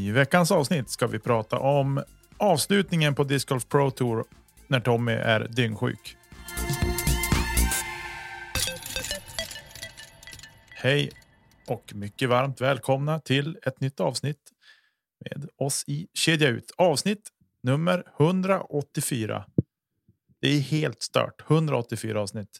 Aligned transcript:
I 0.00 0.10
veckans 0.10 0.50
avsnitt 0.50 0.90
ska 0.90 1.06
vi 1.06 1.18
prata 1.18 1.58
om 1.58 2.04
avslutningen 2.36 3.14
på 3.14 3.24
Disc 3.24 3.44
Golf 3.48 3.68
Pro 3.68 3.90
Tour 3.90 4.24
när 4.68 4.80
Tommy 4.80 5.12
är 5.12 5.48
dyngsjuk. 5.48 6.16
Hej 10.68 11.10
och 11.66 11.92
mycket 11.94 12.28
varmt 12.28 12.60
välkomna 12.60 13.20
till 13.20 13.58
ett 13.62 13.80
nytt 13.80 14.00
avsnitt 14.00 14.52
med 15.24 15.48
oss 15.56 15.84
i 15.86 16.08
Kedja 16.14 16.48
Ut. 16.48 16.72
Avsnitt 16.76 17.28
nummer 17.62 18.04
184. 18.20 19.44
Det 20.40 20.48
är 20.48 20.60
helt 20.60 21.02
stört. 21.02 21.50
184 21.50 22.20
avsnitt. 22.20 22.58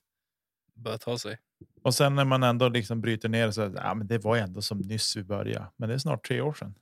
Börjar 0.74 0.98
ta 0.98 1.18
sig. 1.18 1.38
Och 1.82 1.94
sen 1.94 2.14
när 2.14 2.24
man 2.24 2.42
ändå 2.42 2.68
liksom 2.68 3.00
bryter 3.00 3.28
ner 3.28 3.50
så 3.50 3.62
att 3.62 3.74
ja, 3.74 3.94
men 3.94 4.06
det 4.06 4.18
var 4.18 4.36
ändå 4.36 4.62
som 4.62 4.78
nyss 4.78 5.16
vi 5.16 5.22
började. 5.22 5.66
Men 5.76 5.88
det 5.88 5.94
är 5.94 5.98
snart 5.98 6.26
tre 6.26 6.40
år 6.40 6.52
sedan. 6.52 6.74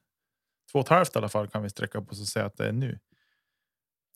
Två 0.73 0.79
och 0.79 0.85
ett 0.85 0.89
halvt 0.89 1.15
i 1.17 1.19
alla 1.19 1.29
fall 1.29 1.49
kan 1.49 1.63
vi 1.63 1.71
sträcka 1.71 2.01
på 2.01 2.11
oss 2.11 2.21
och 2.21 2.29
säga 2.29 2.47
att 2.47 2.57
det 2.57 2.69
är 2.69 2.73
nu. 2.73 2.99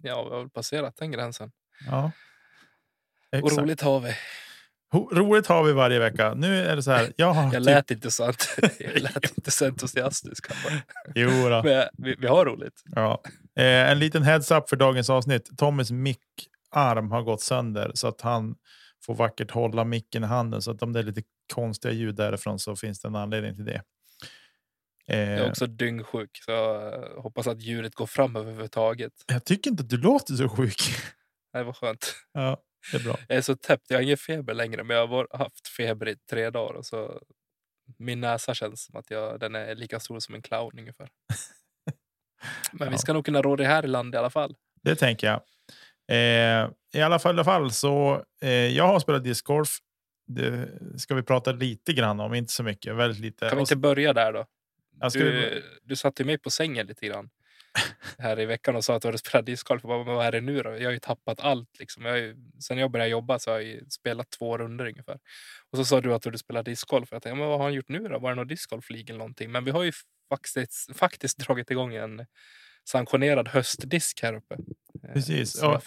Ja, 0.02 0.24
vi 0.24 0.30
har 0.30 0.38
väl 0.38 0.50
passerat 0.50 0.96
den 0.96 1.10
gränsen. 1.10 1.52
Ja. 1.86 2.10
Och 3.32 3.38
Exakt. 3.38 3.62
roligt 3.62 3.80
har 3.80 4.00
vi. 4.00 4.14
Ho- 4.92 5.14
roligt 5.14 5.46
har 5.46 5.64
vi 5.64 5.72
varje 5.72 5.98
vecka. 5.98 6.34
Nu 6.34 6.58
är 6.66 6.76
det 6.76 6.82
så 6.82 6.90
här. 6.90 7.12
Jag 7.16 7.32
har 7.32 7.42
Jag 7.52 7.52
typ, 7.52 7.64
lät 7.64 7.90
inte 7.90 8.10
så, 8.10 8.22
jag 8.78 8.98
lät 9.02 9.36
inte 9.38 9.50
så 9.50 9.66
entusiastisk. 9.66 10.46
jo, 11.14 11.30
då. 11.30 11.62
Men 11.62 11.88
vi, 11.98 12.14
vi 12.18 12.26
har 12.26 12.44
roligt. 12.46 12.82
Ja. 12.84 13.22
Eh, 13.56 13.64
en 13.90 13.98
liten 13.98 14.22
heads 14.22 14.50
up 14.50 14.68
för 14.68 14.76
dagens 14.76 15.10
avsnitt. 15.10 15.58
Tommys 15.58 15.90
mickarm 15.90 17.10
har 17.10 17.22
gått 17.22 17.42
sönder 17.42 17.90
så 17.94 18.08
att 18.08 18.20
han 18.20 18.54
får 19.06 19.14
vackert 19.14 19.50
hålla 19.50 19.84
micken 19.84 20.24
i 20.24 20.26
handen. 20.26 20.62
Så 20.62 20.70
att 20.70 20.82
om 20.82 20.92
det 20.92 20.98
är 20.98 21.02
lite 21.04 21.22
konstiga 21.54 21.94
ljud 21.94 22.14
därifrån 22.14 22.58
så 22.58 22.76
finns 22.76 23.00
det 23.00 23.08
en 23.08 23.16
anledning 23.16 23.54
till 23.54 23.64
det. 23.64 23.82
Eh, 25.08 25.18
Jag 25.18 25.38
är 25.38 25.48
också 25.50 25.66
dyngsjuk 25.66 26.30
så 26.44 26.50
jag 26.50 26.94
eh, 26.94 27.22
hoppas 27.22 27.46
att 27.46 27.60
djuret 27.62 27.94
går 27.94 28.06
fram 28.06 28.36
överhuvudtaget. 28.36 29.12
jag 29.26 29.44
tycker 29.44 29.70
inte 29.70 29.82
att 29.82 29.88
du 29.90 29.96
låter 29.96 30.34
så 30.34 30.48
sjuk. 30.48 30.76
Det 31.52 31.62
var 31.62 31.72
skönt. 31.72 32.14
ja, 32.32 32.56
det 32.92 32.98
är 32.98 33.02
bra. 33.04 33.16
Jag 33.28 33.38
är 33.38 33.42
så 33.42 33.56
täppt. 33.56 33.84
Jag 33.88 33.96
har 33.96 34.02
ingen 34.02 34.16
feber 34.16 34.54
längre 34.54 34.84
men 34.84 34.96
jag 34.96 35.06
har 35.06 35.26
haft 35.38 35.68
feber 35.68 36.08
i 36.08 36.16
tre 36.30 36.50
dagar. 36.50 36.74
Och 36.74 36.86
så 36.86 37.20
min 37.98 38.20
näsa 38.20 38.54
känns 38.54 38.84
som 38.84 38.96
att 38.96 39.10
jag, 39.10 39.40
den 39.40 39.54
är 39.54 39.74
lika 39.74 40.00
stor 40.00 40.18
som 40.20 40.34
en 40.34 40.42
clown 40.42 40.78
ungefär. 40.78 41.08
Men 42.72 42.88
vi 42.88 42.94
Ja. 42.94 42.98
ska 42.98 43.12
nog 43.12 43.24
kunna 43.24 43.42
rå 43.42 43.56
det 43.56 43.64
här 43.66 43.84
i 43.84 43.86
land 43.88 44.14
i 44.14 44.18
alla 44.18 44.30
fall. 44.30 44.54
Det 44.82 44.94
tänker 44.96 45.26
jag. 45.26 45.40
Eh, 46.10 46.70
I 46.94 47.02
alla 47.02 47.18
fall, 47.18 47.30
i 47.34 47.34
alla 47.34 47.44
fall 47.44 47.70
så 47.72 48.24
eh, 48.42 48.50
jag 48.50 48.86
har 48.86 49.00
spelat 49.00 49.24
discgolf. 49.24 49.78
Det 50.26 50.68
ska 50.96 51.14
vi 51.14 51.22
prata 51.22 51.52
lite 51.52 51.92
grann 51.92 52.20
om, 52.20 52.34
inte 52.34 52.52
så 52.52 52.62
mycket, 52.62 52.94
väldigt 52.96 53.20
lite. 53.20 53.48
Kan 53.48 53.58
vi 53.58 53.60
inte 53.60 53.76
börja 53.76 54.12
där 54.12 54.32
då? 54.32 54.46
Ska- 55.10 55.18
Du, 55.18 55.62
du 55.82 55.96
satte 55.96 56.24
mig 56.24 56.38
på 56.38 56.50
sängen 56.50 56.86
lite 56.86 57.06
grann 57.06 57.30
här 58.18 58.40
i 58.40 58.46
veckan 58.46 58.76
och 58.76 58.84
sa 58.84 58.94
att 58.96 59.02
du 59.02 59.08
hade 59.08 59.18
spelat 59.18 59.46
discgolf. 59.46 59.84
Vad 59.84 60.26
är 60.26 60.32
det 60.32 60.40
nu 60.40 60.62
då? 60.62 60.70
Jag 60.70 60.84
har 60.84 60.92
ju 60.92 60.98
tappat 60.98 61.40
allt. 61.40 61.78
Liksom. 61.78 62.04
Jag 62.04 62.18
ju, 62.18 62.36
sen 62.60 62.78
jag 62.78 62.90
började 62.90 63.10
jobba 63.10 63.38
så 63.38 63.50
har 63.50 63.58
jag 63.58 63.64
ju 63.68 63.84
spelat 63.90 64.30
två 64.30 64.58
runder 64.58 64.86
ungefär. 64.86 65.18
Och 65.70 65.78
så 65.78 65.84
sa 65.84 66.00
du 66.00 66.14
att 66.14 66.22
du 66.22 66.38
spelar 66.38 66.62
discgolf. 66.62 67.08
Jag 67.12 67.22
tänkte, 67.22 67.38
men 67.38 67.48
vad 67.48 67.58
har 67.58 67.64
han 67.64 67.74
gjort 67.74 67.88
nu 67.88 67.98
då? 68.08 68.18
Var 68.18 68.30
det 68.30 68.36
någon 68.36 68.48
discgolf-league 68.48 69.08
eller 69.08 69.18
någonting? 69.18 69.52
Men 69.52 69.64
vi 69.64 69.70
har 69.70 69.82
ju 69.82 69.92
faktiskt, 70.28 70.96
faktiskt 70.96 71.38
dragit 71.38 71.70
igång 71.70 71.94
en 71.94 72.26
sanktionerad 72.88 73.48
höstdisk 73.48 74.22
här 74.22 74.34
uppe. 74.34 74.54
Eh, 75.08 75.12
Precis. 75.14 75.52
så- 75.58 75.64
Ja, 75.66 75.80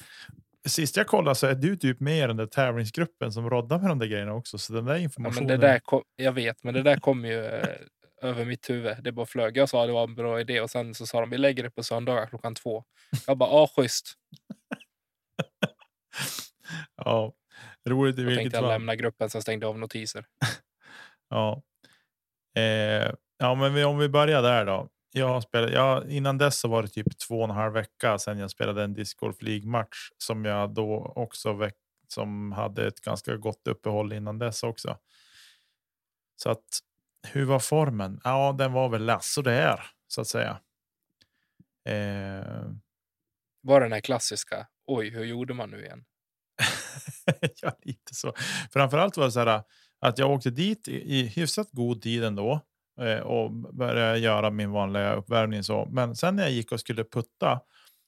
Sist 0.68 0.98
jag 0.98 1.08
kollade 1.08 1.36
så 1.36 1.48
är 1.48 1.56
du 1.56 1.76
typ 1.76 2.00
med 2.00 2.18
i 2.24 2.28
den 2.28 2.38
där 2.38 2.46
tävlingsgruppen 2.46 3.32
som 3.32 3.50
roddar 3.50 3.80
med 3.80 3.90
de 3.90 4.00
där 4.00 4.08
grejerna 4.08 4.34
också. 4.34 4.58
Så 4.58 4.74
den 4.74 4.86
där 4.86 4.94
Ja, 4.94 5.00
informationen. 5.00 5.48
men 5.48 5.60
det 5.60 5.68
där 5.68 5.80
kom, 5.80 6.04
jag 6.16 6.32
vet, 6.32 6.64
men 6.64 6.74
det 6.74 6.82
där 6.84 6.98
kom 6.98 7.26
ju 7.26 7.46
eh, 7.46 7.68
över 8.26 8.46
mitt 8.46 8.70
huvud. 8.70 9.04
Det 9.04 9.12
bara 9.12 9.26
flög. 9.26 9.58
Jag 9.58 9.70
sa 9.70 9.82
att 9.82 9.88
det 9.88 9.94
var 9.94 10.04
en 10.04 10.16
bra 10.16 10.40
idé 10.40 10.62
och 10.62 10.70
sen 10.70 10.96
så 10.96 11.06
sa 11.06 11.22
de 11.22 11.30
vi 11.30 11.38
lägger 11.38 11.64
det 11.64 11.72
på 11.72 11.84
söndagar 11.84 12.26
klockan 12.26 12.56
två. 12.56 12.84
Jag 13.28 13.38
bara, 13.38 13.50
ja 13.50 13.70
schysst. 13.76 14.14
Ja, 16.96 17.34
roligt 17.90 18.20
i 18.20 18.24
vilket 18.24 18.40
tänkte 18.40 18.58
jag 18.58 18.64
fall. 18.64 18.72
lämna 18.72 18.96
gruppen, 18.96 19.30
sen 19.30 19.42
stängde 19.42 19.66
jag 19.66 19.70
av 19.70 19.80
notiser. 19.80 20.26
Ja. 21.30 21.64
Eh, 22.58 23.12
ja, 23.38 23.56
men 23.56 23.74
vi, 23.74 23.84
om 23.84 23.98
vi 23.98 24.10
börjar 24.10 24.42
där 24.42 24.66
då. 24.66 24.90
Jag 25.12 25.28
har 25.28 25.42
spelat, 25.42 25.72
ja, 25.72 26.04
innan 26.08 26.38
dess 26.38 26.60
så 26.60 26.68
var 26.68 26.82
det 26.82 26.88
typ 26.88 27.18
två 27.28 27.38
och 27.38 27.44
en 27.44 27.50
halv 27.50 27.74
vecka 27.74 28.18
sedan 28.20 28.40
jag 28.40 28.52
spelade 28.52 28.84
en 28.84 28.94
Disc 28.94 29.14
Golf 29.14 29.42
League-match 29.42 30.10
som 30.18 30.46
jag 30.46 30.74
då 30.74 31.14
också 31.16 31.54
väck, 31.54 31.76
som 32.08 32.52
hade 32.52 32.88
ett 32.88 33.02
ganska 33.02 33.36
gott 33.36 33.68
uppehåll 33.68 34.14
innan 34.14 34.40
dess 34.40 34.64
också. 34.64 34.98
Så 36.36 36.50
att 36.50 36.66
hur 37.26 37.46
var 37.46 37.60
formen? 37.60 38.22
Ja, 38.24 38.56
den 38.58 38.74
var 38.74 38.90
väl 38.90 39.06
lass 39.06 39.38
och 39.38 39.44
det 39.44 39.54
är 39.54 39.80
så 40.08 40.22
att 40.22 40.28
säga. 40.28 40.60
Eh, 41.90 42.72
Var 43.62 43.82
den 43.82 43.92
här 43.92 44.02
klassiska, 44.02 44.68
oj, 44.88 45.10
hur 45.10 45.24
gjorde 45.26 45.54
man 45.54 45.70
nu 45.70 45.86
igen? 45.86 46.06
ja, 47.62 47.72
lite 47.82 48.16
så. 48.16 48.34
Framförallt 48.74 49.18
var 49.18 49.26
det 49.26 49.32
så 49.32 49.40
här 49.40 49.64
att 50.00 50.18
jag 50.18 50.32
åkte 50.32 50.50
dit 50.50 50.88
i, 50.88 51.20
i 51.20 51.28
hyfsat 51.28 51.68
god 51.72 52.02
tid 52.02 52.24
ändå 52.24 52.62
eh, 53.02 53.20
och 53.20 53.52
började 53.52 54.18
göra 54.20 54.50
min 54.52 54.72
vanliga 54.72 55.14
uppvärmning. 55.14 55.64
Så. 55.64 55.86
Men 55.92 56.16
sen 56.16 56.36
när 56.36 56.44
jag 56.44 56.52
gick 56.52 56.72
och 56.72 56.80
skulle 56.80 57.04
putta, 57.04 57.62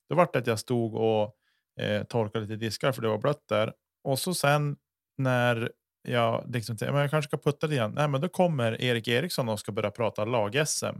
då 0.09 0.15
var 0.15 0.29
det 0.33 0.39
att 0.39 0.47
jag 0.47 0.59
stod 0.59 0.95
och 0.95 1.35
eh, 1.83 2.03
torkade 2.03 2.45
lite 2.45 2.55
diskar 2.65 2.91
för 2.91 3.01
det 3.01 3.07
var 3.07 3.17
blött 3.17 3.47
där. 3.49 3.73
Och 4.03 4.19
så 4.19 4.33
sen 4.33 4.77
när 5.17 5.71
jag 6.11 6.43
liksom 6.53 6.77
men 6.81 6.95
jag 6.95 7.09
kanske 7.09 7.29
ska 7.29 7.51
putta 7.51 7.67
lite 7.67 7.75
igen. 7.75 7.91
Nej, 7.95 8.07
men 8.07 8.21
då 8.21 8.29
kommer 8.29 8.81
Erik 8.81 9.07
Eriksson 9.07 9.49
och 9.49 9.59
ska 9.59 9.71
börja 9.71 9.91
prata 9.91 10.25
lag-SM. 10.25 10.95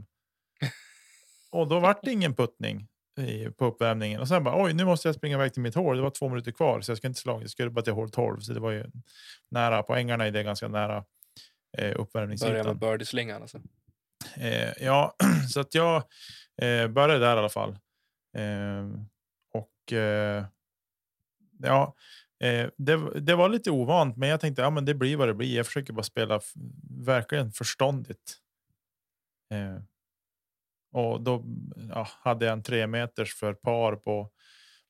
och 1.50 1.68
då 1.68 1.80
vart 1.80 2.02
det 2.02 2.10
ingen 2.12 2.34
puttning 2.34 2.88
i, 3.18 3.50
på 3.50 3.64
uppvärmningen. 3.64 4.20
Och 4.20 4.28
sen 4.28 4.44
bara, 4.44 4.64
oj, 4.64 4.72
nu 4.72 4.84
måste 4.84 5.08
jag 5.08 5.14
springa 5.14 5.36
iväg 5.36 5.52
till 5.52 5.62
mitt 5.62 5.74
hål. 5.74 5.96
Det 5.96 6.02
var 6.02 6.10
två 6.10 6.28
minuter 6.28 6.52
kvar, 6.52 6.80
så 6.80 6.90
jag 6.90 6.98
ska 6.98 7.06
inte 7.06 7.20
slå. 7.20 7.40
Jag 7.40 7.50
skulle 7.50 7.70
bara 7.70 7.84
till 7.84 7.92
hål 7.92 8.10
12, 8.10 8.40
så 8.40 8.52
det 8.52 8.60
var 8.60 8.70
ju 8.70 8.84
nära. 9.50 9.82
På 9.82 9.94
ängarna 9.94 10.26
är 10.26 10.30
det 10.30 10.42
ganska 10.42 10.68
nära 10.68 10.96
eh, 10.96 11.02
Börja 11.78 11.88
med 11.88 11.96
uppvärmningsytan. 11.96 12.78
birdieslingan 12.78 13.42
alltså. 13.42 13.60
Eh, 14.36 14.72
ja, 14.80 15.16
så 15.50 15.60
att 15.60 15.74
jag 15.74 15.96
eh, 16.62 16.88
började 16.88 17.18
där 17.18 17.36
i 17.36 17.38
alla 17.38 17.48
fall. 17.48 17.78
Eh, 18.36 18.88
och 19.52 19.92
eh, 19.92 20.44
ja, 21.58 21.94
eh, 22.40 22.70
det, 22.76 23.20
det 23.20 23.34
var 23.34 23.48
lite 23.48 23.70
ovant, 23.70 24.16
men 24.16 24.28
jag 24.28 24.40
tänkte 24.40 24.62
ja, 24.62 24.70
men 24.70 24.84
det 24.84 24.94
blir 24.94 25.16
vad 25.16 25.28
det 25.28 25.34
blir. 25.34 25.56
Jag 25.56 25.66
försöker 25.66 25.92
bara 25.92 26.02
spela 26.02 26.40
verkligen 26.90 27.52
förståndigt. 27.52 28.38
Eh, 29.54 29.82
och 30.92 31.20
då 31.20 31.44
ja, 31.88 32.08
hade 32.10 32.46
jag 32.46 32.52
en 32.52 32.62
tre 32.62 32.86
meters 32.86 33.34
för 33.34 33.54
par 33.54 33.96
på, 33.96 34.30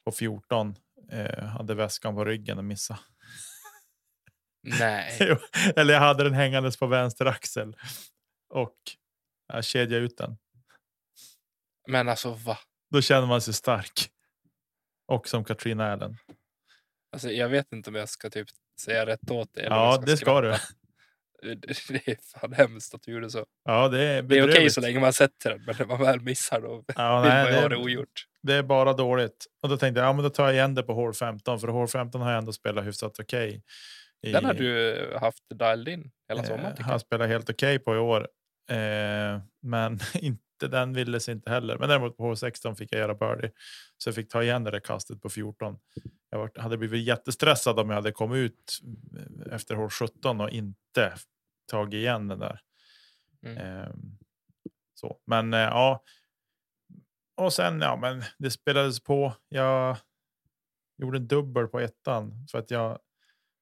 på 0.05 0.13
14. 0.13 0.77
Eh, 1.11 1.45
hade 1.45 1.75
väskan 1.75 2.15
på 2.15 2.25
ryggen 2.25 2.59
och 2.59 2.65
missade. 2.65 3.01
Nej, 4.63 5.19
Eller 5.77 5.95
jag 5.95 6.01
hade 6.01 6.25
den 6.25 6.35
hängandes 6.35 6.77
på 6.77 6.87
vänster 6.87 7.27
axel. 7.27 7.77
Och 8.49 8.77
jag 9.53 9.65
kedjade 9.65 10.05
ut 10.05 10.17
den. 10.17 10.39
men 11.89 12.09
alltså 12.09 12.31
va? 12.31 12.59
Då 12.91 13.01
känner 13.01 13.27
man 13.27 13.41
sig 13.41 13.55
stark. 13.55 14.11
Och 15.07 15.29
som 15.29 15.45
Katrina 15.45 15.93
Allen. 15.93 16.17
Alltså, 17.13 17.31
jag 17.31 17.49
vet 17.49 17.73
inte 17.73 17.91
om 17.91 17.97
jag 17.97 18.09
ska 18.09 18.31
typ 18.31 18.49
säga 18.81 19.07
rätt 19.07 19.31
åt 19.31 19.55
dig. 19.55 19.65
Ja, 19.71 19.93
jag 19.93 20.07
det 20.07 20.17
ska 20.17 20.41
du. 20.41 20.53
skratta. 20.55 20.75
Det 21.43 21.55
det 21.89 22.09
är 22.09 22.17
fan 22.41 22.53
hemskt 22.53 22.95
att 22.95 23.03
du 23.03 23.13
gjorde 23.13 23.31
så. 23.31 23.47
Ja, 23.65 23.89
det 23.89 24.03
är 24.03 24.23
Det 24.23 24.39
är 24.39 24.49
okej 24.51 24.71
så 24.71 24.81
länge 24.81 25.01
man 25.01 25.13
sätter 25.13 25.51
den, 25.51 25.65
men 25.67 25.75
när 25.79 25.87
man 25.87 26.01
väl 26.01 26.21
missar 26.21 26.61
då 26.61 26.85
Ja, 26.97 27.21
vill 27.21 27.31
nej, 27.31 27.45
man 27.45 27.53
ju 27.53 27.59
ha 27.61 27.69
det- 27.69 27.75
det 27.75 27.81
ogjort. 27.83 28.25
Det 28.43 28.55
är 28.55 28.63
bara 28.63 28.93
dåligt. 28.93 29.47
Och 29.63 29.69
då 29.69 29.77
tänkte 29.77 30.01
jag, 30.01 30.09
ja, 30.09 30.13
men 30.13 30.23
då 30.23 30.31
tar 30.31 30.45
jag 30.45 30.55
igen 30.55 30.75
det 30.75 30.83
på 30.83 30.95
hål 30.95 31.15
15. 31.15 31.61
För 31.61 31.69
hål 31.69 31.89
15 31.89 32.21
har 32.21 32.31
jag 32.31 32.39
ändå 32.39 32.53
spelat 32.53 32.87
hyfsat 32.87 33.19
okej. 33.21 33.63
i- 34.27 34.33
Den 34.33 34.45
har 34.45 34.55
du 34.55 34.97
haft 35.21 35.43
dialed 35.55 35.89
in 35.95 36.11
hela 36.29 36.41
eh, 36.43 36.47
sommaren. 36.47 36.71
tycker 36.73 36.85
har 36.85 36.93
jag. 36.93 37.01
spelat 37.01 37.29
helt 37.29 37.51
okej 37.51 37.79
på 37.79 37.95
i 37.95 37.99
år. 37.99 38.29
Eh, 38.71 39.41
men 39.63 39.93
in, 39.93 40.01
inte, 40.23 40.43
den 40.67 40.93
ville 40.93 41.21
sig 41.21 41.35
inte 41.35 41.51
heller. 41.51 41.79
Men 41.79 41.89
däremot 41.89 42.17
på 42.17 42.35
H16 42.35 42.75
fick 42.75 42.93
jag 42.93 42.99
göra 43.01 43.15
birdie. 43.15 43.51
Så 43.99 44.09
jag 44.09 44.15
fick 44.15 44.29
ta 44.29 44.43
igen 44.43 44.65
det 44.65 44.71
där 44.71 44.81
kastet 44.81 45.23
på 45.23 45.29
14. 45.29 45.79
Jag 46.31 46.59
hade 46.59 46.79
blivit 46.79 47.07
jättestressad 47.07 47.79
om 47.79 47.89
jag 47.89 47.97
hade 47.97 48.13
kommit 48.13 48.39
ut 48.39 48.81
efter 49.53 49.75
hål 49.75 49.91
17 49.91 50.41
och 50.41 50.51
inte 50.51 51.15
tagit 51.71 51.95
igen 51.95 52.29
den 52.29 52.39
där. 52.39 52.61
Mm. 53.43 53.57
Eh, 53.57 53.91
så, 54.95 55.21
men 55.25 55.55
eh, 55.55 55.61
ja. 55.61 56.03
Och 57.37 57.53
sen, 57.53 57.81
ja, 57.81 57.97
men 57.97 58.23
det 58.39 58.51
spelades 58.51 59.01
på. 59.01 59.35
Jag 59.49 59.97
gjorde 60.97 61.19
en 61.19 61.29
dubbel 61.29 61.67
på 61.67 61.81
ettan 61.81 62.47
för 62.51 62.59
att 62.59 62.71
jag 62.71 62.99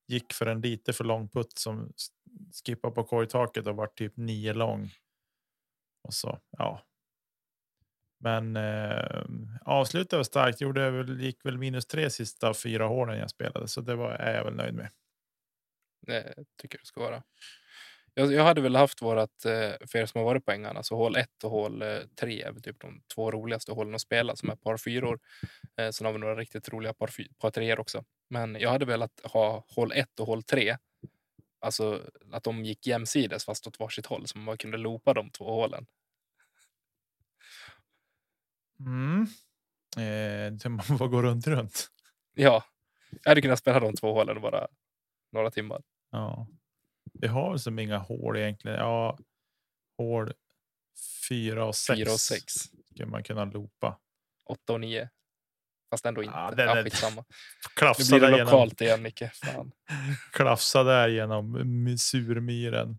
gick 0.09 0.33
för 0.33 0.47
en 0.47 0.61
lite 0.61 0.93
för 0.93 1.05
lång 1.05 1.29
putt 1.29 1.59
som 1.59 1.93
skippade 2.65 2.95
på 2.95 3.05
korgtaket 3.05 3.67
och 3.67 3.77
var 3.77 3.87
typ 3.87 4.17
nio 4.17 4.55
lång. 4.55 4.91
Och 6.07 6.15
så, 6.15 6.39
ja. 6.51 6.83
Men 8.19 8.57
eh, 8.57 9.23
avslutade 9.61 10.25
starkt. 10.25 10.61
Gjorde 10.61 10.91
väl, 10.91 11.21
gick 11.21 11.45
väl 11.45 11.59
minus 11.59 11.87
tre 11.87 12.11
sista 12.11 12.55
fyra 12.55 12.87
hålen 12.87 13.19
jag 13.19 13.31
spelade, 13.31 13.69
så 13.69 13.81
det 13.81 13.95
var 13.95 14.11
är 14.11 14.37
jag 14.37 14.45
väl 14.45 14.55
nöjd 14.55 14.75
med. 14.75 14.91
Det 16.07 16.35
tycker 16.63 16.79
jag 16.79 16.83
det 16.83 16.87
ska 16.87 17.01
vara. 17.01 17.23
Jag, 18.15 18.33
jag 18.33 18.45
hade 18.45 18.61
väl 18.61 18.77
haft 18.77 19.03
vårat, 19.03 19.45
eh, 19.45 19.87
för 19.87 19.97
er 19.99 20.07
som 20.07 20.19
har 20.19 20.25
varit 20.25 20.45
på 20.45 20.53
ängarna, 20.53 20.83
så 20.83 20.97
hål 20.97 21.17
1 21.17 21.45
och 21.45 21.51
hål 21.51 21.83
eh, 21.83 21.99
3 22.21 22.43
är 22.43 22.53
väl 22.53 22.63
typ 22.63 22.81
de 22.81 23.03
två 23.15 23.31
roligaste 23.31 23.73
hålen 23.73 23.95
att 23.95 24.01
spela 24.01 24.37
som 24.37 24.51
är 24.51 24.57
par 24.57 24.77
fyror. 24.77 25.19
Eh, 25.81 25.91
sen 25.91 26.05
har 26.05 26.13
vi 26.13 26.19
några 26.19 26.37
riktigt 26.37 26.69
roliga 26.69 26.95
par, 26.95 27.11
par 27.39 27.51
treor 27.51 27.81
också. 27.81 28.05
Men 28.31 28.57
jag 28.61 28.71
hade 28.71 28.85
velat 28.85 29.21
ha 29.25 29.65
hål 29.69 29.93
1 29.93 30.21
och 30.21 30.27
hål 30.27 30.43
3. 30.43 30.77
Alltså 31.61 32.03
att 32.33 32.45
de 32.45 32.65
gick 32.65 32.87
jämsides 32.87 33.45
fast 33.45 33.67
åt 33.67 33.81
varsitt 33.81 34.07
håll 34.07 34.27
så 34.27 34.39
man 34.39 34.59
kunde 34.59 34.77
loopa 34.77 35.15
de 35.15 35.31
två 35.31 35.45
hålen. 35.45 35.87
Mm. 38.81 39.27
Eh, 39.97 40.71
man 40.71 40.99
får 40.99 41.09
gå 41.09 41.23
runt 41.23 41.47
runt. 41.47 41.89
Ja, 42.35 42.65
jag 43.23 43.31
hade 43.31 43.43
kunnat 43.43 43.59
spela 43.59 43.81
de 43.81 43.95
två 43.95 44.13
hålen 44.13 44.41
bara 44.41 44.69
några 45.33 45.51
timmar. 45.51 45.83
Ja. 46.11 46.49
Vi 47.13 47.27
har 47.29 47.57
som 47.57 47.79
inga 47.79 47.99
hål 47.99 48.37
egentligen. 48.37 48.79
Ja, 48.79 49.19
hål 49.99 50.33
fyra 51.29 51.65
och 51.65 51.75
sex. 51.77 51.99
4 51.99 52.13
och 52.13 52.21
6, 52.21 52.53
Skulle 52.91 53.07
man 53.07 53.23
kunna 53.23 53.45
loopa. 53.45 53.99
8 54.51 54.73
och 54.73 54.81
9. 54.81 55.09
Fast 55.91 56.07
ändå 56.07 56.23
inte. 56.23 56.37
Ja, 56.39 56.51
den 56.51 56.69
är- 56.69 56.85
skitsamma. 56.85 57.25
Nu 57.29 57.69
Klafsa 57.77 58.17
blir 58.17 58.21
det 58.21 58.27
där, 58.27 58.37
genom, 58.39 58.53
lokalt 58.53 58.81
igen, 58.81 59.03
Micke. 59.03 59.23
Fan. 59.35 59.73
klafsa 60.33 60.83
där 60.83 61.09
genom 61.09 61.53
my- 61.85 61.99
surmyren. 61.99 62.99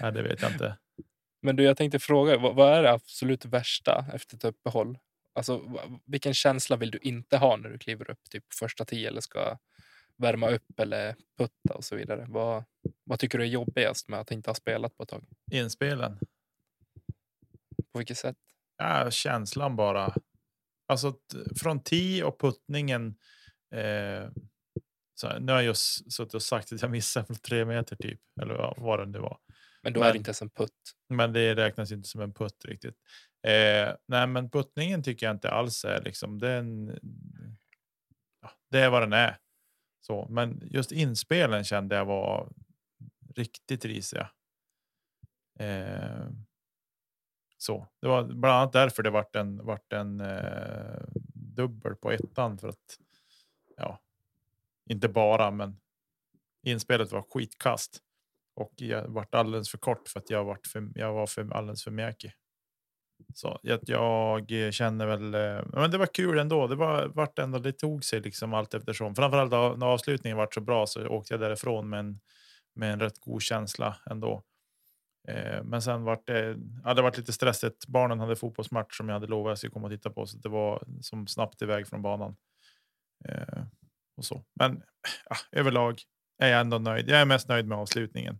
Nej, 0.00 0.12
det 0.12 0.22
vet 0.22 0.42
jag 0.42 0.52
inte. 0.52 0.78
Men 1.42 1.56
du, 1.56 1.62
jag 1.62 1.76
tänkte 1.76 1.98
fråga, 1.98 2.38
vad, 2.38 2.54
vad 2.54 2.72
är 2.78 2.82
det 2.82 2.92
absolut 2.92 3.44
värsta 3.44 4.04
efter 4.14 4.36
ett 4.36 4.44
uppehåll? 4.44 4.98
Alltså, 5.40 5.62
vilken 6.06 6.34
känsla 6.34 6.76
vill 6.76 6.90
du 6.90 6.98
inte 6.98 7.36
ha 7.36 7.56
när 7.56 7.68
du 7.70 7.78
kliver 7.78 8.10
upp 8.10 8.30
typ 8.30 8.48
på 8.48 8.54
första 8.58 8.84
tio 8.84 9.08
eller 9.08 9.20
ska 9.20 9.58
värma 10.16 10.48
upp 10.50 10.80
eller 10.80 11.16
putta 11.38 11.74
och 11.74 11.84
så 11.84 11.96
vidare? 11.96 12.26
Vad, 12.28 12.64
vad 13.04 13.18
tycker 13.18 13.38
du 13.38 13.44
är 13.44 13.48
jobbigast 13.48 14.08
med 14.08 14.20
att 14.20 14.30
inte 14.30 14.50
ha 14.50 14.54
spelat 14.54 14.96
på 14.96 15.02
ett 15.02 15.08
tag? 15.08 15.24
Inspelen. 15.52 16.18
På 17.92 17.98
vilket 17.98 18.18
sätt? 18.18 18.36
Ja, 18.76 19.10
känslan 19.10 19.76
bara. 19.76 20.14
Alltså 20.86 21.14
från 21.62 21.82
tee 21.82 22.24
och 22.24 22.40
puttningen. 22.40 23.14
Eh, 23.74 24.30
så 25.14 25.38
nu 25.38 25.52
har 25.52 25.58
jag 25.58 25.64
just 25.66 26.12
suttit 26.12 26.34
och 26.34 26.42
sagt 26.42 26.72
att 26.72 26.82
jag 26.82 26.90
missade 26.90 27.26
från 27.26 27.36
tre 27.36 27.64
meter 27.64 27.96
typ. 27.96 28.20
Eller 28.42 28.54
vad- 28.54 28.78
vad 28.78 28.98
det 28.98 29.06
nu 29.06 29.18
var. 29.18 29.38
Men 29.82 29.92
då 29.92 30.00
är 30.00 30.04
Men- 30.04 30.12
det 30.12 30.16
inte 30.18 30.28
ens 30.28 30.42
en 30.42 30.50
putt. 30.50 30.92
Men 31.08 31.32
det 31.32 31.54
räknas 31.54 31.92
inte 31.92 32.08
som 32.08 32.20
en 32.20 32.32
putt 32.32 32.64
riktigt. 32.64 32.96
Eh, 33.42 33.94
nej, 34.06 34.26
men 34.26 34.50
puttningen 34.50 35.02
tycker 35.02 35.26
jag 35.26 35.36
inte 35.36 35.50
alls 35.50 35.84
är 35.84 36.02
liksom 36.02 36.38
den. 36.38 36.86
Ja, 38.42 38.50
det 38.70 38.78
är 38.80 38.90
vad 38.90 39.02
den 39.02 39.12
är. 39.12 39.38
Så, 40.00 40.26
men 40.30 40.62
just 40.70 40.92
inspelen 40.92 41.64
kände 41.64 41.96
jag 41.96 42.04
var 42.04 42.52
riktigt 43.34 43.84
risiga. 43.84 44.30
Eh, 45.58 46.28
så 47.56 47.86
det 48.00 48.08
var 48.08 48.24
bland 48.24 48.54
annat 48.56 48.72
därför 48.72 49.02
det 49.02 49.10
vart 49.10 49.36
en 49.36 49.64
vart 49.66 49.92
en 49.92 50.20
eh, 50.20 51.00
dubbel 51.34 51.94
på 51.96 52.10
ettan 52.10 52.58
för 52.58 52.68
att. 52.68 52.98
Ja, 53.76 54.00
inte 54.90 55.08
bara, 55.08 55.50
men 55.50 55.80
inspelet 56.62 57.12
var 57.12 57.22
skitkast 57.30 58.02
och 58.54 58.72
jag 58.76 59.08
vart 59.08 59.34
alldeles 59.34 59.70
för 59.70 59.78
kort 59.78 60.08
för 60.08 60.20
att 60.20 60.30
jag 60.30 60.44
vart 60.44 60.66
för, 60.66 60.88
jag 60.94 61.12
var 61.12 61.26
för 61.26 61.54
alldeles 61.54 61.84
för 61.84 61.90
mjäkig. 61.90 62.32
Så 63.34 63.58
jag, 63.62 63.80
jag 63.86 64.74
känner 64.74 65.06
väl, 65.06 65.34
eh, 65.34 65.64
men 65.72 65.90
det 65.90 65.98
var 65.98 66.06
kul 66.06 66.38
ändå. 66.38 66.66
Det 66.66 66.74
var 66.74 67.06
vart 67.06 67.38
ändå, 67.38 67.58
det 67.58 67.72
tog 67.72 68.04
sig 68.04 68.20
liksom 68.20 68.54
allt 68.54 68.74
eftersom. 68.74 69.14
Framförallt 69.14 69.78
när 69.78 69.86
avslutningen 69.86 70.36
vart 70.36 70.54
så 70.54 70.60
bra 70.60 70.86
så 70.86 71.06
åkte 71.08 71.34
jag 71.34 71.40
därifrån 71.40 71.88
med 71.88 72.00
en, 72.00 72.20
med 72.74 72.92
en 72.92 73.00
rätt 73.00 73.18
god 73.18 73.42
känsla 73.42 73.96
ändå. 74.10 74.42
Eh, 75.28 75.62
men 75.64 75.82
sen 75.82 76.04
vart 76.04 76.26
det, 76.26 76.56
ja, 76.84 76.94
det 76.94 77.02
varit 77.02 77.18
lite 77.18 77.32
stressigt. 77.32 77.86
Barnen 77.86 78.20
hade 78.20 78.36
fotbollsmatch 78.36 78.96
som 78.96 79.08
jag 79.08 79.14
hade 79.14 79.26
lovat 79.26 79.46
att 79.46 79.50
jag 79.50 79.58
skulle 79.58 79.70
komma 79.70 79.86
och 79.86 79.92
titta 79.92 80.10
på, 80.10 80.26
så 80.26 80.38
det 80.38 80.48
var 80.48 80.82
som 81.00 81.26
snabbt 81.26 81.62
iväg 81.62 81.86
från 81.86 82.02
banan. 82.02 82.36
Eh, 83.28 83.64
och 84.16 84.24
så. 84.24 84.44
Men 84.54 84.82
ja, 85.28 85.36
överlag 85.52 86.00
är 86.40 86.48
jag 86.48 86.60
ändå 86.60 86.78
nöjd. 86.78 87.08
Jag 87.08 87.20
är 87.20 87.24
mest 87.24 87.48
nöjd 87.48 87.66
med 87.66 87.78
avslutningen. 87.78 88.38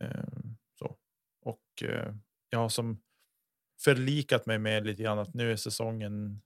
Eh, 0.00 0.24
så. 0.78 0.96
Och 1.42 1.82
eh, 1.82 2.14
jag 2.50 2.58
har 2.58 2.68
som 2.68 3.02
förlikat 3.80 4.46
mig 4.46 4.58
med 4.58 4.86
lite 4.86 5.02
grann 5.02 5.18
att 5.18 5.34
nu 5.34 5.52
är 5.52 5.56
säsongen 5.56 6.42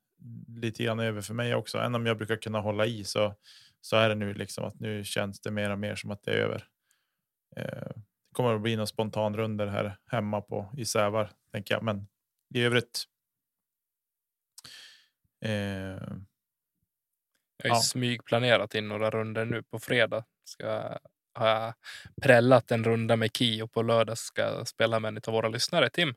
lite 0.48 0.84
grann 0.84 1.00
över 1.00 1.20
för 1.20 1.34
mig 1.34 1.54
också. 1.54 1.78
Även 1.78 1.94
om 1.94 2.06
jag 2.06 2.16
brukar 2.16 2.37
kunna 2.37 2.60
hålla 2.60 2.87
i 2.87 3.04
så, 3.04 3.34
så 3.81 3.96
är 3.96 4.08
det 4.08 4.14
nu 4.14 4.34
liksom 4.34 4.64
att 4.64 4.81
nu 4.81 5.04
känns 5.04 5.40
det 5.40 5.50
mer 5.50 5.70
och 5.70 5.78
mer 5.78 5.94
som 5.94 6.10
att 6.10 6.22
det 6.22 6.31
är 6.31 6.37
över. 6.37 6.64
Eh, 7.56 7.88
det 8.28 8.34
kommer 8.34 8.54
att 8.54 8.62
bli 8.62 8.76
någon 8.76 8.87
spontan 8.87 9.37
runder 9.37 9.66
här 9.66 9.98
hemma 10.06 10.40
på 10.40 10.72
i 10.76 10.84
Sävar 10.84 11.31
tänker 11.52 11.75
jag, 11.75 11.82
men 11.82 12.08
i 12.54 12.62
övrigt. 12.62 13.04
Eh, 15.40 16.16
jag 17.62 17.70
har 17.70 17.76
Ja. 17.76 17.82
smygplanerat 17.82 18.74
in 18.74 18.88
några 18.88 19.10
runder 19.10 19.44
nu 19.44 19.62
på 19.62 19.78
fredag. 19.78 20.24
Ska 20.44 20.98
har 21.34 21.48
jag 21.48 21.74
prällat 22.22 22.70
en 22.70 22.84
runda 22.84 23.16
med 23.16 23.36
Ki 23.36 23.62
och 23.62 23.72
på 23.72 23.82
lördag 23.82 24.18
ska 24.18 24.42
jag 24.42 24.68
spela 24.68 25.00
med 25.00 25.08
en 25.08 25.20
av 25.26 25.32
våra 25.34 25.48
lyssnare, 25.48 25.90
Tim. 25.90 26.14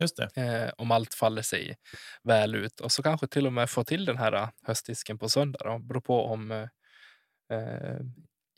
just 0.00 0.16
det. 0.16 0.30
eh, 0.42 0.72
om 0.78 0.90
allt 0.90 1.14
faller 1.14 1.42
sig 1.42 1.76
väl 2.22 2.54
ut. 2.54 2.80
Och 2.80 2.92
så 2.92 3.02
kanske 3.02 3.26
till 3.26 3.46
och 3.46 3.52
med 3.52 3.70
få 3.70 3.84
till 3.84 4.04
den 4.04 4.16
här 4.18 4.32
eh, 4.32 4.48
höstdisken 4.62 5.18
på 5.18 5.28
söndag. 5.28 5.58
Då. 5.64 5.78
Beror 5.78 6.00
på 6.00 6.24
om 6.26 6.50
eh, 6.50 6.68
eh, 7.52 7.98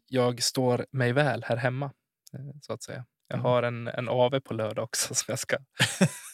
jag 0.08 0.42
står 0.42 0.86
mig 0.92 1.12
väl 1.12 1.44
här 1.44 1.56
hemma, 1.56 1.86
eh, 2.32 2.40
så 2.62 2.72
att 2.72 2.82
säga. 2.82 3.04
Jag 3.28 3.34
Mm. 3.38 3.44
har 3.44 3.62
en, 3.62 3.88
en 3.88 4.08
AV 4.08 4.40
på 4.40 4.54
lördag 4.54 4.84
också 4.84 5.14
som 5.14 5.25
jag 5.28 5.38
ska 5.38 5.56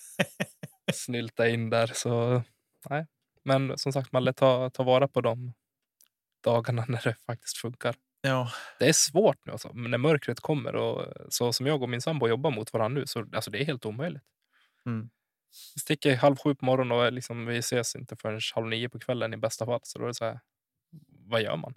snylta 0.95 1.49
in 1.49 1.71
där. 1.71 1.87
Så, 1.95 2.43
nej. 2.91 3.07
Men 3.47 3.79
som 3.79 3.93
sagt, 3.93 4.13
Malle, 4.13 4.33
ta, 4.33 4.71
ta 4.71 4.83
vara 4.83 5.09
på 5.09 5.21
de 5.21 5.53
dagarna 6.45 6.85
när 6.89 7.03
det 7.05 7.15
faktiskt 7.15 7.57
funkar. 7.57 7.97
Ja, 8.21 8.51
Det 8.79 8.89
är 8.89 8.93
svårt 8.93 9.37
nu 9.47 9.53
alltså, 9.53 9.73
när 9.73 9.99
mörkret 9.99 10.41
kommer 10.41 10.75
och 10.75 11.05
så 11.29 11.53
som 11.53 11.67
jag 11.67 11.83
och 11.83 11.89
min 11.89 12.01
sambo 12.01 12.29
jobbar 12.29 12.51
mot 12.51 12.73
varandra 12.73 13.01
nu, 13.01 13.07
så 13.07 13.27
alltså, 13.33 13.51
det 13.51 13.63
är 13.63 13.65
helt 13.65 13.87
omöjligt. 13.87 14.23
Mm. 14.87 15.11
Vi 15.75 15.81
sticker 15.81 16.17
halv 16.17 16.37
sju 16.37 16.55
på 16.55 16.65
morgonen 16.65 16.99
och 16.99 17.13
liksom, 17.13 17.47
vi 17.47 17.59
ses 17.59 17.97
inte 17.97 18.17
förrän 18.17 18.41
halv 18.55 18.67
nio 18.67 18.89
på 18.89 18.99
kvällen 18.99 19.35
i 19.35 19.37
bästa 19.37 19.67
fall. 19.67 19.81
Så 19.83 19.99
då 19.99 20.05
är 20.05 20.09
det 20.09 20.15
så 20.15 20.25
här, 20.25 20.41
vad 21.09 21.43
gör 21.43 21.57
man? 21.57 21.75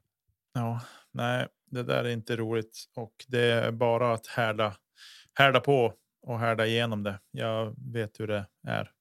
ja, 0.54 0.82
nej, 1.12 1.48
det 1.66 1.84
där 1.84 2.04
är 2.04 2.10
inte 2.10 2.36
roligt 2.36 2.86
och 2.96 3.26
det 3.28 3.44
är 3.44 3.72
bara 3.72 4.14
att 4.14 4.28
härda, 4.28 4.76
härda 5.34 5.60
på 5.60 5.94
och 6.22 6.40
härda 6.40 6.66
igenom 6.66 7.04
det. 7.04 7.20
Jag 7.32 7.76
vet 7.94 8.20
hur 8.20 8.28
det 8.28 8.46
är 8.68 8.92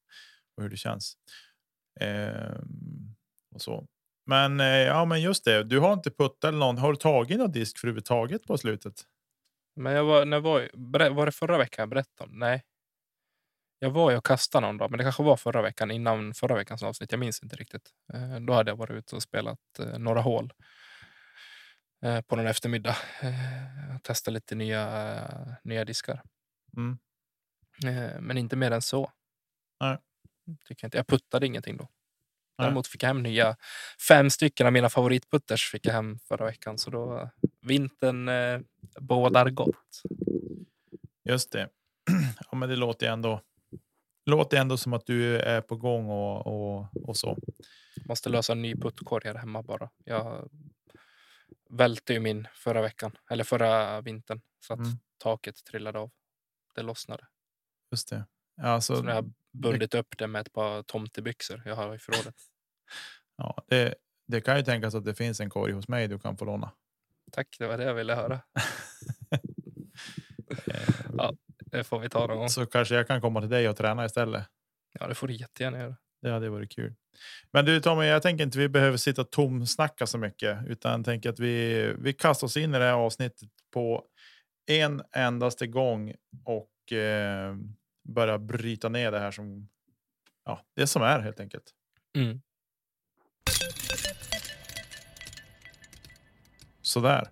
och 0.56 0.62
hur 0.62 0.70
det 0.70 0.76
känns. 0.76 1.16
Ehm, 2.00 3.14
och 3.54 3.62
så. 3.62 3.86
Men 4.26 4.60
eh, 4.60 4.66
ja, 4.66 5.04
men 5.04 5.20
just 5.22 5.44
det. 5.44 5.64
Du 5.64 5.78
har 5.78 5.92
inte 5.92 6.10
puttat 6.10 6.44
eller 6.44 6.58
någon. 6.58 6.78
Har 6.78 6.92
du 6.92 6.96
tagit 6.96 7.38
någon 7.38 7.52
disk 7.52 7.78
för 7.78 7.86
överhuvudtaget 7.88 8.46
på 8.46 8.58
slutet? 8.58 8.94
Men 9.76 9.92
jag 9.92 10.04
var, 10.04 10.24
när 10.24 10.40
var, 10.40 11.10
var 11.10 11.26
det 11.26 11.32
förra 11.32 11.58
veckan 11.58 11.82
jag 11.82 11.88
berättade 11.88 12.30
om? 12.30 12.38
Nej. 12.38 12.62
Jag 13.78 13.90
var 13.90 14.10
ju 14.10 14.16
och 14.16 14.26
kastade 14.26 14.66
någon 14.66 14.76
dag, 14.78 14.90
men 14.90 14.98
det 14.98 15.04
kanske 15.04 15.22
var 15.22 15.36
förra 15.36 15.62
veckan 15.62 15.90
innan 15.90 16.34
förra 16.34 16.54
veckans 16.54 16.82
avsnitt. 16.82 17.12
Jag 17.12 17.18
minns 17.18 17.42
inte 17.42 17.56
riktigt. 17.56 17.90
Eh, 18.14 18.40
Då 18.40 18.52
hade 18.52 18.70
jag 18.70 18.76
varit 18.76 18.90
ute 18.90 19.16
och 19.16 19.22
spelat 19.22 19.58
eh, 19.78 19.98
några 19.98 20.20
hål 20.20 20.52
på 22.26 22.36
någon 22.36 22.46
eftermiddag. 22.46 22.96
Testa 24.02 24.30
lite 24.30 24.54
nya, 24.54 25.28
nya 25.64 25.84
diskar. 25.84 26.22
Mm. 26.76 26.98
Men 28.20 28.38
inte 28.38 28.56
mer 28.56 28.70
än 28.70 28.82
så. 28.82 29.12
Nej. 29.80 29.98
Tycker 30.64 30.84
jag, 30.84 30.86
inte. 30.88 30.96
jag 30.98 31.06
puttade 31.06 31.46
ingenting 31.46 31.76
då. 31.76 31.88
Däremot 32.58 32.86
fick 32.86 33.02
jag 33.02 33.08
hem 33.08 33.22
nya 33.22 33.56
fem 34.08 34.30
stycken 34.30 34.66
av 34.66 34.72
mina 34.72 34.88
favoritputters 34.88 35.70
fick 35.70 35.86
jag 35.86 35.92
hem 35.92 36.18
förra 36.18 36.44
veckan. 36.44 36.78
Så 36.78 36.90
då 36.90 37.30
vintern 37.60 38.28
eh, 38.28 38.60
bådar 39.00 39.50
gott. 39.50 40.02
Just 41.24 41.52
det. 41.52 41.68
Ja, 42.50 42.56
men 42.58 42.68
det 42.68 42.76
låter 42.76 43.06
ju 43.06 43.12
ändå 43.12 43.40
låter 44.26 44.56
ändå 44.56 44.76
som 44.76 44.92
att 44.92 45.06
du 45.06 45.38
är 45.40 45.60
på 45.60 45.76
gång 45.76 46.10
och, 46.10 46.46
och, 46.46 46.86
och 47.08 47.16
så. 47.16 47.38
Måste 48.04 48.28
lösa 48.28 48.52
en 48.52 48.62
ny 48.62 48.74
puttkorg 48.74 49.26
här 49.28 49.34
hemma 49.34 49.62
bara. 49.62 49.90
Jag 50.04 50.48
välte 51.70 52.12
ju 52.12 52.20
min 52.20 52.48
förra 52.54 52.82
veckan, 52.82 53.16
eller 53.30 53.44
förra 53.44 54.00
vintern, 54.00 54.40
så 54.60 54.72
att 54.72 54.78
Mm. 54.78 54.92
taket 55.18 55.64
trillade 55.64 55.98
av. 55.98 56.10
Det 56.74 56.82
lossnade. 56.82 57.26
Just 57.90 58.08
det. 58.08 58.26
Alltså, 58.62 58.96
Så 58.96 59.02
nu 59.02 59.08
har 59.08 59.14
jag 59.14 59.32
bundit 59.52 59.94
upp 59.94 60.18
det 60.18 60.26
med 60.26 60.40
ett 60.40 60.52
par 60.52 60.82
tomtebyxor 60.82 61.62
jag 61.64 61.76
har 61.76 61.94
i 61.94 61.98
förrådet. 61.98 62.34
ja, 63.36 63.64
det, 63.68 63.94
det 64.26 64.40
kan 64.40 64.56
ju 64.56 64.62
tänkas 64.62 64.94
att 64.94 65.04
det 65.04 65.14
finns 65.14 65.40
en 65.40 65.50
korg 65.50 65.72
hos 65.72 65.88
mig 65.88 66.08
du 66.08 66.18
kan 66.18 66.36
få 66.36 66.44
låna. 66.44 66.72
Tack, 67.32 67.56
det 67.58 67.66
var 67.66 67.78
det 67.78 67.84
jag 67.84 67.94
ville 67.94 68.14
höra. 68.14 68.40
Eh, 70.66 71.30
Det 71.70 71.84
får 71.84 71.98
vi 71.98 72.08
ta 72.08 72.26
någon 72.26 72.38
gång. 72.38 72.48
Så 72.48 72.66
kanske 72.66 72.94
jag 72.94 73.06
kan 73.06 73.20
komma 73.20 73.40
till 73.40 73.50
dig 73.50 73.68
och 73.68 73.76
träna 73.76 74.04
istället. 74.04 74.44
Ja, 75.00 75.06
det 75.06 75.14
får 75.14 75.28
du 75.28 75.34
jättegärna 75.34 75.78
göra. 75.78 75.96
Det 76.22 76.30
hade 76.30 76.48
varit 76.48 76.70
kul. 76.72 76.94
Men 77.52 77.64
du 77.64 77.80
Tommy, 77.80 78.04
jag 78.04 78.22
tänker 78.22 78.44
inte 78.44 78.58
vi 78.58 78.68
behöver 78.68 78.96
sitta 78.96 79.24
tomsnacka 79.24 80.06
så 80.06 80.18
mycket, 80.18 80.58
utan 80.66 81.04
tänker 81.04 81.30
att 81.30 81.38
vi, 81.40 81.82
vi 81.98 82.12
kastar 82.12 82.46
oss 82.46 82.56
in 82.56 82.74
i 82.74 82.78
det 82.78 82.84
här 82.84 82.92
avsnittet 82.92 83.48
på 83.72 84.04
en 84.66 85.02
endaste 85.12 85.66
gång 85.66 86.14
och 86.44 86.92
eh, 86.92 87.56
börjar 88.08 88.38
bryta 88.38 88.88
ner 88.88 89.10
det 89.10 89.18
här 89.18 89.30
som 89.30 89.68
ja, 90.44 90.60
det 90.76 90.86
som 90.86 91.02
är 91.02 91.20
helt 91.20 91.40
enkelt. 91.40 91.64
Mm. 92.16 92.40
Sådär. 96.82 97.28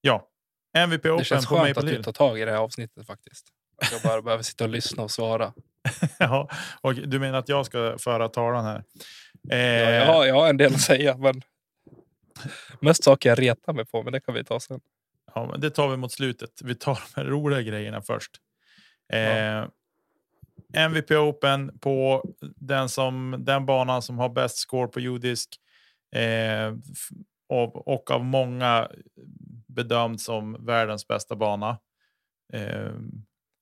Ja, 0.00 0.28
MVP 0.76 1.02
Det 1.02 1.10
Open 1.10 1.24
känns 1.24 1.46
på 1.46 1.54
skönt 1.54 1.78
att 1.78 1.86
du 1.86 2.02
tar 2.02 2.12
tag 2.12 2.40
i 2.40 2.44
det 2.44 2.50
här 2.50 2.58
avsnittet 2.58 3.06
faktiskt. 3.06 3.46
Att 3.76 3.92
jag 3.92 4.02
bara 4.02 4.22
behöver 4.22 4.42
sitta 4.42 4.64
och 4.64 4.70
lyssna 4.70 5.02
och 5.02 5.10
svara. 5.10 5.52
ja, 6.18 6.48
och 6.80 6.94
du 6.94 7.18
menar 7.18 7.38
att 7.38 7.48
jag 7.48 7.66
ska 7.66 7.98
föra 7.98 8.28
talan 8.28 8.64
här? 8.64 8.84
Eh, 9.50 9.58
Ja, 9.58 9.90
jag, 9.90 10.06
har, 10.06 10.26
jag 10.26 10.34
har 10.34 10.48
en 10.48 10.56
del 10.56 10.74
att 10.74 10.80
säga, 10.80 11.16
men 11.16 11.42
mest 12.80 13.04
saker 13.04 13.28
jag 13.28 13.38
retar 13.38 13.72
mig 13.72 13.86
på, 13.86 14.02
men 14.02 14.12
det 14.12 14.20
kan 14.20 14.34
vi 14.34 14.44
ta 14.44 14.60
sen. 14.60 14.80
Ja, 15.34 15.46
men 15.50 15.60
det 15.60 15.70
tar 15.70 15.88
vi 15.88 15.96
mot 15.96 16.12
slutet. 16.12 16.50
Vi 16.64 16.74
tar 16.74 16.98
de 17.14 17.24
roliga 17.24 17.62
grejerna 17.62 18.02
först. 18.02 18.30
Eh, 19.12 19.68
MVP 20.74 21.10
Open 21.10 21.78
på 21.78 22.24
den, 22.56 22.88
som, 22.88 23.36
den 23.38 23.66
banan 23.66 24.02
som 24.02 24.18
har 24.18 24.28
bäst 24.28 24.56
score 24.56 24.88
på 24.88 25.00
judisk. 25.00 25.48
Eh, 26.14 26.74
och, 27.48 27.88
och 27.88 28.10
av 28.10 28.24
många 28.24 28.90
bedömd 29.66 30.20
som 30.20 30.66
världens 30.66 31.08
bästa 31.08 31.36
bana. 31.36 31.78
Eh, 32.52 32.92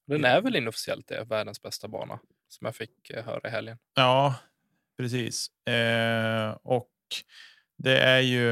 Den 0.06 0.24
är 0.24 0.40
väl 0.40 0.56
inofficiellt 0.56 1.06
det, 1.08 1.24
världens 1.24 1.62
bästa 1.62 1.88
bana, 1.88 2.18
som 2.48 2.64
jag 2.64 2.76
fick 2.76 3.10
eh, 3.10 3.24
höra 3.24 3.48
i 3.48 3.50
helgen. 3.50 3.78
ja, 3.94 4.34
precis. 4.98 5.66
Eh, 5.66 6.50
och 6.62 6.90
det 7.78 7.98
är 7.98 8.20
ju. 8.20 8.50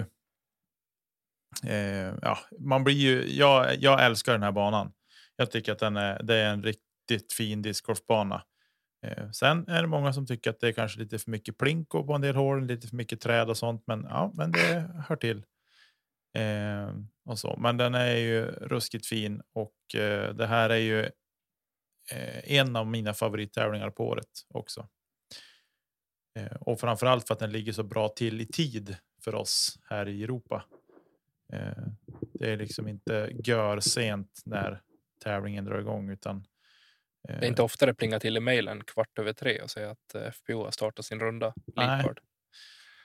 Eh, 1.67 2.14
ja, 2.23 2.38
man 2.59 2.85
blir 2.85 2.95
ju. 2.95 3.37
Jag, 3.37 3.76
jag 3.83 4.05
älskar 4.05 4.33
den 4.33 4.43
här 4.43 4.52
banan. 4.52 4.93
Jag 5.37 5.50
tycker 5.50 5.73
att 5.73 5.78
den 5.78 5.97
är, 5.97 6.23
det 6.23 6.35
är 6.37 6.52
en 6.52 6.62
riktigt 7.10 7.32
fin 7.32 7.62
discgolfbana. 7.62 8.42
Eh, 9.06 9.30
sen 9.30 9.68
är 9.68 9.82
det 9.82 9.88
många 9.88 10.12
som 10.12 10.26
tycker 10.26 10.50
att 10.50 10.60
det 10.60 10.68
är 10.68 10.72
kanske 10.72 11.00
lite 11.00 11.18
för 11.18 11.30
mycket 11.30 11.58
plinko 11.58 12.06
på 12.06 12.12
en 12.12 12.20
del 12.20 12.34
hål, 12.34 12.66
lite 12.66 12.88
för 12.88 12.96
mycket 12.96 13.20
träd 13.20 13.48
och 13.48 13.56
sånt. 13.56 13.82
Men 13.86 14.06
ja, 14.08 14.32
men 14.34 14.52
det 14.52 14.90
hör 15.08 15.16
till. 15.16 15.44
Eh, 16.34 16.94
och 17.24 17.38
så. 17.38 17.56
Men 17.58 17.76
den 17.76 17.94
är 17.94 18.16
ju 18.16 18.46
ruskigt 18.46 19.06
fin 19.06 19.42
och 19.52 19.94
eh, 19.94 20.34
det 20.34 20.46
här 20.46 20.70
är 20.70 20.76
ju 20.76 21.00
eh, 22.12 22.52
en 22.58 22.76
av 22.76 22.86
mina 22.86 23.14
favorittävlingar 23.14 23.90
på 23.90 24.08
året 24.08 24.30
också. 24.54 24.88
Eh, 26.38 26.56
och 26.60 26.80
framförallt 26.80 27.26
för 27.26 27.34
att 27.34 27.40
den 27.40 27.52
ligger 27.52 27.72
så 27.72 27.82
bra 27.82 28.08
till 28.08 28.40
i 28.40 28.46
tid 28.46 28.96
för 29.24 29.34
oss 29.34 29.78
här 29.90 30.08
i 30.08 30.24
Europa. 30.24 30.64
Eh, 31.52 31.84
det 32.34 32.52
är 32.52 32.56
liksom 32.56 32.88
inte 32.88 33.30
gör 33.44 33.80
sent 33.80 34.42
när 34.44 34.82
tävlingen 35.24 35.64
drar 35.64 35.78
igång 35.78 36.10
utan 36.10 36.44
eh, 37.28 37.38
Det 37.40 37.47
är 37.47 37.49
inte 37.49 37.62
ofta 37.62 37.87
det 37.87 37.94
plingar 37.94 38.18
till 38.18 38.37
i 38.37 38.40
mejlen 38.40 38.85
kvart 38.85 39.18
över 39.18 39.32
tre 39.32 39.61
och 39.62 39.70
säger 39.70 39.88
att 39.88 40.14
eh, 40.14 40.30
FPO 40.30 40.64
har 40.64 40.70
startat 40.70 41.04
sin 41.04 41.20
runda. 41.20 41.54
Nej. 41.76 41.87
Leapard. 41.87 42.20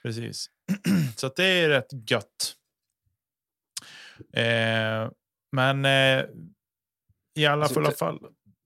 Precis. 0.02 0.46
så 1.16 1.28
det 1.28 1.44
är 1.44 1.68
rätt 1.68 2.10
gött. 2.10 2.54
Eh, 4.32 5.10
men 5.52 5.84
eh, 5.84 6.24
i 7.34 7.46
alla 7.46 7.68
Så 7.68 7.74
fulla 7.74 7.90
det- 7.90 7.96
fall. 7.96 8.20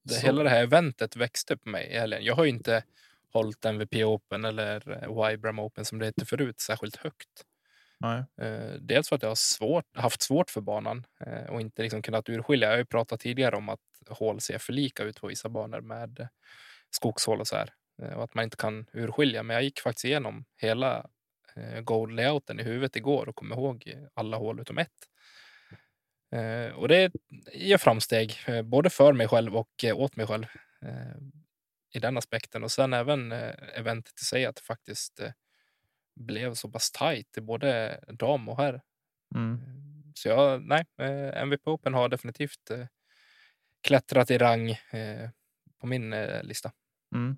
Det, 0.05 0.15
så- 0.15 0.27
Hela 0.27 0.43
det 0.43 0.50
här 0.50 0.62
eventet 0.62 1.17
växte 1.17 1.57
på 1.57 1.69
mig 1.69 1.87
i 1.87 1.99
helgen. 1.99 2.25
Jag 2.25 2.35
har 2.35 2.45
ju 2.45 2.50
inte 2.50 2.85
hållit 3.33 3.65
MVP 3.65 3.95
Open 4.05 4.45
eller 4.45 5.03
eh, 5.05 5.29
Vibram 5.31 5.59
Open 5.59 5.85
som 5.85 5.99
det 5.99 6.07
hette 6.07 6.27
förut 6.27 6.61
särskilt 6.61 6.97
högt. 6.97 7.29
Nej. 8.00 8.25
Eh, 8.40 8.73
dels 8.81 9.09
för 9.09 9.17
att 9.17 9.23
jag 9.23 9.31
har 9.31 9.35
svårt, 9.35 9.85
haft 9.97 10.23
svårt 10.23 10.50
för 10.50 10.61
banan 10.61 11.07
eh, 11.26 11.50
och 11.50 11.61
inte 11.61 11.83
liksom 11.83 12.02
kunnat 12.02 12.28
urskilja. 12.28 12.69
Jag 12.69 12.73
har 12.73 12.78
ju 12.78 12.85
pratat 12.85 13.21
tidigare 13.21 13.57
om 13.57 13.69
att 13.69 13.81
hål 14.09 14.40
ser 14.40 14.59
för 14.59 14.73
lika 14.73 15.02
ut 15.02 15.21
på 15.21 15.26
vissa 15.26 15.49
banor 15.49 15.81
med 15.81 16.28
skogshål 16.90 17.40
och 17.40 17.49
så 17.49 17.57
här. 17.57 17.73
Eh, 18.02 18.12
och 18.12 18.25
att 18.25 18.35
man 18.35 18.45
inte 18.45 18.57
kan 18.57 18.87
urskilja. 18.93 19.43
Men 19.43 19.55
jag 19.55 19.62
gick 19.62 19.81
faktiskt 19.81 20.05
igenom 20.05 20.45
hela 20.57 21.07
gold 21.57 21.85
goal-layouten 21.85 22.61
i 22.61 22.62
huvudet 22.62 22.97
igår 22.97 23.28
och 23.28 23.37
kom 23.37 23.52
ihåg 23.52 23.95
alla 24.14 24.37
hål 24.37 24.61
utom 24.61 24.78
ett. 24.78 25.09
Och 26.75 26.88
det 26.88 27.12
ger 27.52 27.78
framsteg, 27.78 28.35
både 28.64 28.90
för 28.90 29.12
mig 29.12 29.28
själv 29.28 29.57
och 29.57 29.85
åt 29.95 30.17
mig 30.17 30.26
själv 30.26 30.47
i 31.95 31.99
den 31.99 32.19
aspekten. 32.19 32.64
Och 32.64 32.73
sen 32.73 32.93
även 32.93 33.33
eventet 33.75 34.21
i 34.21 34.25
sig, 34.25 34.47
att 34.47 34.57
det 34.57 34.62
faktiskt 34.62 35.21
eh, 35.21 35.31
blev 36.19 36.55
så 36.55 36.69
pass 36.69 36.91
tajt 36.91 37.39
i 37.39 37.41
både 37.41 38.01
dam 38.09 38.49
och 38.49 38.57
herr. 38.57 38.81
Mm. 39.35 39.61
Så 40.15 40.29
jag, 40.29 40.63
nej, 40.63 40.85
eh, 41.01 41.43
MVP 41.43 41.67
Open 41.67 41.95
har 41.95 42.09
definitivt 42.09 42.71
eh, 42.71 42.87
klättrat 43.83 44.31
i 44.31 44.39
rang 44.39 44.71
eh, 44.71 45.31
på 45.81 45.87
min 45.87 46.13
eh, 46.13 46.43
lista. 46.43 46.73
Mm. 47.15 47.37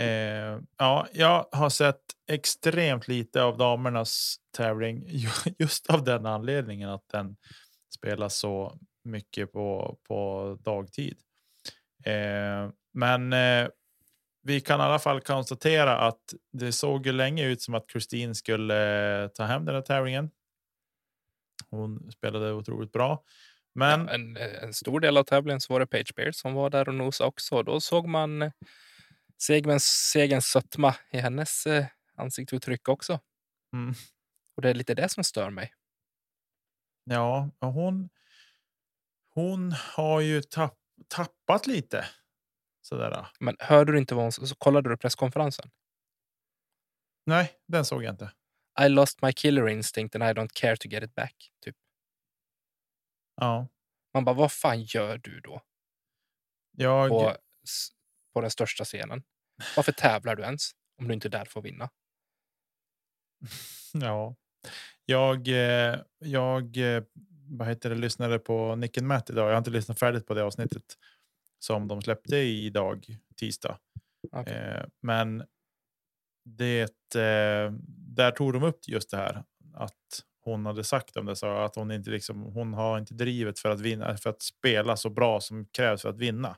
Eh, 0.00 0.60
ja, 0.78 1.08
jag 1.12 1.48
har 1.52 1.70
sett 1.70 2.02
extremt 2.30 3.08
lite 3.08 3.42
av 3.42 3.56
damernas 3.56 4.36
tävling 4.56 5.04
ju- 5.06 5.54
just 5.58 5.90
av 5.90 6.04
den 6.04 6.26
anledningen 6.26 6.90
att 6.90 7.08
den 7.08 7.36
spelas 7.96 8.36
så 8.38 8.78
mycket 9.04 9.52
på, 9.52 9.98
på 10.08 10.58
dagtid. 10.60 11.18
Eh, 12.04 12.70
men 12.94 13.32
eh, 13.32 13.68
vi 14.46 14.60
kan 14.60 14.80
i 14.80 14.82
alla 14.82 14.98
fall 14.98 15.20
konstatera 15.20 15.98
att 15.98 16.34
det 16.52 16.72
såg 16.72 17.06
ju 17.06 17.12
länge 17.12 17.44
ut 17.44 17.62
som 17.62 17.74
att 17.74 17.88
Kristin 17.88 18.34
skulle 18.34 19.22
eh, 19.22 19.28
ta 19.28 19.44
hem 19.44 19.64
den 19.64 19.74
här 19.74 19.82
tävlingen. 19.82 20.30
Hon 21.70 22.12
spelade 22.12 22.52
otroligt 22.52 22.92
bra. 22.92 23.24
Men 23.74 24.06
Ja, 24.06 24.14
en, 24.14 24.36
en 24.36 24.74
stor 24.74 25.00
del 25.00 25.16
av 25.16 25.24
tävlingen 25.24 25.60
så 25.60 25.72
var 25.72 25.80
det 25.80 25.86
Page 25.86 26.14
Beard 26.16 26.34
som 26.34 26.54
var 26.54 26.70
där 26.70 26.88
och 26.88 26.94
nosade 26.94 27.28
också. 27.28 27.62
Då 27.62 27.80
såg 27.80 28.08
man 28.08 28.42
eh, 28.42 28.52
segerns 29.38 30.46
sötma 30.46 30.94
i 31.12 31.18
hennes 31.18 31.66
eh, 31.66 31.86
ansiktsuttryck 32.14 32.88
också. 32.88 33.20
Mm. 33.72 33.94
Och 34.56 34.62
det 34.62 34.70
är 34.70 34.74
lite 34.74 34.94
det 34.94 35.08
som 35.08 35.24
stör 35.24 35.50
mig. 35.50 35.72
Ja, 37.04 37.50
hon. 37.60 38.08
Hon 39.34 39.72
har 39.72 40.20
ju 40.20 40.42
tapp, 40.42 40.78
tappat 41.08 41.66
lite. 41.66 42.04
Sådär. 42.88 43.26
Men 43.40 43.56
hörde 43.58 43.92
du 43.92 43.98
inte 43.98 44.14
vad 44.14 44.24
hon 44.24 44.32
så 44.32 44.54
kollade 44.54 44.88
du 44.90 44.96
presskonferensen? 44.96 45.70
Nej, 47.26 47.52
den 47.68 47.84
såg 47.84 48.02
jag 48.04 48.12
inte. 48.12 48.30
I 48.80 48.88
lost 48.88 49.22
my 49.22 49.32
killer 49.32 49.68
instinct 49.68 50.14
and 50.14 50.24
I 50.24 50.26
don't 50.26 50.50
care 50.54 50.76
to 50.76 50.88
get 50.88 51.02
it 51.02 51.14
back. 51.14 51.50
Typ. 51.64 51.76
Ja, 53.36 53.68
Man 54.14 54.24
bara, 54.24 54.34
vad 54.34 54.52
fan 54.52 54.82
gör 54.82 55.18
du 55.18 55.40
då 55.40 55.62
jag. 56.72 57.08
på, 57.08 57.36
på 58.34 58.40
den 58.40 58.50
största 58.50 58.84
scenen? 58.84 59.22
Varför 59.76 59.92
tävlar 59.92 60.36
du 60.36 60.42
ens 60.42 60.70
om 60.98 61.08
du 61.08 61.14
inte 61.14 61.28
är 61.28 61.30
där 61.30 61.44
för 61.44 61.60
att 61.60 61.66
vinna? 61.66 61.90
Ja, 63.92 64.36
jag. 65.04 65.48
eh, 65.48 66.00
Jag. 66.18 66.76
eh, 66.96 67.02
Vad 67.48 67.68
heter 67.68 67.90
det? 67.90 67.96
Lyssnade 67.96 68.38
på 68.38 68.76
Nick 68.76 68.98
and 68.98 69.06
Matt 69.06 69.30
idag. 69.30 69.46
Jag 69.48 69.52
har 69.52 69.58
inte 69.58 69.70
lyssnat 69.70 69.98
färdigt 69.98 70.26
på 70.26 70.34
det 70.34 70.42
avsnittet 70.44 70.82
som 71.58 71.88
de 71.88 72.02
släppte 72.02 72.36
idag 72.36 73.06
tisdag. 73.36 73.78
Okej. 74.32 74.54
Eh, 74.54 74.84
men 75.02 75.44
det, 76.44 77.14
eh, 77.14 77.72
där 78.16 78.30
tog 78.30 78.52
de 78.52 78.62
upp 78.62 78.78
just 78.88 79.10
det 79.10 79.16
här 79.16 79.44
att 79.74 80.22
hon 80.40 80.66
hade 80.66 80.84
sagt 80.84 81.16
om 81.16 81.26
det 81.26 81.36
så 81.36 81.46
att 81.46 81.76
hon 81.76 81.90
inte 81.90 82.10
liksom, 82.10 82.42
hon 82.42 82.74
har 82.74 82.98
inte 82.98 83.14
drivet 83.14 83.58
för 83.58 83.70
att 83.70 83.80
vinna, 83.80 84.16
för 84.16 84.30
att 84.30 84.42
spela 84.42 84.96
så 84.96 85.10
bra 85.10 85.40
som 85.40 85.66
krävs 85.66 86.02
för 86.02 86.08
att 86.08 86.18
vinna. 86.18 86.56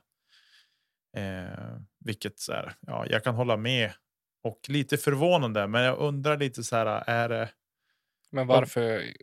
Eh, 1.17 1.77
vilket 2.05 2.39
så 2.39 2.51
här, 2.51 2.73
ja, 2.81 3.05
jag 3.09 3.23
kan 3.23 3.35
hålla 3.35 3.57
med 3.57 3.91
och 4.43 4.59
lite 4.67 4.97
förvånande, 4.97 5.67
men 5.67 5.83
jag 5.83 5.97
undrar 5.97 6.37
lite 6.37 6.63
så 6.63 6.75
här, 6.75 7.03
är 7.07 7.29
det? 7.29 7.49
Men 8.31 8.47
varför 8.47 9.13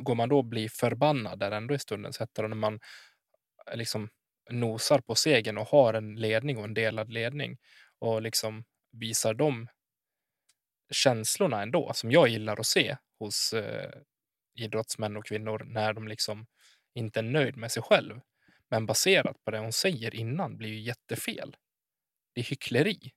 går 0.00 0.14
man 0.14 0.28
då 0.28 0.42
bli 0.42 0.68
förbannad 0.68 1.38
där 1.38 1.50
ändå 1.50 1.74
i 1.74 1.78
stundens 1.78 2.18
hetta? 2.18 2.42
då 2.42 2.48
När 2.48 2.56
man 2.56 2.80
liksom 3.74 4.08
nosar 4.50 4.98
på 4.98 5.14
segern 5.14 5.58
och 5.58 5.66
har 5.66 5.94
en 5.94 6.14
ledning 6.14 6.58
och 6.58 6.64
en 6.64 6.74
delad 6.74 7.12
ledning 7.12 7.58
och 7.98 8.22
liksom 8.22 8.64
visar 8.92 9.34
de 9.34 9.68
känslorna 10.90 11.62
ändå 11.62 11.92
som 11.94 12.10
jag 12.10 12.28
gillar 12.28 12.60
att 12.60 12.66
se 12.66 12.96
hos 13.18 13.52
eh, 13.52 13.90
idrottsmän 14.54 15.16
och 15.16 15.26
kvinnor 15.26 15.64
när 15.64 15.92
de 15.92 16.08
liksom 16.08 16.46
inte 16.94 17.20
är 17.20 17.22
nöjd 17.22 17.56
med 17.56 17.72
sig 17.72 17.82
själv. 17.82 18.20
Men 18.70 18.86
baserat 18.86 19.44
på 19.44 19.50
det 19.50 19.58
hon 19.58 19.72
säger 19.72 20.14
innan 20.14 20.56
blir 20.56 20.68
ju 20.68 20.80
jättefel. 20.80 21.56
Det 22.34 22.40
är 22.40 22.44
hyckleri. 22.44 23.12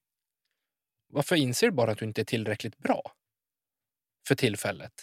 Varför 1.07 1.35
inser 1.35 1.67
du 1.67 1.73
bara 1.73 1.91
att 1.91 1.97
du 1.97 2.05
inte 2.05 2.21
är 2.21 2.25
tillräckligt 2.25 2.77
bra 2.77 3.01
för 4.27 4.35
tillfället? 4.35 4.93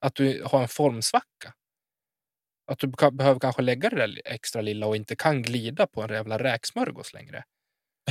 Att 0.00 0.14
du 0.14 0.42
har 0.44 0.62
en 0.62 0.68
formsvacka? 0.68 1.54
Att 2.66 2.78
du 2.78 2.86
ka- 2.86 3.10
behöver 3.16 3.40
kanske 3.40 3.62
lägga 3.62 3.90
det 3.90 3.96
där 3.96 4.20
extra 4.24 4.62
lilla 4.62 4.86
och 4.86 4.96
inte 4.96 5.16
kan 5.16 5.42
glida 5.42 5.86
på 5.86 6.02
en 6.02 6.10
jävla 6.14 6.38
räksmörgås 6.38 7.12
längre. 7.14 7.44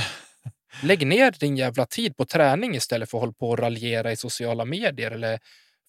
Lägg 0.82 1.06
ner 1.06 1.30
din 1.40 1.56
jävla 1.56 1.86
tid 1.86 2.16
på 2.16 2.24
träning 2.24 2.74
istället 2.74 3.10
för 3.10 3.18
att 3.18 3.22
hålla 3.22 3.32
på 3.32 3.50
och 3.50 3.58
raljera 3.58 4.12
i 4.12 4.16
sociala 4.16 4.64
medier 4.64 5.10
eller 5.10 5.40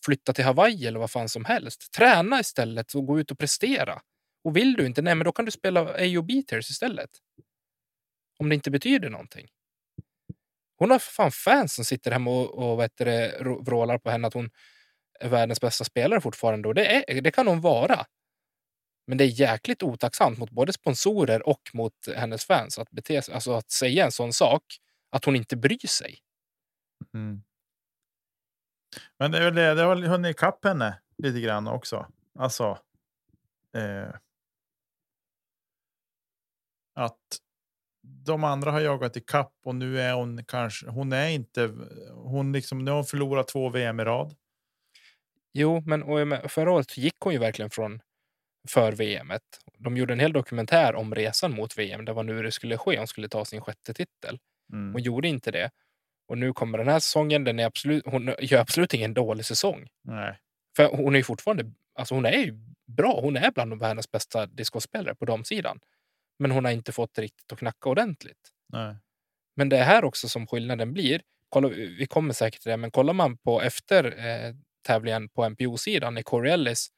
flytta 0.06 0.34
till 0.34 0.46
Hawaii 0.46 0.86
eller 0.88 1.00
vad 1.00 1.12
fan 1.12 1.30
som 1.30 1.46
helst. 1.46 1.92
Träna 1.94 2.40
istället 2.40 2.96
och 2.96 3.06
gå 3.06 3.20
ut 3.20 3.32
och 3.32 3.40
prestera. 3.40 4.02
Och 4.44 4.58
vill 4.58 4.74
du 4.74 4.86
inte, 4.86 5.02
nej 5.02 5.16
men 5.16 5.26
då 5.26 5.32
kan 5.32 5.46
du 5.46 5.52
spela 5.52 5.82
A 5.82 6.20
och 6.20 6.30
istället. 6.60 7.10
Om 8.40 8.50
det 8.50 8.56
inte 8.56 8.72
betyder 8.72 9.10
någonting. 9.10 9.48
Hon 10.78 10.92
har 10.92 11.00
fan 11.00 11.32
fans 11.32 11.74
som 11.76 11.86
sitter 11.86 12.12
hemma 12.12 12.32
och, 12.32 12.72
och 12.72 12.80
vet 12.80 12.98
det, 12.98 13.38
rå- 13.42 13.66
vrålar 13.66 13.98
på 13.98 14.10
henne 14.10 14.28
att 14.28 14.34
hon 14.34 14.50
är 15.20 15.30
världens 15.30 15.62
bästa 15.62 15.84
spelare 15.84 16.22
fortfarande. 16.22 16.68
Och 16.68 16.76
det, 16.76 17.12
är, 17.12 17.22
det 17.22 17.32
kan 17.32 17.48
hon 17.48 17.62
vara. 17.62 18.06
Men 19.06 19.18
det 19.18 19.24
är 19.24 19.28
jäkligt 19.28 19.84
otacksamt 19.84 20.38
mot 20.38 20.50
både 20.50 20.74
sponsorer 20.74 21.48
och 21.48 21.62
mot 21.74 21.94
hennes 22.16 22.46
fans 22.46 22.80
att 22.80 22.92
bete 22.92 23.22
sig, 23.22 23.34
alltså 23.34 23.54
att 23.54 23.72
säga 23.72 24.06
en 24.06 24.12
sån 24.12 24.34
sak, 24.34 24.64
att 25.10 25.26
hon 25.26 25.36
inte 25.36 25.58
bryr 25.58 25.88
sig. 25.88 26.20
Mm. 27.14 27.44
Men 29.20 29.32
det, 29.32 29.38
är 29.38 29.44
väl 29.44 29.56
det, 29.56 29.74
det 29.74 29.82
har 29.82 29.96
väl 29.96 30.04
hunnit 30.04 30.36
ikapp 30.36 30.66
henne 30.66 31.00
lite 31.18 31.40
grann 31.40 31.68
också. 31.68 32.08
Alltså. 32.40 32.80
Eh, 33.76 34.16
att 36.96 37.40
de 38.02 38.44
andra 38.44 38.72
har 38.72 38.80
jagat 38.80 39.18
ikapp 39.18 39.54
och 39.66 39.76
nu 39.76 40.02
är 40.02 40.14
hon 40.14 40.46
kanske. 40.46 40.90
Hon 40.90 41.14
är 41.14 41.30
inte. 41.30 41.74
Hon 42.12 42.52
liksom. 42.52 42.86
Nu 42.86 42.92
har 42.92 42.96
hon 42.96 43.06
förlorat 43.06 43.48
två 43.48 43.70
VM 43.70 44.00
i 44.00 44.04
rad. 44.04 44.36
Jo, 45.54 45.82
men 45.86 46.04
och 46.04 46.52
förra 46.52 46.72
året 46.72 46.98
gick 46.98 47.16
hon 47.20 47.34
ju 47.34 47.40
verkligen 47.40 47.70
från 47.70 48.02
för 48.70 48.92
VM. 48.92 49.32
De 49.78 49.98
gjorde 49.98 50.14
en 50.14 50.20
hel 50.20 50.34
dokumentär 50.34 50.96
om 50.96 51.16
resan 51.16 51.52
mot 51.56 51.78
VM. 51.78 52.06
Det 52.06 52.14
var 52.14 52.24
nu 52.24 52.44
det 52.44 52.52
skulle 52.52 52.78
ske. 52.78 52.98
Hon 52.98 53.08
skulle 53.08 53.30
ta 53.30 53.46
sin 53.46 53.62
sjätte 53.62 53.94
titel. 53.94 54.40
Mm. 54.74 54.94
Hon 54.94 55.02
gjorde 55.02 55.28
inte 55.28 55.52
det. 55.52 55.72
Och 56.28 56.38
nu 56.38 56.54
kommer 56.54 56.78
den 56.78 56.88
här 56.88 57.00
säsongen. 57.00 57.44
Den 57.44 57.60
är 57.60 57.66
absolut, 57.66 58.04
hon 58.06 58.36
gör 58.40 58.60
absolut 58.60 58.94
ingen 58.94 59.14
dålig 59.14 59.46
säsong. 59.46 59.88
Nej. 60.04 60.40
För 60.76 60.98
hon 60.98 61.16
är 61.16 61.20
ju 61.20 61.24
fortfarande, 61.24 61.72
alltså 61.96 62.16
hon 62.16 62.26
är 62.26 62.32
ju 62.38 62.54
bra. 62.88 63.20
Hon 63.22 63.38
är 63.38 63.52
bland 63.52 63.80
världens 63.80 64.12
bästa 64.12 64.46
discospelare 64.46 65.16
på 65.16 65.26
de 65.26 65.44
sidan. 65.44 65.80
Men 66.40 66.52
hon 66.52 66.66
har 66.66 66.72
inte 66.72 66.92
fått 66.92 67.20
riktigt 67.20 67.52
att 67.52 67.60
knacka 67.60 67.90
ordentligt. 67.90 68.50
Nej. 68.70 68.96
Men 69.56 69.70
det 69.70 69.78
är 69.78 69.84
här 69.84 70.04
också 70.04 70.30
som 70.30 70.48
skillnaden 70.48 70.94
blir. 70.94 71.22
Kolla, 71.50 71.68
vi 71.70 72.06
kommer 72.06 72.34
säkert 72.34 72.62
till 72.62 72.72
det, 72.72 72.78
men 72.78 72.92
kollar 72.92 73.14
man 73.14 73.38
på 73.38 73.62
efter 73.62 74.06
eh, 74.06 74.56
tävlingen 74.88 75.30
på 75.30 75.50
NPO-sidan 75.50 76.14
när 76.14 76.22
Corey 76.22 76.54
Ellis 76.54 76.90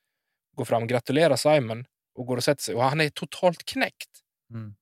går 0.55 0.65
fram, 0.65 0.88
gratulerar 0.88 1.35
Simon 1.35 1.85
och 2.15 2.25
går 2.25 2.38
och 2.38 2.43
sätter 2.43 2.63
sig 2.63 2.75
och 2.75 2.83
han 2.83 3.01
är 3.01 3.09
totalt 3.09 3.65
knäckt. 3.65 4.09
Mm. 4.50 4.75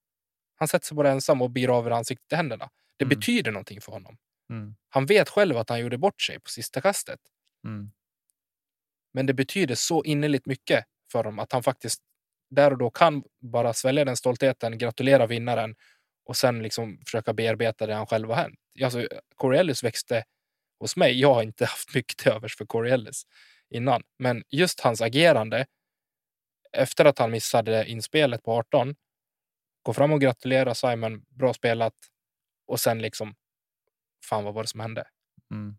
Han 0.56 0.68
sätter 0.68 0.86
sig 0.88 0.96
bara 0.96 1.12
ensam 1.12 1.42
och 1.42 1.52
bir 1.52 1.70
av 1.78 1.94
ansiktet 1.94 2.32
i 2.32 2.36
händerna. 2.36 2.70
Det 2.98 3.06
Mm. 3.06 3.20
betyder 3.20 3.52
någonting 3.52 3.82
för 3.82 3.92
honom. 3.92 4.18
Mm. 4.50 4.76
Han 4.90 5.06
vet 5.06 5.30
själv 5.30 5.58
att 5.58 5.70
han 5.70 5.80
gjorde 5.80 5.98
bort 5.98 6.22
sig 6.22 6.40
på 6.40 6.50
sista 6.50 6.82
kastet. 6.82 7.20
Mm. 7.66 7.92
Men 9.14 9.26
det 9.26 9.34
betyder 9.34 9.76
så 9.76 10.04
innerligt 10.04 10.46
mycket 10.46 10.86
för 11.12 11.20
honom 11.20 11.40
att 11.40 11.52
han 11.52 11.64
faktiskt 11.64 12.02
där 12.50 12.72
och 12.72 12.78
då 12.78 12.90
kan 12.90 13.24
bara 13.42 13.74
svälja 13.74 14.06
den 14.06 14.18
stoltheten, 14.18 14.78
gratulera 14.78 15.28
vinnaren 15.28 15.76
och 16.26 16.38
sen 16.38 16.64
liksom 16.64 17.00
försöka 17.06 17.34
bearbeta 17.34 17.88
det 17.88 17.94
han 17.96 18.06
själv 18.08 18.30
har 18.30 18.36
hänt. 18.36 18.60
Alltså, 18.84 19.08
Corey 19.36 19.60
Ellis 19.60 19.84
växte 19.84 20.24
hos 20.80 20.96
mig. 20.96 21.20
Jag 21.20 21.34
har 21.34 21.44
inte 21.44 21.66
haft 21.66 21.96
mycket 21.96 22.18
till 22.18 22.32
övers 22.32 22.58
för 22.58 22.66
Corey 22.66 22.92
Ellis 22.94 23.24
innan, 23.74 24.04
men 24.20 24.44
just 24.50 24.80
hans 24.80 25.02
agerande 25.02 25.66
efter 26.72 27.06
att 27.06 27.20
han 27.20 27.32
missade 27.32 27.86
inspelet 27.86 28.44
på 28.44 28.52
18, 28.52 28.96
gå 29.84 29.94
fram 29.94 30.12
och 30.12 30.22
gratulera 30.22 30.76
Simon, 30.76 31.26
bra 31.30 31.54
spelat 31.54 31.94
och 32.68 32.80
sen 32.80 33.02
liksom, 33.02 33.36
fan 34.26 34.44
vad 34.44 34.54
var 34.54 34.64
det 34.64 34.70
som 34.70 34.80
hände? 34.80 35.08
Mm. 35.52 35.78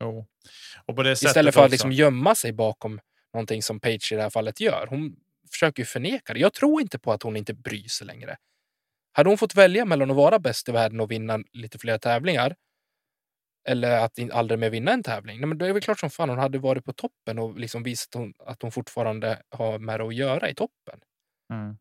Jo. 0.00 0.26
Och 0.86 0.96
på 0.96 1.02
det 1.02 1.12
Istället 1.12 1.54
för 1.54 1.60
att 1.60 1.66
också. 1.66 1.72
liksom 1.72 1.92
gömma 1.92 2.34
sig 2.34 2.52
bakom 2.52 3.00
någonting 3.34 3.62
som 3.62 3.80
Page 3.80 4.12
i 4.12 4.16
det 4.16 4.22
här 4.22 4.30
fallet 4.30 4.60
gör. 4.60 4.86
Hon 4.86 5.16
försöker 5.50 5.82
ju 5.82 5.86
förneka 5.86 6.34
det. 6.34 6.40
Jag 6.40 6.54
tror 6.54 6.80
inte 6.80 6.98
på 6.98 7.12
att 7.12 7.22
hon 7.22 7.36
inte 7.36 7.54
bryr 7.54 7.88
sig 7.88 8.06
längre. 8.06 8.36
Hade 9.12 9.30
hon 9.30 9.38
fått 9.38 9.54
välja 9.54 9.84
mellan 9.84 10.10
att 10.10 10.16
vara 10.16 10.38
bäst 10.38 10.68
i 10.68 10.72
världen 10.72 11.00
och 11.00 11.10
vinna 11.10 11.38
lite 11.52 11.78
fler 11.78 11.98
tävlingar 11.98 12.56
eller 13.68 13.98
att 13.98 14.18
aldrig 14.32 14.60
mer 14.60 14.70
vinna 14.70 14.92
en 14.92 15.02
tävling, 15.02 15.40
nej, 15.40 15.46
men 15.46 15.58
då 15.58 15.64
är 15.64 15.66
det 15.66 15.72
väl 15.72 15.82
klart 15.82 16.00
som 16.00 16.10
fan 16.10 16.28
hon 16.28 16.38
hade 16.38 16.58
varit 16.58 16.84
på 16.84 16.92
toppen 16.92 17.38
och 17.38 17.58
liksom 17.58 17.82
visat 17.82 18.14
hon, 18.14 18.34
att 18.38 18.62
hon 18.62 18.72
fortfarande 18.72 19.42
har 19.50 19.78
med 19.78 20.00
det 20.00 20.06
att 20.06 20.14
göra 20.14 20.50
i 20.50 20.54
toppen. 20.54 21.00
Mm. 21.52 21.78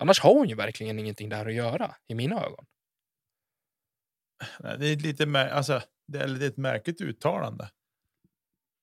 Annars 0.00 0.20
har 0.20 0.34
hon 0.34 0.48
ju 0.48 0.54
verkligen 0.54 0.98
ingenting 0.98 1.28
där 1.28 1.46
att 1.46 1.54
göra 1.54 1.94
i 2.08 2.14
mina 2.14 2.44
ögon. 2.44 2.66
Nej, 4.60 4.78
Det 4.78 4.86
är 4.86 4.96
lite 4.96 5.26
mär- 5.26 5.48
alltså, 5.50 5.82
det 6.06 6.18
är 6.18 6.28
lite 6.28 6.46
ett 6.46 6.56
märkligt 6.56 7.00
uttalande. 7.00 7.70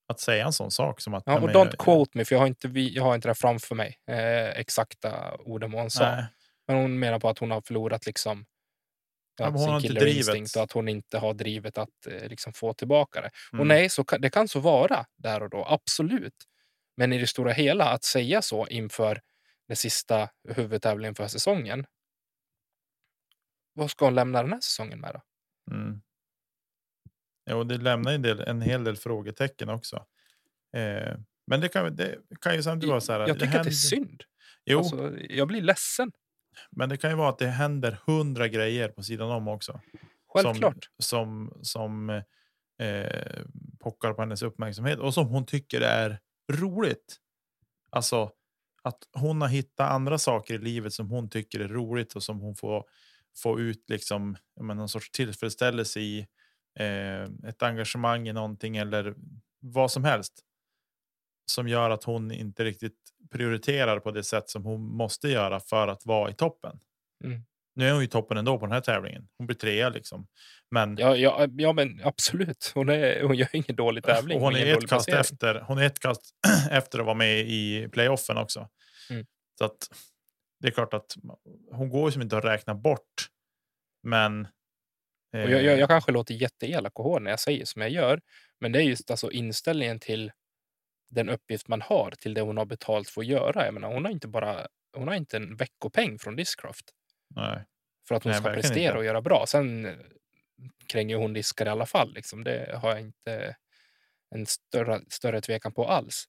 Att 0.07 0.19
säga 0.19 0.45
en 0.45 0.53
sån 0.53 0.71
sak 0.71 1.01
som 1.01 1.13
att. 1.13 1.23
Ja, 1.25 1.39
och 1.41 1.49
don't 1.49 1.75
quote 1.77 2.17
me, 2.17 2.25
för 2.25 2.35
jag 2.35 2.39
har 2.39 2.47
inte, 2.47 2.67
jag 2.67 3.03
har 3.03 3.15
inte 3.15 3.27
det 3.27 3.35
framför 3.35 3.75
mig. 3.75 3.99
Eh, 4.07 4.59
exakta 4.59 5.37
orden 5.37 5.71
hon 5.73 5.89
sa. 5.89 6.15
Nej. 6.15 6.25
Men 6.67 6.77
hon 6.77 6.99
menar 6.99 7.19
på 7.19 7.29
att 7.29 7.37
hon 7.39 7.51
har 7.51 7.61
förlorat 7.61 8.05
liksom, 8.05 8.45
Ja, 9.39 9.49
hon 9.49 9.59
sin 9.59 9.69
har 9.69 9.79
inte 9.79 9.93
drivet. 9.93 10.55
och 10.55 10.63
att 10.63 10.71
hon 10.71 10.87
inte 10.87 11.17
har 11.17 11.33
drivet 11.33 11.77
att 11.77 12.07
eh, 12.07 12.27
liksom 12.29 12.53
få 12.53 12.73
tillbaka 12.73 13.21
det. 13.21 13.29
Mm. 13.53 13.61
Och 13.61 13.67
nej, 13.67 13.89
så 13.89 14.03
kan, 14.03 14.21
det 14.21 14.29
kan 14.29 14.47
så 14.47 14.59
vara 14.59 15.05
där 15.17 15.43
och 15.43 15.49
då, 15.49 15.65
absolut. 15.65 16.35
Men 16.97 17.13
i 17.13 17.17
det 17.17 17.27
stora 17.27 17.51
hela, 17.51 17.85
att 17.85 18.03
säga 18.03 18.41
så 18.41 18.67
inför 18.67 19.21
den 19.67 19.77
sista 19.77 20.29
huvudtävlingen 20.49 21.15
för 21.15 21.27
säsongen. 21.27 21.85
Vad 23.73 23.91
ska 23.91 24.05
hon 24.05 24.15
lämna 24.15 24.41
den 24.41 24.53
här 24.53 24.59
säsongen 24.59 24.99
med 24.99 25.13
då? 25.13 25.21
Mm. 25.75 26.01
Jo, 27.49 27.63
det 27.63 27.77
lämnar 27.77 28.13
en, 28.13 28.21
del, 28.21 28.39
en 28.39 28.61
hel 28.61 28.83
del 28.83 28.97
frågetecken 28.97 29.69
också. 29.69 30.05
Eh, 30.75 31.17
men 31.47 31.61
det 31.61 31.69
kan, 31.69 31.95
det 31.95 32.17
kan 32.41 32.55
ju 32.55 32.63
samtidigt 32.63 32.89
vara 32.89 33.01
så 33.01 33.11
här. 33.13 33.27
jag 33.27 33.39
tycker 33.39 33.57
att 33.57 33.63
det 33.63 33.69
är 33.69 33.71
synd. 33.71 34.23
Jo, 34.65 34.79
Alltså, 34.79 35.17
jag 35.19 35.47
blir 35.47 35.61
ledsen. 35.61 36.11
Men 36.71 36.89
det 36.89 36.97
kan 36.97 37.09
ju 37.09 37.15
vara 37.15 37.29
att 37.29 37.37
det 37.37 37.47
händer 37.47 37.99
hundra 38.05 38.47
grejer 38.47 38.89
på 38.89 39.03
sidan 39.03 39.31
om 39.31 39.47
också. 39.47 39.81
Självklart. 40.33 40.89
Som, 40.97 41.51
som, 41.61 41.63
som 41.63 42.09
eh, 42.79 43.43
pockar 43.79 44.13
på 44.13 44.21
hennes 44.21 44.41
uppmärksamhet 44.41 44.99
och 44.99 45.13
som 45.13 45.27
hon 45.27 45.45
tycker 45.45 45.81
är 45.81 46.19
roligt. 46.51 47.17
Alltså 47.89 48.31
att 48.83 48.97
hon 49.13 49.41
har 49.41 49.49
hittat 49.49 49.91
andra 49.91 50.17
saker 50.17 50.53
i 50.53 50.57
livet 50.57 50.93
som 50.93 51.09
hon 51.09 51.29
tycker 51.29 51.59
är 51.59 51.67
roligt 51.67 52.13
och 52.13 52.23
som 52.23 52.39
hon 52.39 52.55
får 52.55 52.85
få 53.37 53.59
ut 53.59 53.89
liksom 53.89 54.37
menar, 54.59 54.75
någon 54.75 54.89
sorts 54.89 55.11
tillfredsställelse 55.11 55.99
i. 55.99 56.27
Eh, 56.79 57.23
ett 57.49 57.63
engagemang 57.63 58.27
i 58.27 58.33
någonting 58.33 58.77
eller 58.77 59.15
vad 59.59 59.91
som 59.91 60.03
helst. 60.03 60.43
Som 61.49 61.67
gör 61.67 61.89
att 61.89 62.03
hon 62.03 62.31
inte 62.31 62.63
riktigt 62.63 62.97
prioriterar 63.31 63.99
på 63.99 64.11
det 64.11 64.23
sätt 64.23 64.49
som 64.49 64.65
hon 64.65 64.81
måste 64.81 65.29
göra 65.29 65.59
för 65.59 65.87
att 65.87 66.05
vara 66.05 66.29
i 66.29 66.33
toppen. 66.33 66.79
Mm. 67.23 67.43
Nu 67.75 67.87
är 67.87 67.93
hon 67.93 68.03
i 68.03 68.07
toppen 68.07 68.37
ändå 68.37 68.59
på 68.59 68.65
den 68.65 68.73
här 68.73 68.81
tävlingen. 68.81 69.27
Hon 69.37 69.47
blir 69.47 69.57
trea 69.57 69.89
liksom. 69.89 70.27
Men 70.71 70.97
Ja, 70.97 71.15
ja, 71.15 71.47
ja, 71.51 71.73
men 71.73 72.01
absolut. 72.03 72.71
Hon, 72.73 72.89
är, 72.89 73.23
hon 73.23 73.35
gör 73.35 73.49
ingen 73.53 73.75
dålig 73.75 74.03
tävling. 74.03 74.37
och 74.37 74.43
hon 74.43 74.55
är 74.55 74.77
ett 74.77 74.89
kast 74.89 74.89
placering. 74.89 75.19
efter. 75.19 75.59
Hon 75.59 75.77
är 75.77 75.85
ett 75.85 75.99
kast 75.99 76.21
efter 76.71 76.99
att 76.99 77.05
vara 77.05 77.15
med 77.15 77.39
i 77.39 77.87
playoffen 77.91 78.37
också. 78.37 78.69
Mm. 79.09 79.25
Så 79.57 79.65
att 79.65 79.87
det 80.59 80.67
är 80.67 80.71
klart 80.71 80.93
att 80.93 81.15
hon 81.71 81.89
går 81.89 82.07
ju 82.07 82.11
som 82.11 82.21
inte 82.21 82.37
att 82.37 82.45
räkna 82.45 82.75
bort. 82.75 83.27
Men. 84.03 84.47
Och 85.33 85.51
jag, 85.51 85.63
jag, 85.63 85.79
jag 85.79 85.89
kanske 85.89 86.11
låter 86.11 86.33
jätteelak 86.33 86.99
och 86.99 87.05
hård 87.05 87.21
när 87.21 87.31
jag 87.31 87.39
säger 87.39 87.65
som 87.65 87.81
jag 87.81 87.91
gör, 87.91 88.21
men 88.59 88.71
det 88.71 88.79
är 88.79 88.83
just 88.83 89.11
alltså 89.11 89.31
inställningen 89.31 89.99
till 89.99 90.31
den 91.09 91.29
uppgift 91.29 91.67
man 91.67 91.81
har 91.81 92.11
till 92.11 92.33
det 92.33 92.41
hon 92.41 92.57
har 92.57 92.65
betalt 92.65 93.09
för 93.09 93.21
att 93.21 93.27
göra. 93.27 93.65
Jag 93.65 93.73
menar, 93.73 93.93
hon 93.93 94.05
har 94.05 94.11
inte 94.11 94.27
bara 94.27 94.67
hon 94.93 95.07
har 95.07 95.15
inte 95.15 95.37
en 95.37 95.55
veckopeng 95.55 96.19
från 96.19 96.35
Discraft 96.35 96.85
Nej. 97.35 97.65
för 98.07 98.15
att 98.15 98.23
hon 98.23 98.31
Nej, 98.31 98.41
ska 98.41 98.53
prestera 98.53 98.87
inte. 98.87 98.97
och 98.97 99.05
göra 99.05 99.21
bra. 99.21 99.45
Sen 99.47 99.85
eh, 99.85 99.95
kränger 100.87 101.15
hon 101.15 101.33
diskar 101.33 101.65
i 101.65 101.69
alla 101.69 101.85
fall. 101.85 102.13
Liksom. 102.13 102.43
Det 102.43 102.79
har 102.81 102.89
jag 102.89 103.01
inte 103.01 103.55
en 104.35 104.45
större, 104.45 105.01
större 105.09 105.41
tvekan 105.41 105.73
på 105.73 105.87
alls. 105.87 106.25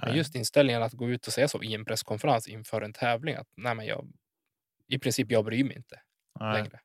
Men 0.00 0.08
Nej. 0.08 0.18
just 0.18 0.34
inställningen 0.34 0.82
att 0.82 0.92
gå 0.92 1.10
ut 1.10 1.26
och 1.26 1.32
säga 1.32 1.48
så 1.48 1.62
i 1.62 1.74
en 1.74 1.84
presskonferens 1.84 2.48
inför 2.48 2.82
en 2.82 2.92
tävling 2.92 3.34
att 3.34 3.48
nej, 3.56 3.74
men 3.74 3.86
jag 3.86 4.12
i 4.88 4.98
princip, 4.98 5.30
jag 5.30 5.44
bryr 5.44 5.64
mig 5.64 5.76
inte 5.76 6.00
Nej. 6.40 6.62
längre. 6.62 6.80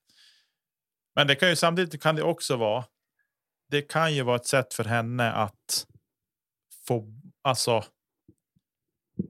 Men 1.16 1.28
det 1.28 1.36
kan 1.36 1.50
ju 1.50 1.56
samtidigt 1.56 2.02
kan 2.04 2.16
det 2.16 2.24
också 2.24 2.58
vara. 2.58 2.86
Det 3.70 3.82
kan 3.82 4.16
ju 4.16 4.24
vara 4.24 4.36
ett 4.36 4.46
sätt 4.46 4.74
för 4.74 4.84
henne 4.84 5.32
att 5.32 5.88
få 6.88 7.14
alltså. 7.42 7.84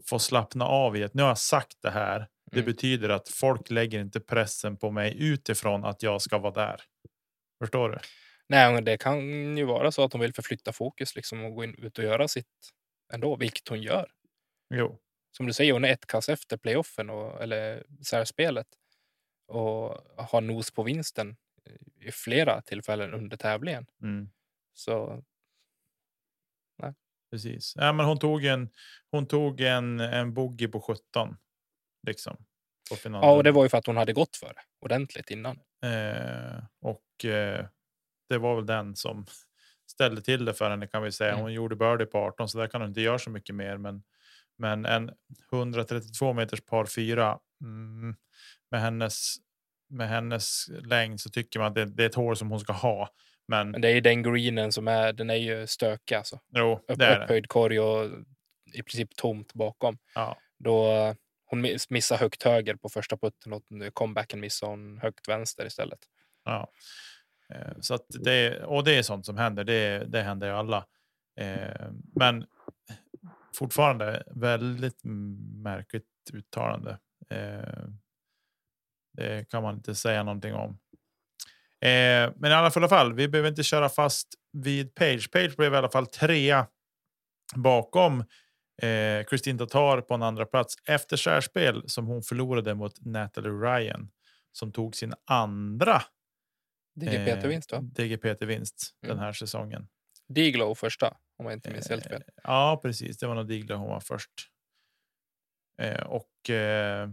Få 0.05 0.19
slappna 0.19 0.65
av 0.65 0.97
i 0.97 1.03
att 1.03 1.13
nu 1.13 1.21
har 1.21 1.29
jag 1.29 1.37
sagt 1.37 1.77
det 1.81 1.89
här. 1.89 2.27
Det 2.51 2.59
Mm. 2.59 2.65
betyder 2.65 3.09
att 3.09 3.29
folk 3.29 3.69
lägger 3.69 3.99
inte 3.99 4.19
pressen 4.19 4.77
på 4.77 4.91
mig 4.91 5.15
utifrån 5.23 5.85
att 5.85 6.03
jag 6.03 6.21
ska 6.21 6.37
vara 6.37 6.53
där. 6.53 6.81
Förstår 7.63 7.89
du? 7.89 7.97
Nej, 8.49 8.73
men 8.73 8.83
det 8.85 8.97
kan 8.97 9.57
ju 9.57 9.65
vara 9.65 9.91
så 9.91 10.03
att 10.03 10.13
hon 10.13 10.21
vill 10.21 10.33
förflytta 10.33 10.73
fokus 10.73 11.15
liksom 11.15 11.43
och 11.45 11.55
gå 11.55 11.63
in, 11.63 11.75
ut 11.75 11.97
och 11.97 12.03
göra 12.03 12.27
sitt 12.27 12.47
ändå, 13.13 13.35
vilket 13.35 13.67
hon 13.67 13.81
gör. 13.81 14.11
Jo, 14.69 14.99
Som 15.37 15.45
du 15.47 15.53
säger, 15.53 15.73
hon 15.73 15.85
är 15.85 15.89
ett 15.93 16.05
kass 16.07 16.29
efter 16.29 16.57
playoffen 16.57 17.09
och, 17.09 17.41
eller 17.43 17.83
särspelet 18.05 18.67
och 19.47 19.97
har 20.17 20.41
nos 20.41 20.71
på 20.71 20.83
vinsten 20.83 21.35
i 22.01 22.11
flera 22.11 22.61
tillfällen 22.61 23.13
under 23.13 23.37
tävlingen. 23.37 23.85
mm, 24.01 24.29
Så 24.73 25.23
precis. 27.31 27.73
Ja, 27.75 27.93
men 27.93 28.05
hon 28.05 28.19
tog 28.19 28.45
en. 28.45 28.69
Hon 29.11 29.27
tog 29.27 29.61
en 29.61 29.99
en 29.99 30.33
bogey 30.33 30.67
på 30.67 30.81
17. 30.81 31.37
Liksom 32.07 32.37
på 32.89 32.97
ja, 33.03 33.31
och 33.31 33.43
det 33.43 33.51
var 33.51 33.63
ju 33.63 33.69
för 33.69 33.77
att 33.77 33.87
hon 33.87 33.97
hade 33.97 34.13
gått 34.13 34.35
för 34.35 34.47
det 34.47 34.61
ordentligt 34.81 35.29
innan. 35.29 35.59
Eh, 35.83 36.63
och 36.81 37.25
eh, 37.25 37.65
det 38.29 38.37
var 38.37 38.55
väl 38.55 38.65
den 38.65 38.95
som 38.95 39.25
ställde 39.91 40.21
till 40.21 40.45
det 40.45 40.53
för 40.53 40.69
henne 40.69 40.87
kan 40.87 41.03
vi 41.03 41.11
säga. 41.11 41.31
Mm. 41.31 41.41
Hon 41.41 41.53
gjorde 41.53 41.75
birdie 41.75 42.05
på 42.05 42.17
18 42.17 42.49
så 42.49 42.57
där 42.57 42.67
kan 42.67 42.81
hon 42.81 42.89
inte 42.89 43.01
göra 43.01 43.19
så 43.19 43.29
mycket 43.29 43.55
mer. 43.55 43.77
Men, 43.77 44.03
men 44.57 44.85
en 44.85 45.11
132 45.51 46.33
meters 46.33 46.61
par 46.61 46.85
fyra 46.85 47.39
mm, 47.61 48.15
med 48.71 48.81
hennes 48.81 49.35
med 49.89 50.09
hennes 50.09 50.65
längd 50.69 51.19
så 51.19 51.29
tycker 51.29 51.59
man 51.59 51.67
att 51.67 51.75
det, 51.75 51.85
det 51.85 52.03
är 52.03 52.09
ett 52.09 52.15
hål 52.15 52.37
som 52.37 52.49
hon 52.49 52.59
ska 52.59 52.73
ha. 52.73 53.09
Men, 53.47 53.71
Men 53.71 53.81
det 53.81 53.87
är 53.89 53.93
ju 53.93 54.01
den 54.01 54.23
greenen 54.23 54.71
som 54.71 54.87
är, 54.87 55.13
den 55.13 55.29
är 55.29 55.35
ju 55.35 55.67
stökig 55.67 56.15
alltså. 56.15 56.39
jo, 56.53 56.73
Upp, 56.87 56.97
det 56.99 57.05
är 57.05 57.19
det. 57.19 57.23
upphöjd 57.25 57.47
korg 57.47 57.79
och 57.79 58.09
i 58.73 58.83
princip 58.83 59.15
tomt 59.15 59.53
bakom. 59.53 59.97
Ja, 60.15 60.37
Då 60.59 60.93
hon 61.45 61.61
miss- 61.61 61.89
missar 61.89 62.17
högt 62.17 62.43
höger 62.43 62.75
på 62.75 62.89
första 62.89 63.17
putten 63.17 63.53
och 63.53 63.63
comebacken 63.93 64.39
missar 64.39 64.67
hon 64.67 64.97
högt 64.97 65.27
vänster 65.27 65.65
istället. 65.65 65.99
ja. 66.45 66.71
Eh, 67.53 67.73
så 67.81 67.93
att 67.93 68.05
det 68.09 68.63
och 68.63 68.83
det 68.83 68.97
är 68.97 69.01
sånt 69.03 69.25
som 69.25 69.37
händer. 69.37 69.63
Det, 69.63 70.05
det 70.05 70.21
händer 70.21 70.47
ju 70.47 70.53
alla. 70.53 70.85
Eh, 71.39 71.89
men 72.15 72.45
fortfarande 73.55 74.23
väldigt 74.27 74.99
märkligt 75.63 76.05
uttalande. 76.33 76.97
Eh, 77.29 77.87
det 79.13 79.49
kan 79.49 79.63
man 79.63 79.75
inte 79.75 79.95
säga 79.95 80.23
någonting 80.23 80.53
om. 80.53 80.79
Eh, 81.81 82.31
men 82.35 82.51
i 82.51 82.53
alla 82.53 82.71
fall, 82.71 82.89
fall, 82.89 83.13
vi 83.13 83.27
behöver 83.27 83.49
inte 83.49 83.63
köra 83.63 83.89
fast 83.89 84.27
vid 84.53 84.95
Page. 84.95 85.31
Page 85.31 85.55
blev 85.57 85.73
i 85.73 85.77
alla 85.77 85.89
fall 85.89 86.07
trea 86.07 86.67
bakom 87.55 88.19
eh, 88.81 89.23
Kristin 89.27 89.57
Tatar 89.57 90.01
på 90.01 90.13
en 90.13 90.23
andra 90.23 90.45
plats 90.45 90.75
efter 90.87 91.17
särspel 91.17 91.83
som 91.89 92.05
hon 92.05 92.21
förlorade 92.21 92.75
mot 92.75 93.05
Natalie 93.05 93.51
Ryan 93.51 94.09
som 94.51 94.71
tog 94.71 94.95
sin 94.95 95.13
andra 95.25 96.01
DGPT-vinst 96.99 97.71
va? 97.71 97.79
DGPT-vinst 97.81 98.93
den 99.01 99.11
Mm. 99.11 99.23
här 99.23 99.33
säsongen. 99.33 99.87
Diglow 100.29 100.75
första, 100.75 101.17
om 101.37 101.45
jag 101.45 101.53
inte 101.53 101.71
minns 101.71 101.89
helt 101.89 102.03
fel. 102.03 102.13
Eh, 102.21 102.33
Ja, 102.43 102.79
precis. 102.83 103.17
Det 103.17 103.27
var 103.27 103.35
nog 103.35 103.47
Digla 103.47 103.75
hon 103.75 103.89
var 103.89 103.99
först. 103.99 104.31
Eh, 105.81 106.03
och 106.03 106.49
eh, 106.49 107.09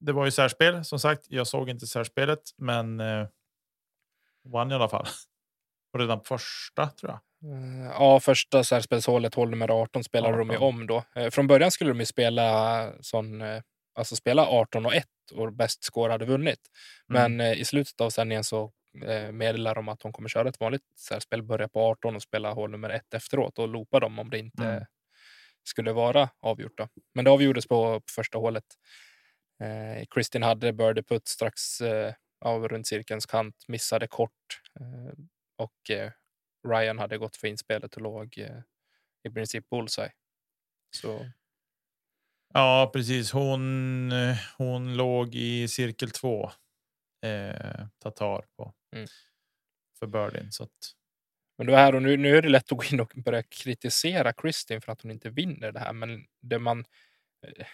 det 0.00 0.12
var 0.12 0.24
ju 0.24 0.30
särspel 0.30 0.84
som 0.84 0.98
sagt. 0.98 1.26
Jag 1.28 1.46
såg 1.46 1.70
inte 1.70 1.86
särspelet, 1.86 2.42
men 2.56 3.00
eh, 3.00 3.26
vann 4.44 4.70
i 4.70 4.74
alla 4.74 4.88
fall. 4.88 5.06
Och 5.92 6.00
redan 6.00 6.20
första 6.24 6.86
tror 6.86 7.10
jag. 7.12 7.20
Eh, 7.52 7.86
Ja, 7.90 8.20
första 8.20 8.64
särspelshålet, 8.64 9.34
hål 9.34 9.50
nummer 9.50 9.70
18, 9.70 10.04
spelade 10.04 10.38
de 10.38 10.48
ju 10.50 10.56
18. 10.56 10.68
om 10.68 10.86
då. 10.86 11.04
Eh, 11.16 11.30
Från 11.30 11.46
början 11.46 11.70
skulle 11.70 11.90
de 11.90 12.00
ju 12.00 12.06
spela 12.06 12.92
sån, 13.00 13.40
eh, 13.40 13.62
alltså 13.94 14.16
spela 14.16 14.46
18 14.46 14.86
och 14.86 14.94
1 14.94 15.04
och 15.34 15.52
bäst 15.52 15.84
score 15.84 16.12
hade 16.12 16.24
vunnit. 16.24 16.58
Mm. 17.10 17.36
Men 17.36 17.46
eh, 17.52 17.60
i 17.60 17.64
slutet 17.64 18.00
av 18.00 18.10
sändningen 18.10 18.44
så 18.44 18.72
meddelar 19.32 19.74
de 19.74 19.88
att 19.88 20.00
de 20.00 20.12
kommer 20.12 20.28
köra 20.28 20.48
ett 20.48 20.60
vanligt 20.60 20.82
särspel, 20.98 21.42
börja 21.42 21.68
på 21.68 21.80
18 21.80 22.16
och 22.16 22.22
spela 22.22 22.52
hål 22.52 22.70
nummer 22.70 22.90
1 22.90 23.14
efteråt 23.14 23.58
och 23.58 23.68
loopa 23.68 24.00
dem 24.00 24.18
om 24.18 24.30
det 24.30 24.38
inte 24.38 24.64
Mm. 24.64 24.84
skulle 25.64 25.92
vara 25.92 26.28
avgjort. 26.40 26.72
Då. 26.78 26.88
Men 27.14 27.24
det 27.24 27.30
avgjordes 27.30 27.66
på, 27.68 28.00
på 28.00 28.06
första 28.14 28.38
hålet. 28.38 28.64
Eh, 29.62 30.04
Kristin 30.14 30.42
hade 30.42 30.72
birdie 30.72 31.02
putt 31.02 31.28
strax 31.28 31.80
av 32.40 32.68
runt 32.68 32.86
cirkelns 32.86 33.26
kant, 33.26 33.64
missade 33.68 34.06
kort 34.06 34.60
eh, 34.80 35.14
och 35.56 35.90
eh, 35.90 36.12
Ryan 36.68 36.98
hade 36.98 37.18
gått 37.18 37.36
för 37.36 37.48
inspelet 37.48 37.94
och 37.94 38.02
låg 38.02 38.38
eh, 38.38 38.60
i 39.28 39.30
princip 39.30 39.70
bullseye. 39.70 40.12
Så 40.96 41.26
Ja, 42.54 42.90
precis. 42.92 43.32
Hon, 43.32 44.12
hon 44.58 44.96
låg 44.96 45.34
i 45.34 45.68
cirkel 45.68 46.10
två. 46.10 46.50
Eh, 47.26 47.86
Tatar 47.98 48.44
på. 48.56 48.74
Mm. 48.96 49.06
För 49.98 50.06
birdien. 50.06 50.52
Så 50.52 50.62
att, 50.62 50.94
Men 51.58 51.66
då 51.66 51.74
är, 51.74 51.94
och 51.94 52.02
nu, 52.02 52.16
nu 52.16 52.36
är 52.36 52.42
det 52.42 52.48
lätt 52.48 52.72
att 52.72 52.78
gå 52.78 52.84
in 52.84 53.00
och 53.00 53.12
börja 53.16 53.42
kritisera 53.42 54.32
Kristin 54.32 54.80
för 54.80 54.92
att 54.92 55.02
hon 55.02 55.10
inte 55.10 55.30
vinner 55.30 55.72
det 55.72 55.80
här. 55.80 55.92
Men 55.92 56.24
det 56.40 56.58
man... 56.58 56.84
Eh, 57.46 57.66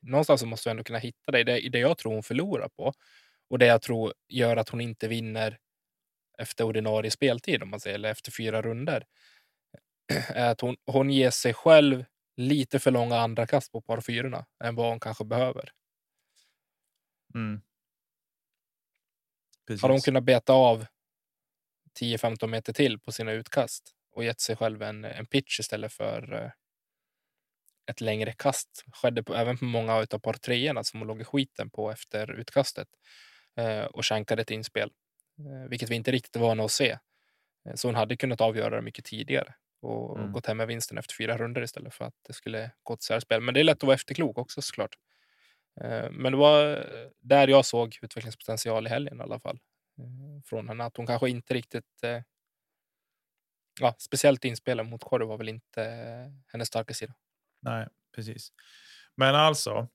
någonstans 0.00 0.44
måste 0.44 0.68
vi 0.68 0.70
ändå 0.70 0.84
kunna 0.84 0.98
hitta 0.98 1.32
det. 1.32 1.44
Det, 1.44 1.68
det 1.68 1.78
jag 1.78 1.98
tror 1.98 2.12
hon 2.12 2.22
förlorar 2.22 2.68
på 2.68 2.92
och 3.54 3.58
det 3.58 3.66
jag 3.66 3.82
tror 3.82 4.14
gör 4.28 4.56
att 4.56 4.68
hon 4.68 4.80
inte 4.80 5.08
vinner 5.08 5.58
efter 6.38 6.64
ordinarie 6.64 7.10
speltid, 7.10 7.62
om 7.62 7.70
man 7.70 7.80
säger, 7.80 7.94
eller 7.94 8.10
efter 8.10 8.32
fyra 8.32 8.62
runder 8.62 9.06
är 10.28 10.50
att 10.50 10.60
hon, 10.60 10.76
hon 10.86 11.10
ger 11.10 11.30
sig 11.30 11.54
själv 11.54 12.04
lite 12.36 12.78
för 12.78 12.90
långa 12.90 13.16
andra 13.18 13.46
kast 13.46 13.72
på 13.72 13.80
par 13.80 14.00
fyrorna 14.00 14.46
än 14.64 14.74
vad 14.74 14.88
hon 14.88 15.00
kanske 15.00 15.24
behöver. 15.24 15.70
mm. 17.34 17.60
Precis. 19.66 19.82
Hade 19.82 19.94
hon 19.94 20.00
kunnat 20.00 20.24
beta 20.24 20.52
av 20.52 20.86
10-15 22.00 22.46
meter 22.46 22.72
till 22.72 23.00
på 23.00 23.12
sina 23.12 23.32
utkast 23.32 23.94
och 24.12 24.24
gett 24.24 24.40
sig 24.40 24.56
själv 24.56 24.82
en, 24.82 25.04
en 25.04 25.26
pitch 25.26 25.60
istället 25.60 25.92
för 25.92 26.32
eh, 26.32 26.50
ett 27.90 28.00
längre 28.00 28.32
kast. 28.32 28.84
Skedde 28.92 29.22
på, 29.22 29.34
även 29.34 29.58
på 29.58 29.64
många 29.64 29.94
av 29.94 30.18
par 30.18 30.32
treorna 30.32 30.84
som 30.84 31.00
hon 31.00 31.06
låg 31.06 31.20
i 31.20 31.24
skiten 31.24 31.70
på 31.70 31.90
efter 31.90 32.30
utkastet 32.30 32.88
och 33.90 34.06
shankade 34.06 34.42
ett 34.42 34.50
inspel, 34.50 34.90
eh, 35.38 35.68
vilket 35.70 35.90
vi 35.90 35.94
inte 35.94 36.10
riktigt 36.12 36.36
var 36.36 36.48
vana 36.48 36.64
att 36.64 36.70
se. 36.70 36.90
Eh, 37.68 37.74
så 37.74 37.88
hon 37.88 37.94
hade 37.94 38.16
kunnat 38.16 38.40
avgöra 38.40 38.76
det 38.76 38.82
mycket 38.82 39.04
tidigare 39.04 39.54
och, 39.82 40.18
Mm. 40.18 40.32
gått 40.32 40.46
hem 40.46 40.56
med 40.56 40.66
vinsten 40.66 40.98
efter 40.98 41.14
fyra 41.14 41.36
runder 41.38 41.62
istället 41.62 41.94
för 41.94 42.04
att 42.04 42.14
det 42.26 42.32
skulle 42.32 42.70
gå 42.82 42.96
till 42.96 43.06
särspel. 43.06 43.40
Men 43.40 43.54
det 43.54 43.60
är 43.60 43.64
lätt 43.64 43.76
att 43.78 43.82
vara 43.82 43.94
efterklok 43.94 44.38
också 44.38 44.62
såklart. 44.62 44.94
Eh, 45.80 46.10
Men 46.10 46.32
det 46.32 46.38
var 46.38 46.76
eh, 46.76 47.08
där 47.20 47.48
jag 47.48 47.64
såg 47.66 47.98
utvecklingspotential 48.02 48.86
i 48.86 48.90
helgen 48.90 49.18
i 49.20 49.22
alla 49.22 49.40
fall. 49.40 49.58
eh, 49.98 50.42
Från 50.44 50.68
henne. 50.68 50.84
Att 50.84 50.96
hon 50.96 51.06
kanske 51.06 51.30
inte 51.30 51.54
riktigt... 51.54 52.02
eh, 52.02 52.22
Ja, 53.80 53.94
speciellt 53.98 54.44
inspelen 54.44 54.86
mot 54.90 55.04
Corey 55.04 55.28
var 55.28 55.38
väl 55.38 55.48
inte 55.48 55.82
eh, 55.84 56.32
hennes 56.52 56.68
starka 56.68 56.94
sida. 56.94 57.14
Nej, 57.62 57.88
precis. 58.14 58.52
Men 59.16 59.34
alltså. 59.34 59.88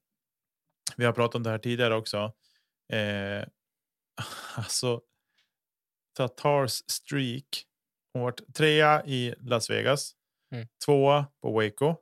Vi 0.98 1.06
har 1.06 1.14
pratat 1.14 1.36
om 1.36 1.44
det 1.44 1.50
här 1.50 1.58
tidigare 1.58 1.96
också. 1.96 2.34
Eh, 2.94 3.46
alltså. 4.56 5.02
Tatars 6.18 6.84
streak. 6.92 7.66
Hon 8.14 8.22
var 8.22 8.32
trea 8.32 9.06
i 9.06 9.36
Las 9.40 9.70
Vegas. 9.70 10.16
Mm. 10.52 10.68
Tvåa 10.86 11.28
på 11.42 11.52
Waco. 11.52 11.96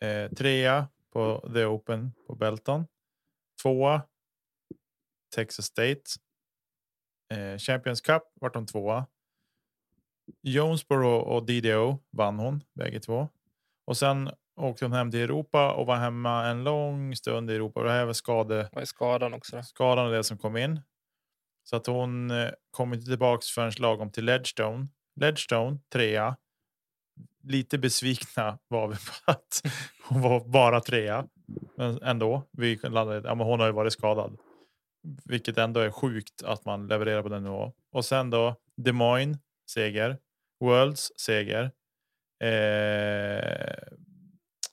Eh, 0.00 0.30
trea 0.30 0.88
på 1.12 1.50
The 1.54 1.64
Open 1.64 2.12
på 2.26 2.34
Belton. 2.34 2.86
Tvåa. 3.62 4.02
Texas 5.34 5.66
State. 5.66 6.02
Eh, 7.34 7.58
Champions 7.58 8.00
Cup 8.00 8.22
vart 8.34 8.54
hon 8.54 8.66
tvåa. 8.66 9.06
Jonesboro 10.42 11.16
och 11.16 11.46
DDO 11.46 11.98
vann 12.10 12.38
hon 12.38 12.64
bägge 12.74 13.00
två. 13.00 13.28
Och 13.84 13.96
sen 13.96 14.30
åkte 14.56 14.84
hon 14.84 14.92
hem 14.92 15.10
till 15.10 15.20
Europa 15.20 15.72
och 15.72 15.86
var 15.86 15.96
hemma 15.96 16.46
en 16.46 16.64
lång 16.64 17.16
stund 17.16 17.50
i 17.50 17.54
Europa. 17.54 17.82
Det 17.82 17.90
här 17.90 18.04
var 18.04 18.12
skade, 18.12 18.68
Och 18.72 18.88
skadan 18.88 19.34
också. 19.34 19.56
Då. 19.56 19.62
skadan 19.62 20.06
och 20.06 20.12
det 20.12 20.24
som 20.24 20.38
kom 20.38 20.56
in. 20.56 20.80
Så 21.64 21.76
att 21.76 21.86
hon 21.86 22.30
eh, 22.30 22.50
kom 22.70 22.94
inte 22.94 23.06
tillbaks 23.06 23.46
förrän 23.46 23.72
lagom 23.78 24.12
till 24.12 24.24
Ledgestone. 24.24 24.88
Ledgestone 25.20 25.78
trea. 25.92 26.36
Lite 27.42 27.78
besvikna 27.78 28.58
var 28.68 28.88
vi 28.88 28.94
på 28.94 29.32
att 29.32 29.62
hon 30.08 30.20
var 30.20 30.48
bara 30.48 30.80
trea. 30.80 31.26
Men 31.76 32.02
ändå. 32.02 32.42
Vi 32.52 32.76
landade, 32.76 33.28
ja, 33.28 33.34
men 33.34 33.46
hon 33.46 33.60
har 33.60 33.66
ju 33.66 33.72
varit 33.72 33.92
skadad. 33.92 34.38
Vilket 35.24 35.58
ändå 35.58 35.80
är 35.80 35.90
sjukt 35.90 36.42
att 36.42 36.64
man 36.64 36.86
levererar 36.86 37.22
på 37.22 37.28
den 37.28 37.42
nivån. 37.42 37.72
Och 37.92 38.04
sen 38.04 38.30
då 38.30 38.56
Des 38.76 38.92
Moines 38.92 39.38
seger. 39.70 40.18
Worlds 40.60 41.12
seger. 41.16 41.70
Eh, 42.42 43.76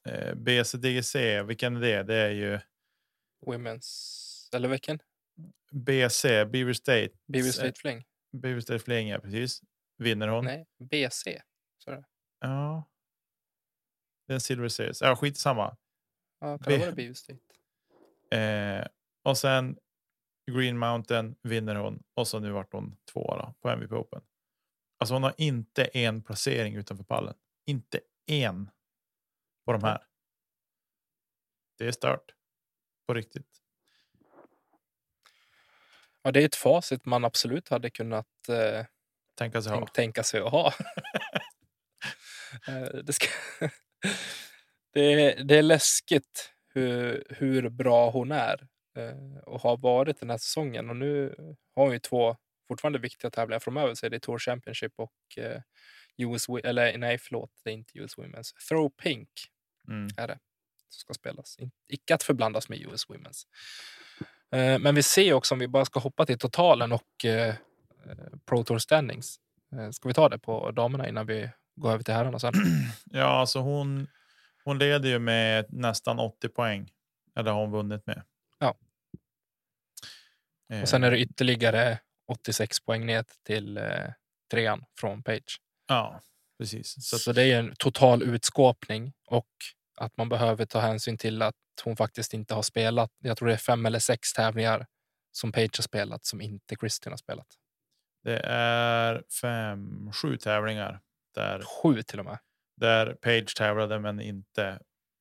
eh, 0.09 0.35
BCDGC, 0.35 1.43
vilken 1.43 1.75
är 1.75 1.81
det? 1.81 2.03
Det 2.03 2.15
är 2.15 2.29
ju 2.29 2.59
Women's 3.45 4.55
eller 4.55 4.69
vilken? 4.69 4.99
BC, 5.71 6.45
Beaver 6.45 6.73
State. 6.73 7.09
Beaver 7.27 7.51
State 7.51 7.79
Fling? 7.79 8.03
Beaver 8.31 8.59
State 8.61 8.79
Fling, 8.79 9.07
ja 9.09 9.19
precis. 9.19 9.61
Vinner 9.97 10.27
hon. 10.27 10.45
Nej, 10.45 10.67
BC. 10.79 11.41
Det. 11.85 12.03
Ja. 12.39 12.89
Det 14.27 14.33
är 14.33 14.35
en 14.35 14.41
Silver 14.41 14.67
Series. 14.69 15.01
Ja, 15.01 15.15
skitsamma. 15.15 15.77
Ja, 16.39 16.57
kan 16.57 16.65
B- 16.65 16.77
det 16.77 16.85
vara 16.85 16.91
Beaver 16.95 17.13
State? 17.13 17.39
Eh, 18.31 18.87
och 19.23 19.37
sen 19.37 19.77
Green 20.51 20.77
Mountain 20.77 21.35
vinner 21.43 21.75
hon 21.75 22.03
och 22.13 22.27
så 22.27 22.39
nu 22.39 22.51
vart 22.51 22.73
hon 22.73 22.97
tvåa 23.13 23.37
då, 23.37 23.53
på 23.61 23.69
MVP 23.69 23.91
Open. 23.91 24.21
Alltså 24.99 25.13
hon 25.15 25.23
har 25.23 25.33
inte 25.37 25.83
en 25.85 26.23
placering 26.23 26.75
utanför 26.75 27.03
pallen. 27.03 27.35
Inte 27.65 27.99
en 28.25 28.69
på 29.65 29.71
de 29.71 29.83
här. 29.83 30.05
Det 31.77 31.87
är 31.87 31.91
stört. 31.91 32.33
På 33.07 33.13
riktigt. 33.13 33.47
Ja, 36.21 36.31
det 36.31 36.41
är 36.41 36.45
ett 36.45 36.55
facit 36.55 37.05
man 37.05 37.25
absolut 37.25 37.69
hade 37.69 37.89
kunnat 37.89 38.49
eh, 38.49 38.85
Tänka 39.35 39.61
sig 39.61 39.71
ha. 39.71 39.77
tänk, 39.77 39.93
tänka 39.93 40.23
sig 40.23 40.41
att 40.41 40.51
ha. 40.51 40.73
Eh, 42.67 42.83
det, 43.03 43.13
ska 43.13 43.27
det, 44.93 45.01
är, 45.01 45.43
det 45.43 45.57
är 45.57 45.61
läskigt 45.61 46.53
hur, 46.67 47.23
hur 47.29 47.69
bra 47.69 48.09
hon 48.09 48.31
är 48.31 48.67
eh, 48.97 49.37
och 49.43 49.61
har 49.61 49.77
varit 49.77 50.19
den 50.19 50.29
här 50.29 50.37
säsongen. 50.37 50.89
Och 50.89 50.95
nu 50.95 51.35
har 51.75 51.83
hon 51.83 51.93
ju 51.93 51.99
två 51.99 52.37
fortfarande 52.67 52.99
viktiga 52.99 53.31
tävlingar 53.31 53.59
framöver. 53.59 53.95
Så 53.95 54.05
är 54.05 54.09
det 54.09 54.19
Tour 54.19 54.39
Championship 54.39 54.93
och 54.95 55.37
eh, 55.37 55.61
US, 56.17 56.49
eller 56.63 56.97
nej 56.97 57.17
förlåt, 57.17 57.51
det 57.63 57.69
är 57.69 57.73
inte 57.73 57.97
US 57.99 58.17
Women's. 58.17 58.67
Throw 58.69 58.89
Pink 58.89 59.29
Mm. 59.87 60.07
är 60.17 60.27
det 60.27 60.39
som 60.89 60.99
ska 60.99 61.13
spelas. 61.13 61.57
Icke 61.87 62.15
att 62.15 62.23
förblandas 62.23 62.69
med 62.69 62.79
US 62.81 63.07
Women's. 63.07 63.43
Eh, 64.51 64.79
Men 64.79 64.95
vi 64.95 65.03
ser 65.03 65.33
också 65.33 65.55
om 65.55 65.59
vi 65.59 65.67
bara 65.67 65.85
ska 65.85 65.99
hoppa 65.99 66.25
till 66.25 66.39
totalen 66.39 66.91
och 66.91 67.25
eh, 67.25 67.47
eh, 67.49 67.55
Pro 68.45 68.63
Tour 68.63 68.79
standings. 68.79 69.37
Eh, 69.75 69.89
Ska 69.91 70.07
vi 70.07 70.13
ta 70.13 70.29
det 70.29 70.39
på 70.39 70.71
damerna 70.71 71.07
innan 71.09 71.25
vi 71.25 71.49
går 71.75 71.91
över 71.91 72.03
till 72.03 72.13
herrarna 72.13 72.39
sen? 72.39 72.53
Ja, 73.05 73.25
alltså 73.25 73.59
hon, 73.59 74.07
hon 74.63 74.77
leder 74.79 75.09
ju 75.09 75.19
med 75.19 75.65
nästan 75.69 76.19
80 76.19 76.49
poäng. 76.49 76.91
Eller 77.35 77.51
har 77.51 77.59
hon 77.61 77.71
vunnit 77.71 78.05
med. 78.07 78.23
Ja. 78.59 78.75
Eh, 80.69 80.81
Och 80.81 80.89
sen 80.89 81.03
är 81.03 81.11
det 81.11 81.19
ytterligare 81.19 81.99
86 82.27 82.79
poäng 82.79 83.05
ner 83.05 83.25
till 83.45 83.77
eh, 83.77 83.83
trean 84.51 84.85
från 84.99 85.23
Page. 85.23 85.59
Ja, 85.87 86.21
precis. 86.63 86.95
Så, 87.09 87.17
Så, 87.19 87.31
det 87.31 87.43
är 87.43 87.59
en 87.59 87.75
total 87.75 88.23
utskåpning 88.23 89.13
och 89.27 89.47
att 89.97 90.17
man 90.17 90.29
behöver 90.29 90.65
ta 90.65 90.79
hänsyn 90.79 91.17
till 91.17 91.41
att 91.41 91.55
hon 91.83 91.95
faktiskt 91.95 92.33
inte 92.33 92.53
har 92.53 92.61
spelat. 92.61 93.11
Jag 93.19 93.37
tror 93.37 93.47
det 93.47 93.53
är 93.53 93.57
fem 93.57 93.85
eller 93.85 93.99
sex 93.99 94.33
tävlingar 94.33 94.85
som 95.31 95.51
Page 95.51 95.77
har 95.77 95.81
spelat 95.83 96.25
som 96.25 96.41
inte 96.41 96.75
Kristin 96.75 97.11
har 97.11 97.17
spelat. 97.17 97.47
det 98.23 98.39
är 98.45 99.23
fem, 99.41 100.11
sju 100.11 100.37
tävlingar 100.37 101.01
där, 101.35 101.61
Sju 101.61 102.01
till 102.01 102.19
och 102.19 102.25
med. 102.25 102.37
där 102.81 103.13
Page 103.13 103.55
tävlade 103.57 103.99
men 103.99 104.21
inte 104.21 104.79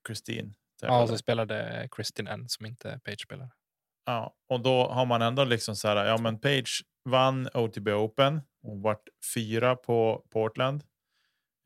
Kristin. 0.08 0.54
Ja, 0.82 1.06
så 1.06 1.18
spelade 1.18 1.88
Kristin 1.90 2.26
en 2.26 2.48
som 2.48 2.66
inte 2.66 3.00
Page 3.04 3.20
spelar. 3.22 3.50
Ja, 4.06 4.34
och 4.48 4.60
då 4.60 4.88
har 4.88 5.06
man 5.06 5.22
ändå 5.22 5.44
liksom 5.44 5.76
så 5.76 5.88
här. 5.88 6.04
Ja, 6.04 6.18
men 6.18 6.40
Page 6.40 6.82
vann 7.04 7.48
OTB 7.54 7.88
Open. 7.88 8.40
Hon 8.62 8.82
vart 8.82 9.08
fyra 9.34 9.76
på 9.76 10.24
Portland. 10.30 10.84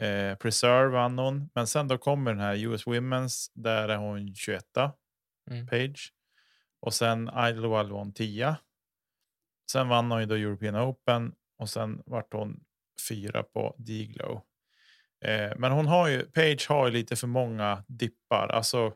Eh, 0.03 0.35
Preserve 0.35 0.89
vann 0.89 1.19
hon, 1.19 1.51
men 1.55 1.67
sen 1.67 1.89
då 1.89 1.99
kommer 1.99 2.31
den 2.33 2.41
här 2.41 2.57
US 2.57 2.87
Women's. 2.87 3.51
Där 3.55 3.89
är 3.89 3.97
hon 3.97 4.35
21 4.35 4.65
Mm. 5.51 5.67
Page 5.67 6.13
och 6.81 6.95
sen 6.95 7.31
Idlewild 7.49 7.93
vann 7.93 8.13
10. 8.13 8.57
Sen 9.73 9.89
vann 9.89 10.11
hon 10.11 10.21
ju 10.21 10.27
då 10.27 10.35
European 10.35 10.77
Open 10.77 11.35
och 11.59 11.69
sen 11.69 12.03
vart 12.07 12.33
hon 12.33 12.61
fyra 13.09 13.43
på 13.43 13.75
Diglow. 13.79 14.43
Eh, 15.25 15.53
men 15.57 15.73
hon 15.73 15.87
har 15.87 16.09
ju 16.09 16.23
Page 16.23 16.67
har 16.69 16.87
ju 16.87 16.93
lite 16.93 17.17
för 17.17 17.27
många 17.27 17.85
dippar. 17.89 18.49
Alltså 18.49 18.95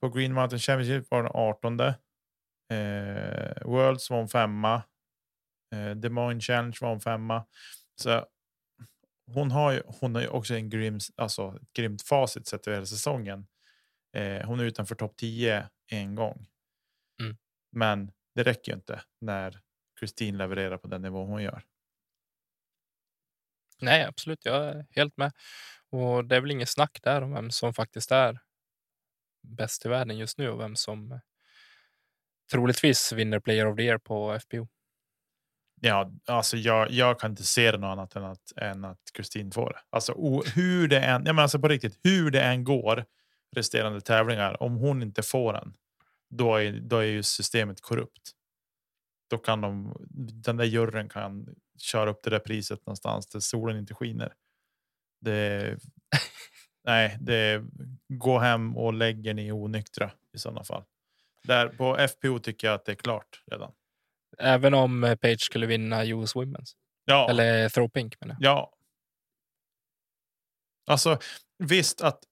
på 0.00 0.08
Green 0.08 0.32
Mountain 0.32 0.60
Championship 0.60 1.10
var 1.10 1.22
hon 1.22 1.30
18. 1.34 1.80
Eh, 1.80 3.62
Worlds 3.64 4.10
var 4.10 4.16
hon 4.18 4.28
femma. 4.28 4.82
Eh, 5.74 5.90
Des 5.90 6.10
Moines 6.12 6.44
Challenge 6.44 6.76
var 6.80 6.88
hon 6.88 7.00
femma. 7.00 7.46
Så 8.02 8.26
hon 9.34 9.50
har 9.50 9.72
ju, 9.72 9.82
hon 9.86 10.14
har 10.14 10.22
ju 10.22 10.28
också 10.28 10.54
en 10.54 10.70
grym, 10.70 10.98
alltså 11.16 11.58
ett 11.62 11.72
grymt 11.72 12.02
facit 12.02 12.46
sett 12.46 12.66
över 12.66 12.76
hela 12.76 12.86
säsongen. 12.86 13.46
Eh, 14.12 14.46
hon 14.46 14.60
är 14.60 14.64
utanför 14.64 14.94
topp 14.94 15.16
10 15.16 15.68
en 15.86 16.14
gång. 16.14 16.46
Mm. 17.20 17.36
Men 17.72 18.12
det 18.34 18.42
räcker 18.42 18.72
ju 18.72 18.76
inte 18.76 19.02
när 19.20 19.60
Kristin 20.00 20.38
levererar 20.38 20.78
på 20.78 20.88
den 20.88 21.02
nivå 21.02 21.24
hon 21.24 21.42
gör. 21.42 21.62
Nej, 23.80 24.04
absolut. 24.04 24.44
Jag 24.44 24.64
är 24.64 24.86
helt 24.90 25.16
med. 25.16 25.32
Och 25.90 26.24
det 26.24 26.36
är 26.36 26.40
väl 26.40 26.50
inget 26.50 26.68
snack 26.68 26.98
där 27.02 27.22
om 27.22 27.32
vem 27.32 27.50
som 27.50 27.74
faktiskt 27.74 28.12
är 28.12 28.38
bäst 29.42 29.86
i 29.86 29.88
världen 29.88 30.18
just 30.18 30.38
nu 30.38 30.48
och 30.50 30.60
vem 30.60 30.76
som 30.76 31.20
troligtvis 32.50 33.12
vinner 33.12 33.40
Player 33.40 33.66
of 33.66 33.76
the 33.76 33.82
Year 33.82 33.98
på 33.98 34.38
FPO. 34.40 34.68
Ja, 35.80 36.10
alltså 36.26 36.56
jag, 36.56 36.90
jag 36.90 37.20
kan 37.20 37.30
inte 37.30 37.44
se 37.44 37.72
det 37.72 37.78
något 37.78 37.88
annat 37.88 38.16
än 38.16 38.24
att, 38.24 38.52
än 38.56 38.84
att 38.84 39.00
Kristin 39.12 39.50
får 39.50 39.70
det. 39.70 39.80
Alltså 39.90 40.12
o, 40.12 40.42
hur 40.54 40.88
det 40.88 41.00
än, 41.00 41.26
ja, 41.26 41.32
men 41.32 41.42
alltså 41.42 41.58
på 41.58 41.68
riktigt, 41.68 42.00
hur 42.02 42.30
det 42.30 42.42
än 42.42 42.64
går 42.64 43.04
resterande 43.56 44.00
tävlingar, 44.00 44.62
om 44.62 44.76
hon 44.76 45.02
inte 45.02 45.22
får 45.22 45.52
den, 45.52 45.74
då 46.30 46.56
är, 46.56 46.72
då 46.72 46.98
är 46.98 47.04
ju 47.04 47.22
systemet 47.22 47.80
korrupt. 47.80 48.30
Då 49.30 49.38
kan 49.38 49.60
de, 49.60 49.96
den 50.44 50.56
där 50.56 50.64
juryn 50.64 51.08
kan 51.08 51.54
köra 51.78 52.10
upp 52.10 52.22
det 52.22 52.30
där 52.30 52.38
priset 52.38 52.86
någonstans 52.86 53.26
där 53.26 53.40
solen 53.40 53.78
inte 53.78 53.94
skiner. 53.94 54.32
Det, 55.20 55.76
nej, 56.84 57.16
det 57.20 57.64
gå 58.08 58.38
hem 58.38 58.76
och 58.76 58.94
lägger 58.94 59.34
ni 59.34 59.52
onyktra 59.52 60.10
i 60.34 60.38
sådana 60.38 60.64
fall. 60.64 60.84
Där 61.44 61.68
på 61.68 62.08
FPO 62.08 62.38
tycker 62.38 62.66
jag 62.66 62.74
att 62.74 62.84
det 62.84 62.92
är 62.92 62.96
klart 62.96 63.42
redan. 63.50 63.72
Även 64.38 64.74
om 64.74 65.04
eh, 65.04 65.16
Page 65.16 65.40
skulle 65.40 65.66
vinna 65.66 66.04
US 66.04 66.34
Women's. 66.34 66.72
Ja, 67.04 67.30
Eller 67.30 67.68
Throw 67.68 67.88
Pink 67.88 68.20
menar 68.20 68.36
jag. 68.40 68.52
Ja. 68.52 68.72
Alltså 70.86 71.18
visst 71.58 72.00
att, 72.00 72.24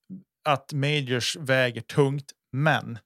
att 0.44 0.72
majors 0.72 1.36
väger 1.36 1.80
tungt, 1.80 2.32
men. 2.52 2.98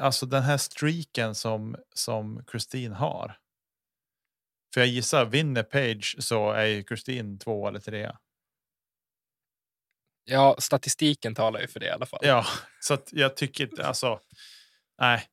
Alltså 0.00 0.26
den 0.26 0.42
här 0.42 0.56
streaken 0.56 1.34
som 1.34 1.76
som 1.94 2.44
Christine 2.50 2.94
har. 2.94 3.38
För 4.74 4.80
jag 4.80 4.88
gissar 4.88 5.24
vinner 5.24 5.62
Page 5.62 6.16
så 6.18 6.50
är 6.50 6.64
ju 6.64 6.84
Christine 6.84 7.38
två 7.38 7.68
eller 7.68 7.80
trea. 7.80 8.18
Ja, 10.24 10.56
statistiken 10.58 11.34
talar 11.34 11.60
ju 11.60 11.68
för 11.68 11.80
det 11.80 11.86
i 11.86 11.90
alla 11.90 12.06
fall. 12.06 12.20
Ja, 12.22 12.46
så 12.80 12.94
att 12.94 13.08
jag 13.12 13.36
tycker 13.36 13.64
inte 13.64 13.86
alltså. 13.86 14.20
Nej. 14.98 15.26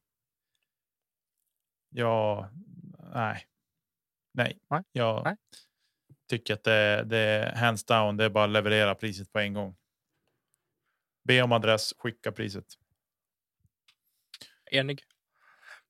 Ja, 1.97 2.49
nej. 3.13 3.45
Nej, 4.33 4.60
Nej, 4.69 4.83
jag 4.91 5.23
nej. 5.23 5.36
tycker 6.29 6.53
att 6.53 6.63
det, 6.63 7.03
det 7.03 7.17
är 7.17 7.55
hands 7.55 7.86
down. 7.86 8.17
Det 8.17 8.23
är 8.25 8.29
bara 8.29 8.43
att 8.43 8.49
leverera 8.49 8.95
priset 8.95 9.31
på 9.31 9.39
en 9.39 9.53
gång. 9.53 9.75
Be 11.23 11.41
om 11.41 11.51
adress, 11.51 11.93
skicka 11.97 12.31
priset. 12.31 12.65
Enig. 14.71 15.03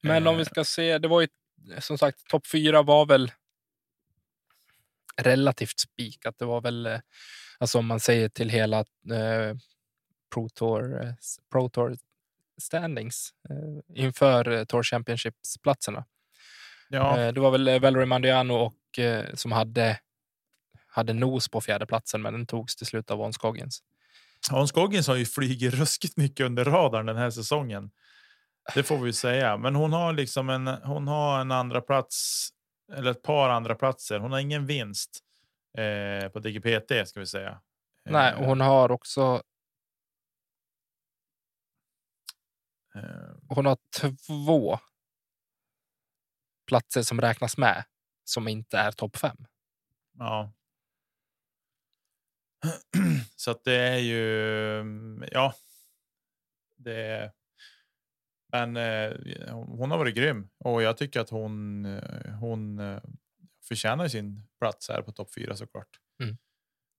Men 0.02 0.28
om 0.28 0.36
vi 0.36 0.42
Eh. 0.42 0.46
ska 0.48 0.64
se, 0.64 0.98
det 0.98 1.08
var 1.08 1.22
ju 1.22 1.28
som 1.80 1.98
sagt 1.98 2.28
topp 2.28 2.48
fyra 2.48 2.82
var 2.82 3.06
väl 3.06 3.32
relativt 5.22 5.80
spikat. 5.80 6.36
Det 6.40 6.46
var 6.46 6.62
väl, 6.62 6.86
eh, 6.86 7.00
alltså 7.60 7.80
om 7.80 7.86
man 7.88 8.00
säger 8.00 8.30
till 8.30 8.50
hela 8.50 8.80
eh, 8.80 9.56
Pro, 10.34 10.50
Tour, 10.50 11.02
eh, 11.06 11.14
Pro 11.52 11.70
Tour 11.70 11.98
standings 12.62 13.30
eh, 13.50 14.04
inför 14.04 14.50
eh, 14.52 14.64
Tour 14.64 14.84
Championships-platserna. 14.84 16.06
Ja, 16.90 17.20
Eh, 17.20 17.34
det 17.34 17.40
var 17.40 17.52
väl 17.52 17.68
eh, 17.68 17.80
Valerie 17.80 18.06
Mandiano 18.06 18.54
och, 18.54 19.00
eh, 19.00 19.34
som 19.34 19.52
hade, 19.52 20.00
hade 20.88 21.14
nos 21.14 21.50
på 21.50 21.62
fjärdeplatsen, 21.62 22.22
men 22.22 22.34
den 22.34 22.46
togs 22.46 22.76
till 22.76 22.88
slut 22.88 23.12
av 23.12 23.18
Von 23.18 23.34
Scoggins. 23.34 23.84
Hans 24.50 24.72
Goggins 24.72 25.08
har 25.08 25.16
ju 25.16 25.26
flugit 25.26 25.74
ruskigt 25.80 26.18
mycket 26.18 26.46
under 26.46 26.66
radarn 26.66 27.06
den 27.06 27.18
här 27.18 27.30
säsongen. 27.30 27.92
Det 28.76 28.84
får 28.84 28.98
vi 28.98 29.06
ju 29.06 29.14
säga. 29.14 29.58
Men 29.58 29.76
hon 29.76 29.94
har 29.94 30.14
liksom 30.14 30.50
en, 30.50 30.68
hon 30.68 31.08
har 31.08 31.40
en 31.40 31.52
andra 31.52 31.82
plats 31.82 32.50
eller 32.94 33.12
ett 33.12 33.22
par 33.22 33.50
andra 33.50 33.76
platser. 33.76 34.20
Hon 34.20 34.32
har 34.32 34.40
ingen 34.40 34.66
vinst 34.66 35.20
eh, 35.78 36.30
på 36.30 36.40
DGPT 36.40 37.08
ska 37.08 37.20
vi 37.20 37.26
säga. 37.26 37.62
Nej, 38.06 38.34
Eh, 38.34 38.40
och 38.40 38.46
hon 38.46 38.62
har 38.62 38.92
också 38.92 39.22
eh, 39.22 39.40
hon 43.50 43.66
har 43.66 43.78
två 44.00 44.80
platser 46.68 47.02
som 47.02 47.22
räknas 47.22 47.58
med 47.58 47.84
som 48.24 48.48
inte 48.48 48.78
är 48.78 48.92
topp 48.92 49.18
fem. 49.18 49.38
Ja. 50.18 50.54
Så 53.36 53.52
att 53.52 53.64
det 53.64 53.76
är 53.76 53.98
ju, 53.98 54.80
mm, 54.80 55.30
ja. 55.32 55.54
Det 56.76 57.02
är, 57.02 57.32
Men 58.52 58.78
eh, 58.78 59.12
hon 59.52 59.92
har 59.92 59.98
varit 59.98 60.16
grym 60.16 60.50
och 60.58 60.82
jag 60.82 60.98
tycker 60.98 61.20
att 61.20 61.30
hon, 61.30 61.86
eh, 61.86 62.34
hon 62.34 62.80
eh, 62.80 63.02
förtjänar 63.68 64.08
sin 64.08 64.44
plats 64.60 64.90
här 64.90 65.02
på 65.02 65.12
topp 65.12 65.34
fyra 65.34 65.56
såklart. 65.56 66.00
Mm. 66.24 66.38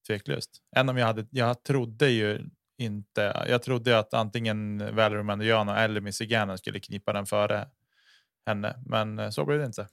Tveklöst. 0.06 0.62
Än 0.76 0.88
om 0.88 0.96
jag 0.96 1.06
hade. 1.06 1.26
Jag 1.30 1.62
trodde 1.62 2.10
ju 2.10 2.50
inte. 2.78 3.44
Jag 3.48 3.62
trodde 3.62 3.98
att 3.98 4.14
antingen 4.14 4.78
Valerie 4.96 5.22
Mandiano 5.22 5.72
eller 5.72 6.00
Missy 6.00 6.26
Gannon 6.26 6.58
skulle 6.58 6.80
knipa 6.80 7.12
den 7.12 7.26
före 7.26 7.68
henne, 8.46 8.76
men 8.86 9.18
eh, 9.18 9.30
så 9.30 9.44
blev 9.44 9.58
det 9.58 9.66
inte. 9.66 9.88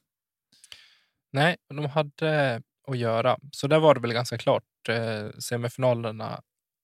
Nej, 1.32 1.58
de 1.69 1.86
hade 1.86 2.62
att 2.88 2.98
göra. 2.98 3.38
Så 3.52 3.67
där 3.67 3.80
var 3.80 3.93
det 3.93 4.00
väl 4.00 4.13
ganska 4.13 4.38
klart. 4.38 4.63
Eh, 4.89 5.30
semifinalerna 5.39 6.41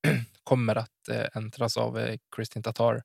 kommer 0.44 0.76
att 0.76 1.10
eh, 1.12 1.26
äntras 1.34 1.78
av 1.78 2.18
Kristin 2.36 2.64
Tatar, 2.64 3.04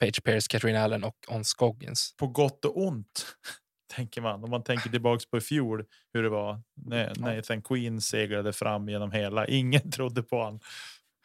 Paige 0.00 0.22
Pierce, 0.24 0.48
Katrin 0.48 0.76
Allen 0.76 1.04
och 1.04 1.16
Ons 1.28 1.48
Scoggins. 1.48 2.14
På 2.16 2.26
gott 2.26 2.64
och 2.64 2.86
ont 2.86 3.26
tänker 3.94 4.20
man. 4.20 4.44
Om 4.44 4.50
man 4.50 4.64
tänker 4.64 4.90
tillbaks 4.90 5.26
på 5.26 5.38
i 5.38 5.40
fjol 5.40 5.84
hur 6.12 6.22
det 6.22 6.28
var 6.28 6.62
när 6.74 7.12
Nathan 7.16 7.62
Queen 7.62 8.00
seglade 8.00 8.52
fram 8.52 8.88
genom 8.88 9.12
hela. 9.12 9.46
Ingen 9.46 9.90
trodde 9.90 10.22
på 10.22 10.44
han 10.44 10.60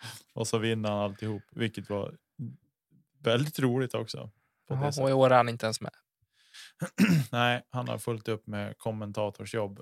och 0.34 0.48
så 0.48 0.58
vinner 0.58 0.90
han 0.90 1.00
alltihop, 1.00 1.44
vilket 1.52 1.90
var 1.90 2.18
väldigt 3.20 3.60
roligt 3.60 3.94
också. 3.94 4.32
sättet. 4.68 4.98
och 5.04 5.10
i 5.10 5.14
år 5.14 5.30
är 5.32 5.36
han 5.38 5.50
inte 5.50 5.66
ens 5.66 5.82
med. 5.82 5.92
Nej, 7.32 7.64
han 7.70 7.88
har 7.88 7.98
fullt 7.98 8.28
upp 8.28 8.48
med 8.48 8.78
kommentatorsjobb. 8.78 9.80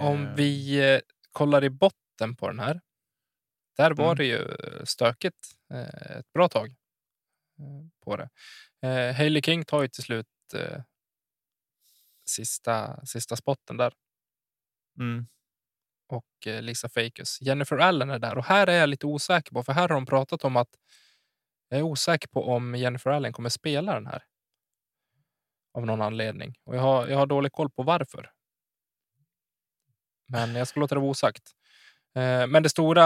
Om 0.00 0.26
Eh, 0.26 0.34
vi 0.34 0.78
eh, 0.94 1.00
kollar 1.32 1.64
i 1.64 1.70
botten 1.70 2.36
på 2.38 2.48
den 2.48 2.58
här. 2.58 2.80
Där 3.76 3.90
var 3.90 4.04
Mm. 4.04 4.16
det 4.16 4.24
ju 4.26 4.48
stökigt 4.86 5.48
eh, 5.72 6.16
ett 6.18 6.32
bra 6.32 6.48
tag 6.48 6.74
på 8.04 8.16
det. 8.16 8.28
Eh, 8.82 9.14
Hailey 9.16 9.42
King 9.42 9.64
tar 9.64 9.82
ju 9.82 9.88
till 9.88 10.02
slut 10.02 10.26
sista, 12.24 13.06
sista 13.06 13.36
spotten 13.36 13.76
där 13.76 13.92
Mm, 15.00 15.26
och 16.12 16.46
eh, 16.46 16.62
Lisa 16.62 16.88
Fakus. 16.88 17.40
Jennifer 17.40 17.78
Allen 17.78 18.10
är 18.10 18.18
där 18.18 18.38
och 18.38 18.44
här 18.44 18.66
är 18.66 18.80
jag 18.80 18.88
lite 18.88 19.06
osäker 19.06 19.52
på 19.52 19.62
för 19.62 19.72
här 19.72 19.88
har 19.88 19.94
de 19.94 20.06
pratat 20.06 20.44
om 20.44 20.56
att 20.56 20.68
jag 21.68 21.78
är 21.78 21.84
osäker 21.84 22.28
på 22.28 22.46
om 22.46 22.74
Jennifer 22.74 23.10
Allen 23.10 23.32
kommer 23.32 23.48
spela 23.48 23.94
den 23.94 24.06
här. 24.06 24.22
Av 25.74 25.86
någon 25.86 26.02
anledning 26.02 26.54
och 26.64 26.76
jag 26.76 26.80
har, 26.80 27.06
jag 27.06 27.18
har 27.18 27.26
dålig 27.26 27.52
koll 27.52 27.70
på 27.70 27.82
varför. 27.82 28.30
Men 30.26 30.54
jag 30.54 30.68
ska 30.68 30.80
låta 30.80 30.94
det 30.94 31.00
vara 31.00 31.10
osagt. 31.10 31.52
Eh, 32.14 32.46
men 32.46 32.62
det 32.62 32.68
stora. 32.68 33.04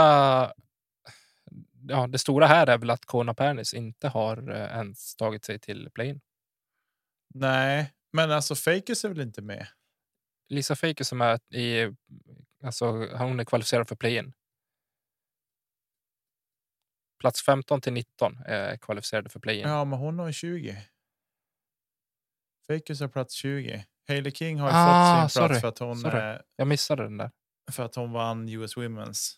Ja, 1.88 2.06
det 2.06 2.18
stora 2.18 2.46
här 2.46 2.66
är 2.66 2.78
väl 2.78 2.90
att 2.90 3.04
Kona 3.04 3.34
Pernis 3.34 3.74
inte 3.74 4.08
har 4.08 4.50
eh, 4.50 4.76
ens 4.76 5.16
tagit 5.16 5.44
sig 5.44 5.58
till 5.58 5.90
play-in. 5.94 6.20
nej, 7.34 7.92
men 8.12 8.30
alltså 8.30 8.54
Fakers 8.54 9.04
är 9.04 9.08
väl 9.08 9.20
inte 9.20 9.42
med? 9.42 9.66
Lisa 10.48 10.76
Faker 10.76 11.04
som 11.04 11.20
är 11.20 11.54
i, 11.54 11.96
alltså 12.62 12.86
hon 13.16 13.40
är 13.40 13.44
kvalificerad 13.44 13.88
för 13.88 13.96
play-in. 13.96 14.32
Plats 17.20 17.42
15 17.44 17.80
till 17.80 17.92
19 17.92 18.38
är 18.46 18.76
kvalificerade 18.76 19.28
för 19.30 19.40
play-in. 19.40 19.68
Ja, 19.68 19.84
men 19.84 19.98
hon 19.98 20.18
har 20.18 20.32
20. 20.32 20.76
Fakers 22.66 23.00
har 23.00 23.08
plats 23.08 23.34
20. 23.34 23.84
Hailey 24.08 24.32
King 24.32 24.58
har 24.60 24.70
Ah, 24.72 24.72
fått 24.72 25.32
sin 25.32 25.40
plats 25.42 25.50
sorry, 25.50 25.60
för 25.60 25.68
att 25.68 25.78
hon 25.78 25.96
sorry. 25.96 26.18
eh, 26.34 26.38
Jag 26.56 26.68
missade 26.68 27.02
den 27.02 27.16
där. 27.16 27.30
för 27.70 27.82
att 27.84 27.94
hon 27.94 28.12
vann 28.12 28.48
US 28.48 28.76
Women's. 28.76 29.32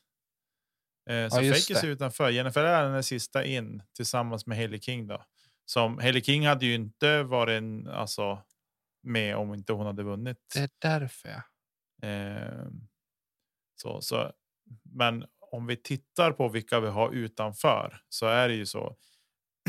Eh, 1.11 1.29
så 1.29 1.43
Ja, 1.43 1.53
Fakers 1.55 1.67
det. 1.69 1.83
är 1.83 1.87
utanför. 1.87 2.31
Jennifer 2.31 2.65
Allen 2.65 2.95
är 2.95 3.03
sista 3.03 3.45
in 3.45 3.83
tillsammans 3.97 4.47
med 4.47 4.57
Hailey 4.59 4.81
King 4.81 5.07
då. 5.07 5.25
Som 5.65 5.99
Hailey 5.99 6.23
King 6.23 6.47
hade 6.47 6.67
ju 6.67 6.75
inte 6.75 7.23
varit 7.23 7.59
en, 7.59 7.89
alltså 7.89 8.43
med 9.03 9.37
om 9.37 9.55
inte 9.55 9.73
hon 9.73 9.87
hade 9.87 10.03
vunnit. 10.03 10.39
Det 10.55 10.61
är 10.61 10.71
därför. 10.79 11.43
Eh, 12.03 12.65
så, 13.77 14.01
så, 14.01 14.33
men 14.83 15.25
om 15.51 15.67
vi 15.67 15.77
tittar 15.77 16.33
på 16.33 16.49
vilka 16.49 16.81
vi 16.81 16.89
har 16.89 17.11
utanför 17.11 18.01
så 18.09 18.27
är 18.27 18.49
det 18.49 18.55
ju 18.55 18.67
så. 18.67 18.97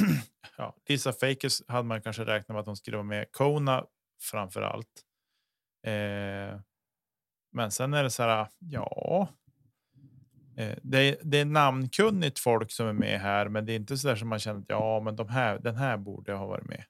ja, 0.57 0.75
Lisa 0.89 1.13
Fakers 1.13 1.61
hade 1.67 1.87
man 1.87 2.01
kanske 2.01 2.25
räknat 2.25 2.47
med 2.47 2.59
att 2.59 2.65
hon 2.65 2.77
skulle 2.77 2.97
vara 2.97 3.07
med. 3.07 3.31
Kona 3.31 3.85
framför 4.21 4.61
allt. 4.61 5.05
Eh, 5.85 6.59
men 7.51 7.71
sen 7.71 7.93
är 7.93 8.03
det 8.03 8.09
så 8.09 8.23
här, 8.23 8.47
ja. 8.59 9.27
Eh, 10.57 10.77
det, 10.83 10.97
är, 10.97 11.17
det 11.23 11.37
är 11.37 11.45
namnkunnigt 11.45 12.39
folk 12.39 12.71
som 12.71 12.87
är 12.87 12.93
med 12.93 13.19
här, 13.19 13.49
men 13.49 13.65
det 13.65 13.73
är 13.73 13.75
inte 13.75 13.97
så 13.97 14.07
där 14.07 14.15
som 14.15 14.29
man 14.29 14.39
känner 14.39 14.59
att 14.59 14.65
ja, 14.69 14.99
men 14.99 15.15
de 15.15 15.29
här, 15.29 15.59
den 15.59 15.75
här 15.75 15.97
borde 15.97 16.33
ha 16.33 16.45
varit 16.45 16.65
med. 16.65 16.85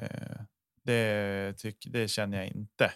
Eh, 0.00 0.40
det, 0.82 1.58
tyck, 1.58 1.86
det 1.90 2.08
känner 2.08 2.38
jag 2.38 2.46
inte. 2.46 2.92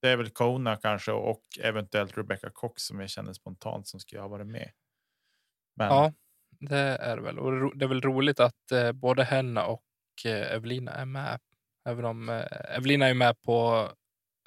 Det 0.00 0.08
är 0.08 0.16
väl 0.16 0.30
Kona 0.30 0.76
kanske 0.76 1.12
och 1.12 1.42
eventuellt 1.60 2.18
Rebecca 2.18 2.50
Cox 2.50 2.82
som 2.82 3.00
jag 3.00 3.10
känner 3.10 3.32
spontant 3.32 3.88
som 3.88 4.00
skulle 4.00 4.20
ha 4.20 4.28
varit 4.28 4.46
med. 4.46 4.72
Men 5.76 5.86
ja, 5.86 6.12
det 6.60 6.78
är 6.78 7.18
väl. 7.18 7.38
Och 7.38 7.76
det 7.76 7.84
är 7.84 7.88
väl 7.88 8.00
roligt 8.00 8.40
att 8.40 8.72
eh, 8.72 8.92
både 8.92 9.24
Henna 9.24 9.66
och 9.66 9.84
eh, 10.24 10.52
Evelina 10.52 10.92
är 10.92 11.04
med. 11.04 11.40
Även 11.88 12.04
om 12.04 12.28
eh, 12.28 12.76
Evelina 12.76 13.06
är 13.06 13.14
med 13.14 13.42
på 13.42 13.88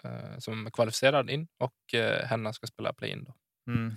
eh, 0.03 0.37
som 0.37 0.71
kvalificerad 0.71 1.29
in 1.29 1.47
och 1.57 1.93
eh, 1.93 2.25
Henna 2.25 2.53
ska 2.53 2.67
spela 2.67 2.93
play-in. 2.93 3.23
Då. 3.23 3.35
Mm. 3.71 3.95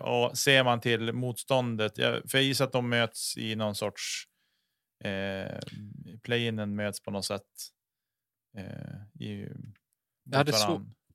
Och 0.00 0.38
ser 0.38 0.64
man 0.64 0.80
till 0.80 1.12
motståndet, 1.12 1.98
jag, 1.98 2.30
för 2.30 2.38
jag 2.38 2.44
gissar 2.44 2.64
att 2.64 2.72
de 2.72 2.88
möts 2.88 3.36
i 3.36 3.56
någon 3.56 3.74
sorts 3.74 4.24
eh, 5.04 5.58
play-inen 6.22 6.76
möts 6.76 7.02
på 7.02 7.10
något 7.10 7.24
sätt. 7.24 7.46
Eh, 8.58 9.22
i, 9.26 9.48
mot 10.24 10.34
hade. 10.34 10.52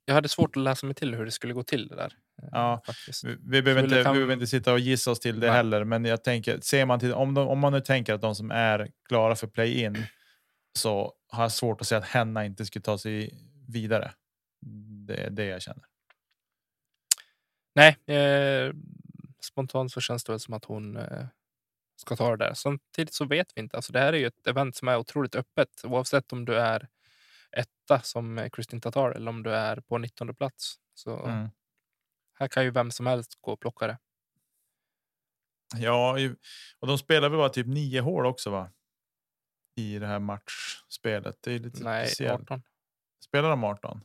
Jag 0.05 0.15
hade 0.15 0.29
svårt 0.29 0.57
att 0.57 0.63
läsa 0.63 0.85
mig 0.85 0.95
till 0.95 1.15
hur 1.15 1.25
det 1.25 1.31
skulle 1.31 1.53
gå 1.53 1.63
till 1.63 1.87
det 1.87 1.95
där. 1.95 2.13
eh, 2.41 2.49
Ja. 2.51 2.81
Faktiskt. 2.85 3.23
Vi, 3.23 3.37
vi, 3.41 3.61
behöver 3.61 3.83
inte, 3.83 4.03
kan- 4.03 4.13
vi 4.13 4.17
behöver 4.19 4.33
inte 4.33 4.47
sitta 4.47 4.73
och 4.73 4.79
gissa 4.79 5.11
oss 5.11 5.19
till 5.19 5.39
det 5.39 5.47
Nej. 5.47 5.55
heller, 5.55 5.83
men 5.83 6.05
jag 6.05 6.23
tänker, 6.23 6.59
ser 6.59 6.85
man 6.85 6.99
till, 6.99 7.13
om, 7.13 7.33
de, 7.33 7.47
om 7.47 7.59
man 7.59 7.73
nu 7.73 7.81
tänker 7.81 8.13
att 8.13 8.21
de 8.21 8.35
som 8.35 8.51
är 8.51 8.91
klara 9.09 9.35
för 9.35 9.47
play-in 9.47 10.05
så 10.79 11.13
har 11.27 11.43
jag 11.43 11.51
svårt 11.51 11.81
att 11.81 11.87
säga 11.87 11.99
att 11.99 12.05
Henna 12.07 12.45
inte 12.45 12.65
skulle 12.65 12.83
ta 12.83 12.97
sig 12.97 13.39
vidare. 13.67 14.13
Det 15.07 15.15
är 15.23 15.29
det 15.29 15.45
jag 15.45 15.61
känner. 15.61 15.83
Nej, 17.75 17.97
eh, 18.17 18.73
spontant 19.45 19.91
så 19.91 20.01
känns 20.01 20.23
det 20.23 20.31
väl 20.31 20.39
som 20.39 20.53
att 20.53 20.65
hon 20.65 20.97
eh, 20.97 21.25
ska 22.01 22.15
ta 22.15 22.31
det 22.37 22.45
där. 22.45 22.53
Samtidigt 22.53 23.13
så 23.13 23.25
vet 23.25 23.47
vi 23.55 23.61
inte. 23.61 23.75
Alltså, 23.77 23.93
det 23.93 23.99
här 23.99 24.13
är 24.13 24.17
ju 24.17 24.27
ett 24.27 24.47
event 24.47 24.75
som 24.75 24.87
är 24.87 24.97
otroligt 24.97 25.35
öppet 25.35 25.69
oavsett 25.83 26.33
om 26.33 26.45
du 26.45 26.55
är 26.55 26.87
etta 27.55 28.01
som 28.01 28.49
Kristin 28.53 28.81
Tatar 28.81 29.11
eller 29.11 29.29
om 29.29 29.43
du 29.43 29.51
är 29.55 29.81
på 29.81 29.97
19 29.97 30.35
plats. 30.35 30.75
Så 30.93 31.25
Mm. 31.25 31.49
här 32.39 32.47
kan 32.47 32.63
ju 32.63 32.71
vem 32.71 32.91
som 32.91 33.05
helst 33.07 33.37
gå 33.41 33.51
och 33.53 33.59
plocka 33.59 33.87
det. 33.87 33.97
Ja, 35.75 36.17
och 36.79 36.87
de 36.87 36.97
spelar 36.97 37.29
väl 37.29 37.37
bara 37.37 37.49
typ 37.49 37.67
nio 37.67 38.01
hål 38.01 38.25
också 38.25 38.49
va? 38.49 38.71
I 39.75 39.99
det 39.99 40.07
här 40.07 40.19
matchspelet. 40.19 41.37
Det 41.41 41.51
är 41.51 41.59
lite 41.59 41.83
Nej, 41.83 42.07
speciellt. 42.07 42.41
18. 42.41 42.63
Spelar 43.25 43.49
de 43.49 43.63
18? 43.63 44.01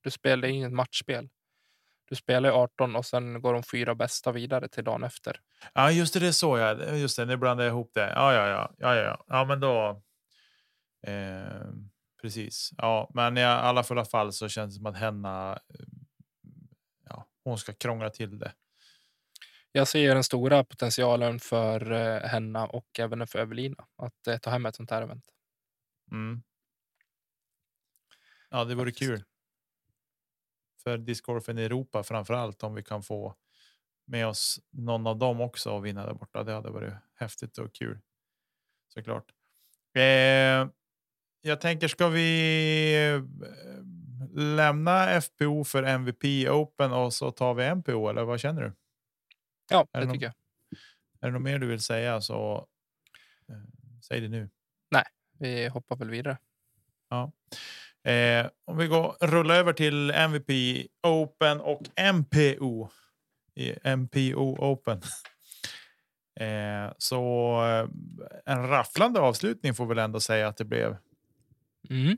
Du 0.00 0.10
spelar 0.10 0.48
inget 0.48 0.72
matchspel. 0.72 1.28
Du 2.08 2.16
spelar 2.16 2.48
ju 2.48 2.54
18 2.54 2.96
och 2.96 3.06
sen 3.06 3.42
går 3.42 3.52
de 3.54 3.62
fyra 3.62 3.94
bästa 3.94 4.32
vidare 4.32 4.68
till 4.68 4.84
dagen 4.84 5.04
efter. 5.04 5.40
Ja, 5.74 5.90
just 5.90 6.14
det, 6.14 6.20
det 6.20 6.26
är 6.28 6.32
så 6.32 6.58
ja. 6.58 6.94
Just 6.94 7.16
det, 7.16 7.24
nu 7.24 7.36
blandar 7.36 7.64
jag 7.64 7.70
ihop 7.72 7.90
det. 7.94 8.10
Ja, 8.10 8.34
ja, 8.34 8.48
ja, 8.48 8.74
ja, 8.78 8.94
ja, 8.96 9.24
ja, 9.28 9.44
men 9.44 9.60
då. 9.60 10.02
Eh, 11.06 11.68
precis. 12.24 12.70
Ja, 12.76 13.10
men 13.14 13.36
i 13.38 13.44
alla 13.44 13.82
fulla 13.82 14.04
fall 14.04 14.32
så 14.32 14.48
känns 14.48 14.74
det 14.74 14.76
som 14.78 14.86
att 14.86 14.96
Henna. 14.96 15.52
eh, 15.52 15.86
Ja, 17.08 17.26
hon 17.44 17.58
ska 17.58 17.72
krångla 17.72 18.10
till 18.10 18.38
det. 18.38 18.52
Jag 19.72 19.88
ser 19.88 20.14
den 20.14 20.24
stora 20.24 20.64
potentialen 20.64 21.40
för 21.40 21.92
eh, 21.92 22.20
Henna 22.28 22.66
och 22.66 22.86
även 23.00 23.26
för 23.26 23.38
Evelina 23.38 23.84
att 23.96 24.26
eh, 24.26 24.38
ta 24.38 24.50
hem 24.50 24.66
ett 24.66 24.74
sånt 24.76 24.90
här 24.90 25.02
event. 25.02 25.24
Mm. 26.12 26.42
Ja, 28.50 28.64
det 28.64 28.74
vore 28.74 28.92
Faktiskt. 28.92 28.98
kul. 29.08 29.24
För 30.82 30.98
discgolfen 30.98 31.58
i 31.58 31.62
Europa 31.62 32.02
framför 32.02 32.34
allt 32.34 32.62
om 32.62 32.74
vi 32.74 32.82
kan 32.82 33.02
få 33.02 33.34
med 34.04 34.26
oss 34.26 34.60
någon 34.70 35.06
av 35.06 35.18
dem 35.18 35.40
också 35.40 35.70
och 35.70 35.86
vinna 35.86 36.06
där 36.06 36.14
borta. 36.14 36.44
Det 36.44 36.52
hade 36.52 36.70
varit 36.70 36.94
häftigt 37.14 37.58
och 37.58 37.74
kul. 37.74 38.00
Såklart. 38.88 39.32
Eh, 39.96 40.68
jag 41.46 41.60
tänker, 41.60 41.88
ska 41.88 42.08
vi 42.08 43.14
eh, 43.14 43.22
lämna 44.38 45.20
FPO 45.20 45.64
för 45.64 45.82
MVP 45.82 46.24
Open 46.48 46.92
och 46.92 47.12
så 47.12 47.30
tar 47.30 47.54
vi 47.54 47.74
MPO 47.74 48.08
eller 48.08 48.24
vad 48.24 48.40
känner 48.40 48.62
du? 48.62 48.72
Ja, 49.70 49.86
det 49.92 50.00
det 50.00 50.12
tycker 50.12 50.26
jag. 50.26 50.34
Är 51.20 51.26
det 51.26 51.30
något 51.30 51.42
mer 51.42 51.58
du 51.58 51.66
vill 51.66 51.80
säga 51.80 52.20
så 52.20 52.66
eh, 53.48 53.56
säg 54.02 54.20
det 54.20 54.28
nu. 54.28 54.50
Vi 55.38 55.68
hoppar 55.68 55.96
väl 55.96 56.10
vidare. 56.10 56.38
Eh, 58.04 58.50
om 58.64 58.76
vi 58.76 58.86
går 58.86 59.16
rulla 59.20 59.56
över 59.56 59.72
till 59.72 60.10
MVP 60.10 60.50
Open 61.02 61.60
och 61.60 61.82
MPO. 62.14 62.88
I 63.56 63.88
MPO 63.96 64.56
Open. 64.58 65.02
Eh, 66.40 66.92
så 66.98 67.54
eh, 67.64 67.88
en 68.54 68.68
rafflande 68.68 69.20
avslutning 69.20 69.74
får 69.74 69.86
väl 69.86 69.98
ändå 69.98 70.20
säga 70.20 70.48
att 70.48 70.56
det 70.56 70.64
blev 70.64 70.96
Mm. 71.90 72.16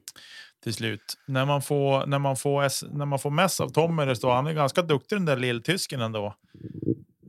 till 0.63 0.75
slut. 0.75 1.19
När 1.27 1.45
man 1.45 1.63
får, 1.63 2.07
när 2.07 2.19
man 2.19 2.37
får, 2.37 2.63
S- 2.65 2.85
när 2.91 3.07
man 3.07 3.19
får 3.19 3.31
mess 3.31 3.61
av 3.61 3.69
Tommy, 3.69 4.05
det 4.05 4.17
står, 4.17 4.35
han 4.35 4.47
är 4.47 4.53
ganska 4.53 4.83
duktig 4.83 5.17
den 5.19 5.25
där 5.25 5.37
lilltysken 5.37 6.01
ändå. 6.01 6.35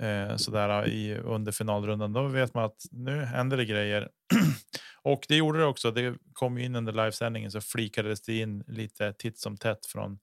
Eh, 0.02 0.36
sådär 0.36 0.84
äh, 0.84 0.94
i, 0.94 1.18
under 1.18 1.52
finalrundan. 1.52 2.14
Då 2.14 2.28
vet 2.28 2.54
man 2.54 2.64
att 2.64 2.82
nu 2.92 3.22
händer 3.26 3.58
det 3.58 3.66
grejer. 3.66 4.10
och 5.04 5.26
det 5.28 5.36
gjorde 5.36 5.60
det 5.60 5.66
också. 5.66 5.92
Det 5.92 6.16
kom 6.34 6.58
in 6.58 6.76
under 6.76 6.94
livesändningen 6.94 7.52
så 7.52 7.62
flikades 7.62 8.22
det 8.22 8.38
in 8.40 8.64
lite 8.68 9.14
titt 9.14 9.40
som 9.40 9.58
tätt 9.58 9.86
från, 9.86 10.20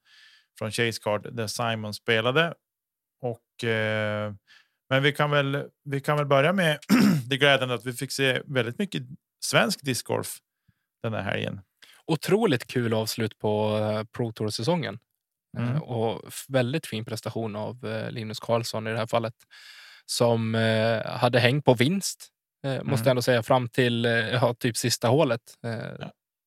från 0.58 0.70
Chase 0.70 1.00
Card 1.02 1.34
där 1.34 1.46
Simon 1.46 1.94
spelade. 1.94 2.54
Och, 3.20 3.64
eh, 3.68 4.32
men 4.88 5.02
vi 5.02 5.12
kan, 5.12 5.30
väl, 5.30 5.64
vi 5.84 6.00
kan 6.00 6.16
väl 6.16 6.26
börja 6.26 6.52
med 6.52 6.78
det 7.28 7.36
glädjande 7.36 7.74
att 7.74 7.86
vi 7.86 7.92
fick 7.92 8.12
se 8.12 8.42
väldigt 8.46 8.78
mycket 8.78 9.02
svensk 9.44 9.82
discgolf 9.82 10.36
den 11.02 11.12
här 11.12 11.22
helgen. 11.22 11.60
Otroligt 12.06 12.66
kul 12.66 12.94
avslut 12.94 13.38
på 13.38 13.78
eh, 13.78 14.04
Pro 14.04 14.32
Tour-säsongen. 14.32 14.98
Mm. 15.58 15.74
Eh, 15.74 15.82
Och 15.82 16.24
f- 16.28 16.44
väldigt 16.48 16.86
fin 16.86 17.04
prestation 17.04 17.56
av 17.56 17.86
eh, 17.86 18.10
Linus 18.10 18.40
Karlsson 18.40 18.86
i 18.86 18.90
det 18.90 18.98
här 18.98 19.06
fallet. 19.06 19.34
Som 20.06 20.54
hade 21.06 21.38
häng 21.40 21.62
på 21.62 21.74
vinst, 21.74 22.28
måste 22.64 22.80
Mm. 22.80 22.90
jag 22.98 23.06
ändå 23.06 23.22
säga, 23.22 23.42
fram 23.42 23.68
till 23.68 24.04
ja, 24.32 24.54
typ 24.54 24.76
sista 24.76 25.08
hålet. 25.08 25.40
Eh, 25.64 25.70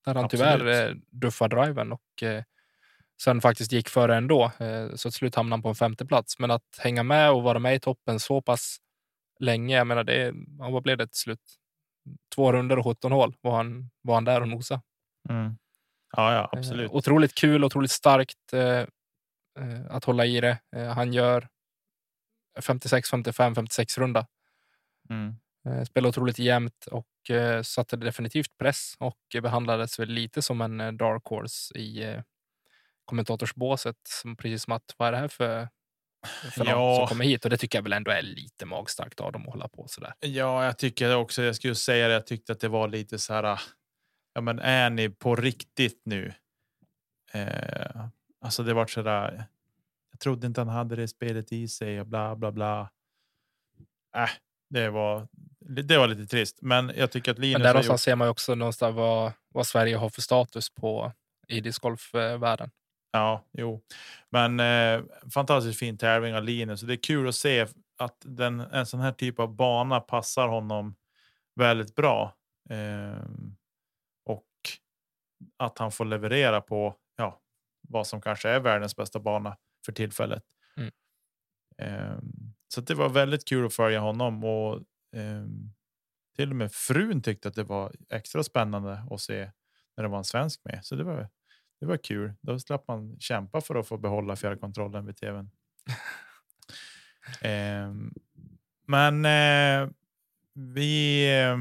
där 0.06 0.16
han 0.16 0.30
tyvärr 0.30 0.54
absolut. 0.54 0.90
eh, 0.92 0.96
duffade 1.12 1.56
driven 1.56 1.92
och 1.92 2.24
sen 3.24 3.42
faktiskt 3.42 3.72
gick 3.72 3.90
före 3.90 4.16
ändå. 4.16 4.52
Så 4.96 5.10
till 5.10 5.18
slut 5.18 5.36
hamnade 5.36 5.54
han 5.54 5.62
på 5.62 5.70
en 5.70 5.76
femte 5.76 6.06
plats. 6.06 6.40
Men 6.40 6.52
att 6.52 6.78
hänga 6.80 7.04
med 7.04 7.32
och 7.32 7.44
vara 7.44 7.60
med 7.60 7.76
i 7.76 7.80
toppen 7.80 8.20
så 8.20 8.42
pass 8.42 8.78
länge, 9.40 9.78
jag 9.78 9.88
menar, 9.88 10.04
det, 10.04 10.34
ja, 10.60 10.70
vad 10.70 10.84
blev 10.84 10.98
det 10.98 11.08
till 11.08 11.20
slut? 11.20 11.42
Två 12.36 12.54
runder 12.54 12.80
och 12.80 12.86
17 12.86 13.12
hål 13.12 13.36
var 13.42 13.56
han, 13.58 13.90
var 14.02 14.14
han 14.14 14.26
där 14.26 14.42
och 14.42 14.48
nosade. 14.48 14.82
Mm. 15.30 15.58
Ja, 16.18 16.34
ja, 16.34 16.50
absolut. 16.52 16.92
Eh, 16.92 16.96
otroligt 16.96 17.36
kul, 17.36 17.64
otroligt 17.64 17.92
starkt 17.92 18.54
eh, 18.54 18.62
eh, 19.60 19.86
att 19.90 20.04
hålla 20.04 20.26
i 20.26 20.42
det. 20.42 20.58
Eh, 20.76 20.88
han 20.88 21.14
gör 21.14 21.48
56, 22.62 23.10
55, 23.10 23.56
56 23.56 23.98
runda. 23.98 24.28
Mm. 25.10 25.36
Eh, 25.70 25.84
spelar 25.84 26.10
otroligt 26.10 26.40
jämnt 26.40 26.86
och 26.92 27.30
eh, 27.36 27.62
satte 27.62 27.98
definitivt 27.98 28.58
press 28.58 28.94
och 29.00 29.18
eh, 29.36 29.42
behandlades 29.42 30.00
väl 30.00 30.10
lite 30.10 30.42
som 30.42 30.62
en 30.62 30.98
dark 30.98 31.26
horse 31.26 31.78
i 31.78 32.22
kommentatorsbåset. 33.06 33.96
Som 34.08 34.36
precis 34.36 34.64
som 34.64 34.74
att 34.74 34.96
vad 34.98 35.08
är 35.08 35.12
det 35.12 35.18
här 35.18 35.28
för, 35.28 35.70
för 36.56 36.66
någon 36.66 36.68
Ja. 36.68 36.96
som 36.98 37.08
kommer 37.08 37.26
hit? 37.26 37.44
Och 37.46 37.50
det 37.50 37.58
tycker 37.58 37.78
jag 37.78 37.84
väl 37.84 37.94
ändå 37.94 38.12
är 38.12 38.22
lite 38.22 38.66
magstarkt 38.66 39.20
av 39.20 39.32
dem 39.32 39.42
att 39.42 39.54
hålla 39.54 39.68
på 39.68 39.88
sådär. 39.88 40.14
Ja, 40.20 40.66
jag 40.66 40.78
tycker 40.78 41.16
också. 41.16 41.44
Jag 41.44 41.56
skulle 41.56 41.76
säga 41.76 42.08
det. 42.08 42.14
Jag 42.14 42.28
tyckte 42.28 42.52
att 42.52 42.60
det 42.60 42.68
var 42.68 42.88
lite 42.88 43.20
så 43.20 43.34
här. 43.34 43.60
Ja, 44.38 44.42
men 44.42 44.60
är 44.60 44.90
ni 44.90 45.10
på 45.10 45.36
riktigt 45.36 46.02
nu? 46.06 46.34
Eh, 47.34 48.06
alltså, 48.42 48.64
det 48.64 48.74
var 48.74 48.86
så 48.86 49.02
där. 49.02 49.46
Jag 50.12 50.20
trodde 50.20 50.48
inte 50.48 50.62
han 50.62 50.68
hade 50.68 50.96
det 50.96 51.08
spelet 51.08 51.52
i 51.52 51.68
sig 51.68 52.00
och 52.00 52.08
bla 52.08 52.36
bla 52.36 52.52
bla. 52.52 52.90
Äh, 54.16 54.30
det 54.70 54.90
var. 54.90 55.28
Det 55.60 55.98
var 55.98 56.08
lite 56.08 56.26
trist, 56.26 56.58
men 56.62 56.92
jag 56.96 57.12
tycker 57.12 57.32
att 57.32 57.40
Linus 57.40 57.54
Men 57.54 57.62
där 57.62 57.74
någonstans 57.74 58.02
gjort. 58.02 58.12
ser 58.12 58.16
man 58.16 58.28
ju 58.28 58.30
också 58.32 58.56
någonstans 58.56 58.96
vad, 58.96 59.32
vad 59.50 59.68
Sverige 59.68 59.96
har 59.98 60.10
för 60.10 60.22
status 60.22 60.70
på 60.70 61.12
i 61.48 61.62
discgolfvärlden. 61.62 62.72
Ja, 63.12 63.46
jo, 63.52 63.82
men 64.30 64.60
eh, 64.60 65.04
fantastiskt 65.34 65.80
fin 65.80 65.98
tävling 65.98 66.36
av 66.36 66.44
Linus. 66.44 66.82
Det 66.82 66.94
är 66.94 67.04
kul 67.04 67.28
att 67.28 67.36
se 67.36 67.68
att 67.98 68.18
den, 68.22 68.60
en 68.60 68.86
sån 68.86 69.00
här 69.00 69.12
typ 69.12 69.40
av 69.40 69.56
bana 69.56 70.00
passar 70.00 70.48
honom 70.48 70.96
väldigt 71.56 71.96
bra. 71.96 72.34
Eh, 72.70 73.26
att 75.58 75.78
han 75.78 75.92
får 75.92 76.06
leverera 76.06 76.62
på 76.62 76.96
ja, 77.16 77.42
vad 77.82 78.08
som 78.08 78.22
kanske 78.22 78.50
är 78.50 78.60
världens 78.60 78.96
bästa 78.96 79.20
bana 79.20 79.58
för 79.86 79.92
tillfället. 79.92 80.44
Mm. 80.78 80.92
Eh, 81.78 82.20
så 82.68 82.82
det 82.82 82.96
var 82.96 83.10
väldigt 83.10 83.46
kul 83.48 83.66
att 83.66 83.74
följa 83.74 84.00
honom 84.00 84.44
och 84.44 84.76
eh, 85.16 85.46
till 86.36 86.50
och 86.50 86.56
med 86.56 86.72
frun 86.72 87.22
tyckte 87.22 87.48
att 87.48 87.56
det 87.56 87.64
var 87.64 87.96
extra 88.10 88.44
spännande 88.44 89.04
att 89.12 89.22
se 89.22 89.52
när 89.98 90.04
det 90.04 90.10
var 90.10 90.18
en 90.18 90.24
svensk 90.24 90.62
med. 90.66 90.80
Så 90.86 90.96
det 90.96 91.04
var 91.04 91.30
det 91.80 91.86
var 91.86 91.98
kul. 91.98 92.34
Då 92.42 92.60
slapp 92.60 92.88
man 92.88 93.20
kämpa 93.20 93.62
för 93.62 93.76
att 93.76 93.88
få 93.88 93.98
behålla 93.98 94.36
fjärrkontrollen 94.36 95.06
vid 95.06 95.18
tvn. 95.18 95.50
Ehm, 97.42 98.14
men 98.86 99.26
eh, 99.26 99.90
vi 100.54 101.30
eh, 101.40 101.58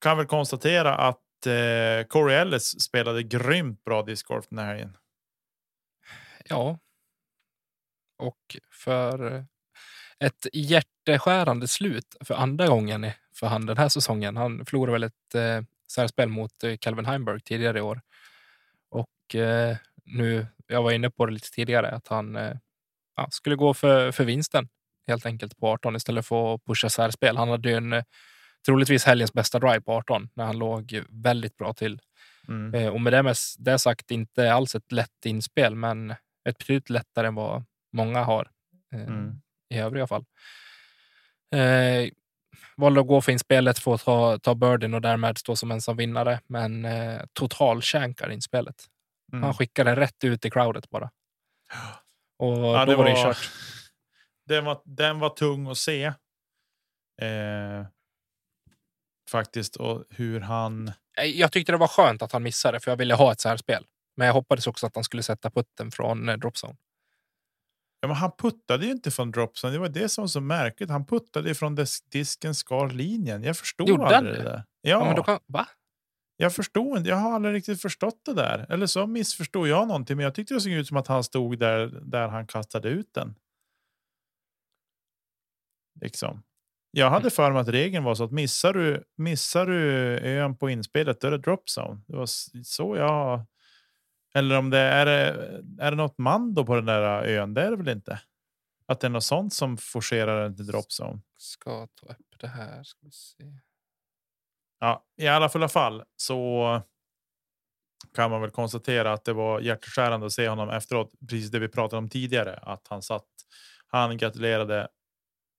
kan 0.00 0.16
väl 0.16 0.26
konstatera 0.26 0.94
att 0.94 1.23
eh, 1.46 2.06
Corey 2.08 2.36
Ellis 2.36 2.80
spelade 2.80 3.22
grymt 3.22 3.84
bra 3.84 4.02
discgolf 4.02 4.46
den 4.48 4.58
här 4.58 4.66
helgen. 4.66 4.96
Ja. 6.44 6.78
Och 8.18 8.56
för 8.70 9.34
eh, 9.34 9.44
ett 10.18 10.46
hjärteskärande 10.52 11.68
slut 11.68 12.16
för 12.20 12.34
andra 12.34 12.66
gången 12.66 13.10
för 13.34 13.46
han 13.46 13.66
den 13.66 13.78
här 13.78 13.88
säsongen. 13.88 14.36
Han 14.36 14.66
förlorade 14.66 14.92
väl 14.92 15.02
ett 15.02 15.34
eh, 15.34 15.62
särspel 15.88 16.28
mot 16.28 16.64
eh, 16.64 16.76
Calvin 16.76 17.06
Heimberg 17.06 17.40
tidigare 17.40 17.78
i 17.78 17.82
år. 17.82 18.00
Och 18.90 19.34
eh, 19.34 19.76
nu, 20.04 20.46
jag 20.66 20.82
var 20.82 20.92
inne 20.92 21.10
på 21.10 21.26
det 21.26 21.32
lite 21.32 21.50
tidigare, 21.50 21.90
att 21.90 22.08
han 22.08 22.36
eh, 22.36 22.56
ja, 23.16 23.28
skulle 23.30 23.56
gå 23.56 23.74
för, 23.74 24.12
för 24.12 24.24
vinsten 24.24 24.68
helt 25.06 25.26
enkelt 25.26 25.58
på 25.58 25.68
18 25.68 25.96
istället 25.96 26.26
för 26.26 26.54
att 26.54 26.64
pusha 26.64 26.88
särspel. 26.88 27.36
Han 27.36 27.48
hade 27.48 27.68
ju 27.68 27.76
en 27.76 27.92
eh, 27.92 28.04
troligtvis 28.66 29.04
helgens 29.04 29.32
bästa 29.32 29.58
drive 29.58 29.80
på 29.80 29.92
18 29.92 30.28
när 30.34 30.44
han 30.44 30.58
låg 30.58 31.02
väldigt 31.08 31.56
bra 31.56 31.72
till. 31.72 32.00
Mm. 32.48 32.74
Eh, 32.74 32.88
och 32.92 33.00
med 33.00 33.12
det, 33.12 33.22
med 33.22 33.36
det 33.58 33.78
sagt 33.78 34.10
inte 34.10 34.52
alls 34.52 34.74
ett 34.74 34.92
lätt 34.92 35.26
inspel, 35.26 35.74
men 35.74 36.10
ett 36.48 36.58
betydligt 36.58 36.90
lättare 36.90 37.26
än 37.26 37.34
vad 37.34 37.64
många 37.92 38.22
har 38.24 38.50
eh, 38.94 39.00
Mm. 39.00 39.40
i 39.70 39.78
övriga 39.78 40.06
fall. 40.06 40.24
Eh, 41.54 42.10
valde 42.76 43.00
att 43.00 43.06
gå 43.06 43.20
för 43.20 43.32
inspelet 43.32 43.78
för 43.78 43.94
att 43.94 44.04
ta, 44.04 44.38
ta 44.38 44.54
birdien 44.54 44.94
och 44.94 45.00
därmed 45.00 45.38
stå 45.38 45.56
som 45.56 45.70
ensam 45.70 45.96
vinnare, 45.96 46.40
men 46.46 46.84
eh, 46.84 47.20
totalkänkar 47.32 48.30
inspelet. 48.30 48.84
Mm. 49.32 49.42
Han 49.42 49.54
skickade 49.54 49.96
rätt 49.96 50.24
ut 50.24 50.44
i 50.44 50.50
crowdet 50.50 50.90
bara. 50.90 51.10
Och 52.38 52.58
Ja, 52.58 52.84
då 52.84 52.90
det 52.92 52.96
var 52.96 53.04
det 53.04 53.22
kört. 53.22 53.50
Den, 54.46 54.64
var, 54.64 54.82
den 54.84 55.18
var 55.18 55.28
tung 55.30 55.66
att 55.66 55.78
se. 55.78 56.04
Eh, 57.22 57.86
faktiskt. 59.30 59.76
Och 59.76 60.04
hur 60.10 60.40
han... 60.40 60.88
Eh, 61.18 61.24
Jag 61.24 61.52
tyckte 61.52 61.72
det 61.72 61.78
var 61.78 61.88
skönt 61.88 62.22
att 62.22 62.32
han 62.32 62.42
missade, 62.42 62.80
för 62.80 62.90
jag 62.90 62.96
ville 62.96 63.14
ha 63.14 63.32
ett 63.32 63.40
särspel. 63.40 63.86
Men 64.16 64.26
jag 64.26 64.34
hoppades 64.34 64.66
också 64.66 64.86
att 64.86 64.94
han 64.94 65.04
skulle 65.04 65.22
sätta 65.22 65.50
putten 65.50 65.90
från 65.90 66.28
eh, 66.28 66.36
dropzone. 66.36 66.76
Ja, 68.00 68.08
men 68.08 68.16
han 68.16 68.32
puttade 68.38 68.86
ju 68.86 68.92
inte 68.92 69.10
från 69.10 69.30
dropsen. 69.30 69.72
Det 69.72 69.78
var 69.78 69.88
det 69.88 70.08
som 70.08 70.22
var 70.22 70.28
så 70.28 70.40
märkligt. 70.40 70.90
Han 70.90 71.06
puttade 71.06 71.48
ju 71.48 71.54
från 71.54 71.74
dis 71.74 72.00
disken 72.00 72.54
skar 72.54 72.88
linjen. 72.90 73.42
Jag 73.42 73.56
förstod 73.56 73.88
Gjorde 73.88 74.16
aldrig 74.16 74.34
det 74.34 74.42
det? 74.42 74.48
där. 74.50 74.64
Ja. 74.80 74.90
Ja, 74.90 75.04
men 75.04 75.16
då 75.16 75.22
kan, 75.22 75.38
va? 75.46 75.68
jag 76.36 76.54
förstod 76.54 76.98
inte. 76.98 77.10
Jag 77.10 77.16
har 77.16 77.32
aldrig 77.34 77.54
riktigt 77.54 77.82
förstått 77.82 78.20
det 78.24 78.34
där. 78.34 78.66
Eller 78.68 78.86
så 78.86 79.06
missförstod 79.06 79.68
jag 79.68 79.88
någonting. 79.88 80.16
Men 80.16 80.24
jag 80.24 80.34
tyckte 80.34 80.54
det 80.54 80.60
såg 80.60 80.72
ut 80.72 80.86
som 80.88 80.96
att 80.96 81.06
han 81.06 81.24
stod 81.24 81.58
där, 81.58 81.86
där 82.02 82.28
han 82.28 82.46
kastade 82.46 82.88
ut 82.88 83.14
den. 83.14 83.34
Liksom. 86.00 86.42
Jag 86.96 87.10
hade 87.10 87.30
för 87.30 87.52
mig 87.52 87.60
att 87.60 87.68
regeln 87.68 88.04
var 88.04 88.14
så 88.14 88.24
att 88.24 88.30
missar 88.30 88.72
du, 88.72 89.04
missar 89.16 89.66
du 89.66 90.18
ön 90.18 90.56
på 90.56 90.70
inspelet, 90.70 91.20
då 91.20 91.26
är 91.26 91.30
det 91.30 91.38
drop 91.38 91.64
zone. 91.78 92.00
Det 92.06 92.16
var 92.16 92.26
så 92.64 92.96
jag... 92.96 93.46
Eller 94.34 94.58
om 94.58 94.70
det 94.70 94.78
är, 94.78 95.06
är 95.80 95.90
det 95.90 95.96
något 95.96 96.18
mando 96.18 96.66
på 96.66 96.74
den 96.74 96.84
där 96.84 97.24
ön? 97.24 97.54
Det 97.54 97.62
är 97.62 97.70
det 97.70 97.76
väl 97.76 97.88
inte? 97.88 98.20
Att 98.86 99.00
det 99.00 99.06
är 99.06 99.10
något 99.10 99.24
sånt 99.24 99.54
som 99.54 99.76
forcerar 99.76 100.42
den 100.42 100.56
till 100.56 100.66
drop 100.66 100.86
zone. 101.00 101.20
Ska 101.38 101.86
ta 101.86 102.06
upp 102.06 102.40
det 102.40 102.48
här. 102.48 102.82
Ska 102.82 102.98
vi 103.02 103.10
se. 103.12 103.44
Ja, 104.80 105.04
i 105.16 105.26
alla 105.26 105.48
fulla 105.48 105.68
fall 105.68 106.04
så 106.16 106.82
kan 108.14 108.30
man 108.30 108.40
väl 108.40 108.50
konstatera 108.50 109.12
att 109.12 109.24
det 109.24 109.32
var 109.32 109.60
hjärtskärande 109.60 110.26
att 110.26 110.32
se 110.32 110.48
honom 110.48 110.70
efteråt. 110.70 111.12
Precis 111.30 111.50
det 111.50 111.58
vi 111.58 111.68
pratade 111.68 111.98
om 111.98 112.08
tidigare, 112.08 112.56
att 112.62 112.86
han 112.88 113.02
satt. 113.02 113.26
Han 113.86 114.16
gratulerade 114.16 114.88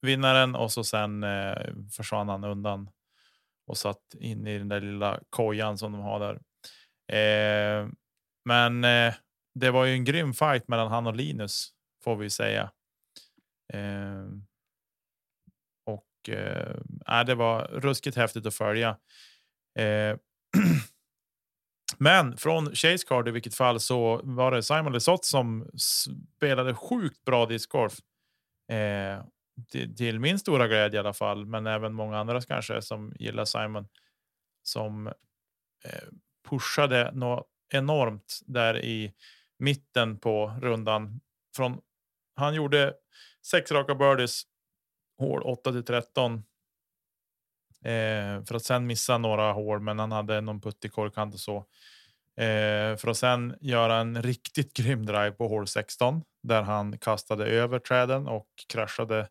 vinnaren 0.05 0.55
och 0.55 0.71
så 0.71 0.83
sen 0.83 1.23
eh, 1.23 1.73
försvann 1.91 2.29
han 2.29 2.43
undan 2.43 2.89
och 3.67 3.77
satt 3.77 4.01
in 4.19 4.47
i 4.47 4.57
den 4.57 4.69
där 4.69 4.81
lilla 4.81 5.19
kojan 5.29 5.77
som 5.77 5.91
de 5.91 6.01
har 6.01 6.19
där. 6.19 6.39
Eh, 7.11 7.87
men 8.45 8.83
eh, 8.83 9.13
det 9.55 9.71
var 9.71 9.85
ju 9.85 9.93
en 9.93 10.05
grym 10.05 10.33
fight 10.33 10.67
mellan 10.67 10.91
han 10.91 11.07
och 11.07 11.15
Linus 11.15 11.69
får 12.03 12.15
vi 12.15 12.29
säga. 12.29 12.71
Eh, 13.73 14.25
och 15.85 16.29
eh, 16.29 16.75
äh, 17.19 17.25
det 17.25 17.35
var 17.35 17.67
ruskigt 17.67 18.17
häftigt 18.17 18.45
att 18.45 18.55
följa. 18.55 18.97
Eh, 19.79 20.17
men 21.97 22.37
från 22.37 22.75
Chase 22.75 23.07
Card 23.07 23.27
i 23.27 23.31
vilket 23.31 23.55
fall 23.55 23.79
så 23.79 24.21
var 24.23 24.51
det 24.51 24.63
Simon 24.63 24.93
Lesoth 24.93 25.23
som 25.23 25.69
spelade 26.37 26.73
sjukt 26.73 27.25
bra 27.25 27.45
discgolf. 27.45 27.93
Eh, 28.71 29.25
till, 29.71 29.95
till, 29.95 30.19
min 30.19 30.39
stora 30.39 30.67
glädje 30.67 30.97
i 30.97 30.99
alla 30.99 31.13
fall, 31.13 31.45
men 31.45 31.67
även 31.67 31.93
många 31.93 32.17
andra 32.17 32.41
kanske 32.41 32.81
som 32.81 33.13
gillar 33.19 33.45
Simon 33.45 33.87
som 34.63 35.07
eh, 35.85 36.07
pushade 36.49 37.11
något 37.11 37.47
enormt 37.73 38.39
där 38.45 38.85
i 38.85 39.13
mitten 39.59 40.17
på 40.17 40.53
rundan. 40.61 41.21
Från, 41.55 41.81
han 42.35 42.53
gjorde 42.53 42.93
sex 43.45 43.71
raka 43.71 43.95
birdies, 43.95 44.43
hål 45.17 45.41
8 45.41 45.71
till 45.71 45.85
13. 45.85 46.43
Eh, 47.85 48.43
för 48.45 48.55
att 48.55 48.63
sen 48.63 48.87
missa 48.87 49.17
några 49.17 49.51
hål, 49.51 49.79
men 49.79 49.99
han 49.99 50.11
hade 50.11 50.41
någon 50.41 50.61
putt 50.61 50.85
i 50.85 50.89
korkant 50.89 51.33
och 51.33 51.39
så. 51.39 51.57
Eh, 52.37 52.97
för 52.97 53.07
att 53.07 53.17
sen 53.17 53.55
göra 53.61 53.95
en 53.95 54.21
riktigt 54.21 54.73
grym 54.73 55.05
drive 55.05 55.31
på 55.31 55.47
hål 55.47 55.67
16 55.67 56.23
där 56.43 56.61
han 56.61 56.97
kastade 56.97 57.45
över 57.45 57.79
träden 57.79 58.27
och 58.27 58.47
kraschade. 58.67 59.29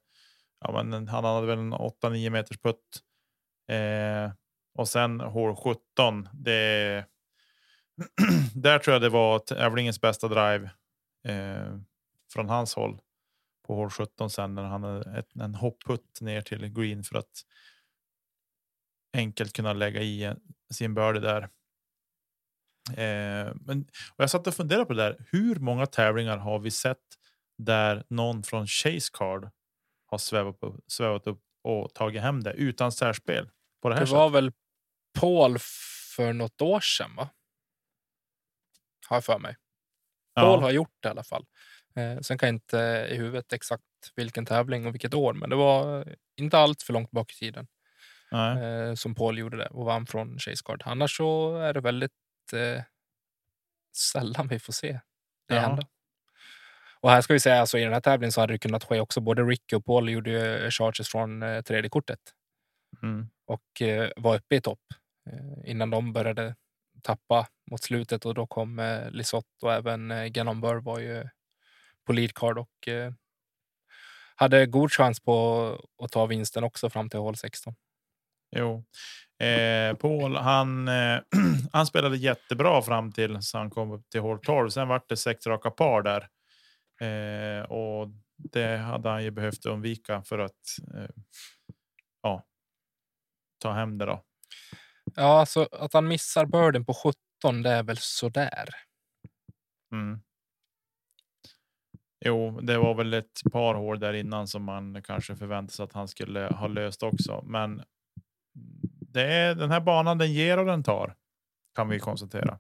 Ja, 0.65 0.85
men 0.85 1.09
han 1.09 1.25
hade 1.25 1.47
väl 1.47 1.59
en 1.59 1.75
8-9 1.75 2.31
meters 2.31 2.59
putt. 2.59 3.03
Eh, 3.69 4.33
och 4.75 4.89
sen 4.89 5.21
hål 5.21 5.57
17. 5.57 6.29
Det 6.33 7.07
där 8.55 8.79
tror 8.79 8.93
jag 8.93 9.03
det 9.03 9.09
var 9.09 9.39
tävlingens 9.39 10.01
bästa 10.01 10.29
drive 10.29 10.71
eh, 11.29 11.79
från 12.33 12.49
hans 12.49 12.75
håll 12.75 13.01
på 13.67 13.75
hål 13.75 13.91
17 13.91 14.31
sen 14.31 14.55
när 14.55 14.62
han 14.62 14.83
hade 14.83 15.19
ett, 15.19 15.37
en 15.37 15.55
hoppputt 15.55 16.21
ner 16.21 16.41
till 16.41 16.69
green 16.69 17.05
för 17.05 17.19
att 17.19 17.43
enkelt 19.17 19.53
kunna 19.53 19.73
lägga 19.73 20.03
i 20.03 20.35
sin 20.75 20.95
birdie 20.95 21.21
där. 21.21 21.43
Eh, 22.91 23.55
men 23.55 23.81
och 24.17 24.23
jag 24.23 24.31
satt 24.31 24.47
och 24.47 24.55
funderade 24.55 24.87
på 24.87 24.93
det 24.93 25.03
där. 25.03 25.25
Hur 25.31 25.57
många 25.57 25.87
tävlingar 25.87 26.39
har 26.39 26.59
vi 26.59 26.71
sett 26.71 26.99
där 27.59 28.05
någon 28.09 28.43
från 28.43 28.67
Chase 28.67 29.11
Card 29.12 29.51
har 30.15 30.19
svävat 30.19 30.62
upp, 30.62 30.85
svävat 30.87 31.27
upp 31.27 31.41
och 31.62 31.95
tagit 31.95 32.23
hem 32.23 32.43
det 32.43 32.53
utan 32.53 32.93
särspel? 32.93 33.51
På 33.83 33.89
det 33.89 33.95
här 33.95 34.07
det 34.07 34.12
var 34.12 34.31
väl 34.31 34.53
Paul 35.21 35.57
för 36.17 36.33
något 36.33 36.62
år 36.62 36.81
sedan, 36.81 37.17
va? 37.17 37.29
Har 39.09 39.17
jag 39.17 39.25
för 39.25 39.39
mig. 39.39 39.57
Paul 40.35 40.61
ja. 40.61 40.67
har 40.67 40.71
gjort 40.71 40.97
det 41.01 41.09
i 41.09 41.11
alla 41.11 41.25
fall. 41.25 41.47
Eh, 41.97 42.21
sen 42.21 42.39
kan 42.39 42.47
jag 42.47 42.55
inte 42.55 43.09
i 43.11 43.17
huvudet 43.17 43.53
exakt 43.53 43.83
vilken 44.17 44.47
tävling 44.47 44.87
och 44.87 44.95
vilket 44.95 45.15
år, 45.15 45.33
men 45.33 45.51
det 45.51 45.57
var 45.57 46.09
inte 46.37 46.59
allt 46.59 46.83
för 46.83 46.93
långt 46.93 47.11
bak 47.11 47.33
i 47.33 47.35
tiden 47.35 47.67
eh, 48.33 48.95
som 48.95 49.15
Paul 49.15 49.39
gjorde 49.39 49.57
det 49.57 49.67
och 49.67 49.85
vann 49.85 50.07
från 50.07 50.39
Chase 50.39 50.62
Card. 50.65 50.83
Annars 50.87 51.17
så 51.17 51.57
är 51.57 51.75
det 51.75 51.81
väldigt 51.81 52.12
eh, 52.53 52.83
sällan 53.97 54.49
vi 54.49 54.59
får 54.59 54.73
se 54.73 55.01
det 55.49 55.55
ja. 55.55 55.61
hända. 55.61 55.87
Och 57.05 57.11
här 57.11 57.21
ska 57.21 57.33
vi 57.33 57.41
säga, 57.41 57.61
alltså, 57.61 57.79
i 57.79 57.85
den 57.85 57.93
här 57.93 58.01
tävlingen 58.01 58.33
så 58.33 58.41
hade 58.41 58.55
det 58.55 58.59
kunnat 58.59 58.85
ske 58.85 59.01
också. 59.01 59.21
Både 59.21 59.43
Ricky 59.43 59.77
och 59.77 59.85
Paul 59.85 60.11
gjorde 60.11 60.71
charges 60.71 61.09
från 61.09 61.43
eh, 61.43 61.63
tredje 61.63 61.91
kortet 61.91 62.19
mm. 63.03 63.29
och 63.47 63.83
eh, 63.83 64.11
var 64.17 64.37
uppe 64.37 64.57
i 64.57 64.61
topp 64.61 64.81
eh, 65.31 65.71
innan 65.71 65.91
de 65.91 66.13
började 66.13 66.55
tappa 67.03 67.47
mot 67.71 67.83
slutet 67.83 68.27
och 68.27 68.35
då 68.35 68.47
kom 68.47 68.79
eh, 68.79 69.11
Lisotte 69.11 69.67
och 69.67 69.73
även 69.73 70.11
eh, 70.11 70.25
Gannon 70.25 70.61
Burr 70.61 70.81
var 70.81 70.99
ju 70.99 71.29
på 72.07 72.13
lead 72.13 72.35
card 72.35 72.59
och 72.59 72.89
eh, 72.89 73.13
hade 74.37 74.67
god 74.67 74.93
chans 74.93 75.21
på 75.21 75.67
att 76.03 76.13
ta 76.13 76.27
vinsten 76.27 76.65
också 76.65 76.91
fram 76.91 77.09
till 77.09 77.21
hål 77.21 77.37
16. 77.37 77.75
Jo, 78.57 78.85
eh, 79.47 79.97
Paul, 79.97 80.37
han, 80.37 80.89
eh, 80.89 81.21
han 81.73 81.87
spelade 81.87 82.17
jättebra 82.17 82.83
fram 82.83 83.13
till 83.13 83.43
så 83.43 83.59
han 83.59 83.71
kom 83.71 83.93
upp 83.93 84.11
till 84.11 84.21
hål 84.21 84.41
12. 84.41 84.71
Sen 84.71 84.89
var 84.89 85.03
det 85.09 85.17
sex 85.17 85.47
raka 85.47 85.71
par 85.71 86.03
där 86.03 86.29
eh, 87.01 87.62
och 87.70 88.09
det 88.36 88.76
hade 88.76 89.09
han 89.09 89.24
ju 89.24 89.30
behövt 89.30 89.66
undvika 89.66 90.22
för 90.22 90.38
att 90.38 90.78
eh, 90.95 91.11
ja, 92.22 92.42
ta 93.59 93.72
hem 93.72 93.99
det 93.99 94.07
då. 94.07 94.24
Ja, 95.14 95.40
alltså 95.40 95.68
att 95.72 95.92
han 95.92 96.09
missar 96.09 96.47
börden 96.47 96.84
på 96.84 96.95
17, 96.95 97.62
det 97.62 97.70
är 97.70 97.82
väl 97.82 97.99
sådär. 97.99 98.68
Mm. 99.92 100.20
Jo, 102.26 102.61
det 102.61 102.78
var 102.78 102.95
väl 102.95 103.14
ett 103.14 103.42
par 103.53 103.74
hål 103.74 104.01
där 104.01 104.12
innan 104.12 104.49
som 104.49 104.64
man 104.64 105.03
kanske 105.03 105.36
förväntade 105.36 105.72
sig 105.72 105.84
att 105.84 105.92
han 105.92 106.09
skulle 106.09 106.40
ha 106.40 106.66
löst 106.66 107.03
också. 107.03 107.45
Men 107.47 107.82
det 109.12 109.22
är 109.22 109.55
den 109.55 109.70
här 109.70 109.80
banan 109.80 110.18
den 110.18 110.32
ger 110.32 110.59
och 110.59 110.66
den 110.66 110.82
tar 110.82 111.16
kan 111.74 111.88
vi 111.88 111.99
konstatera. 111.99 112.59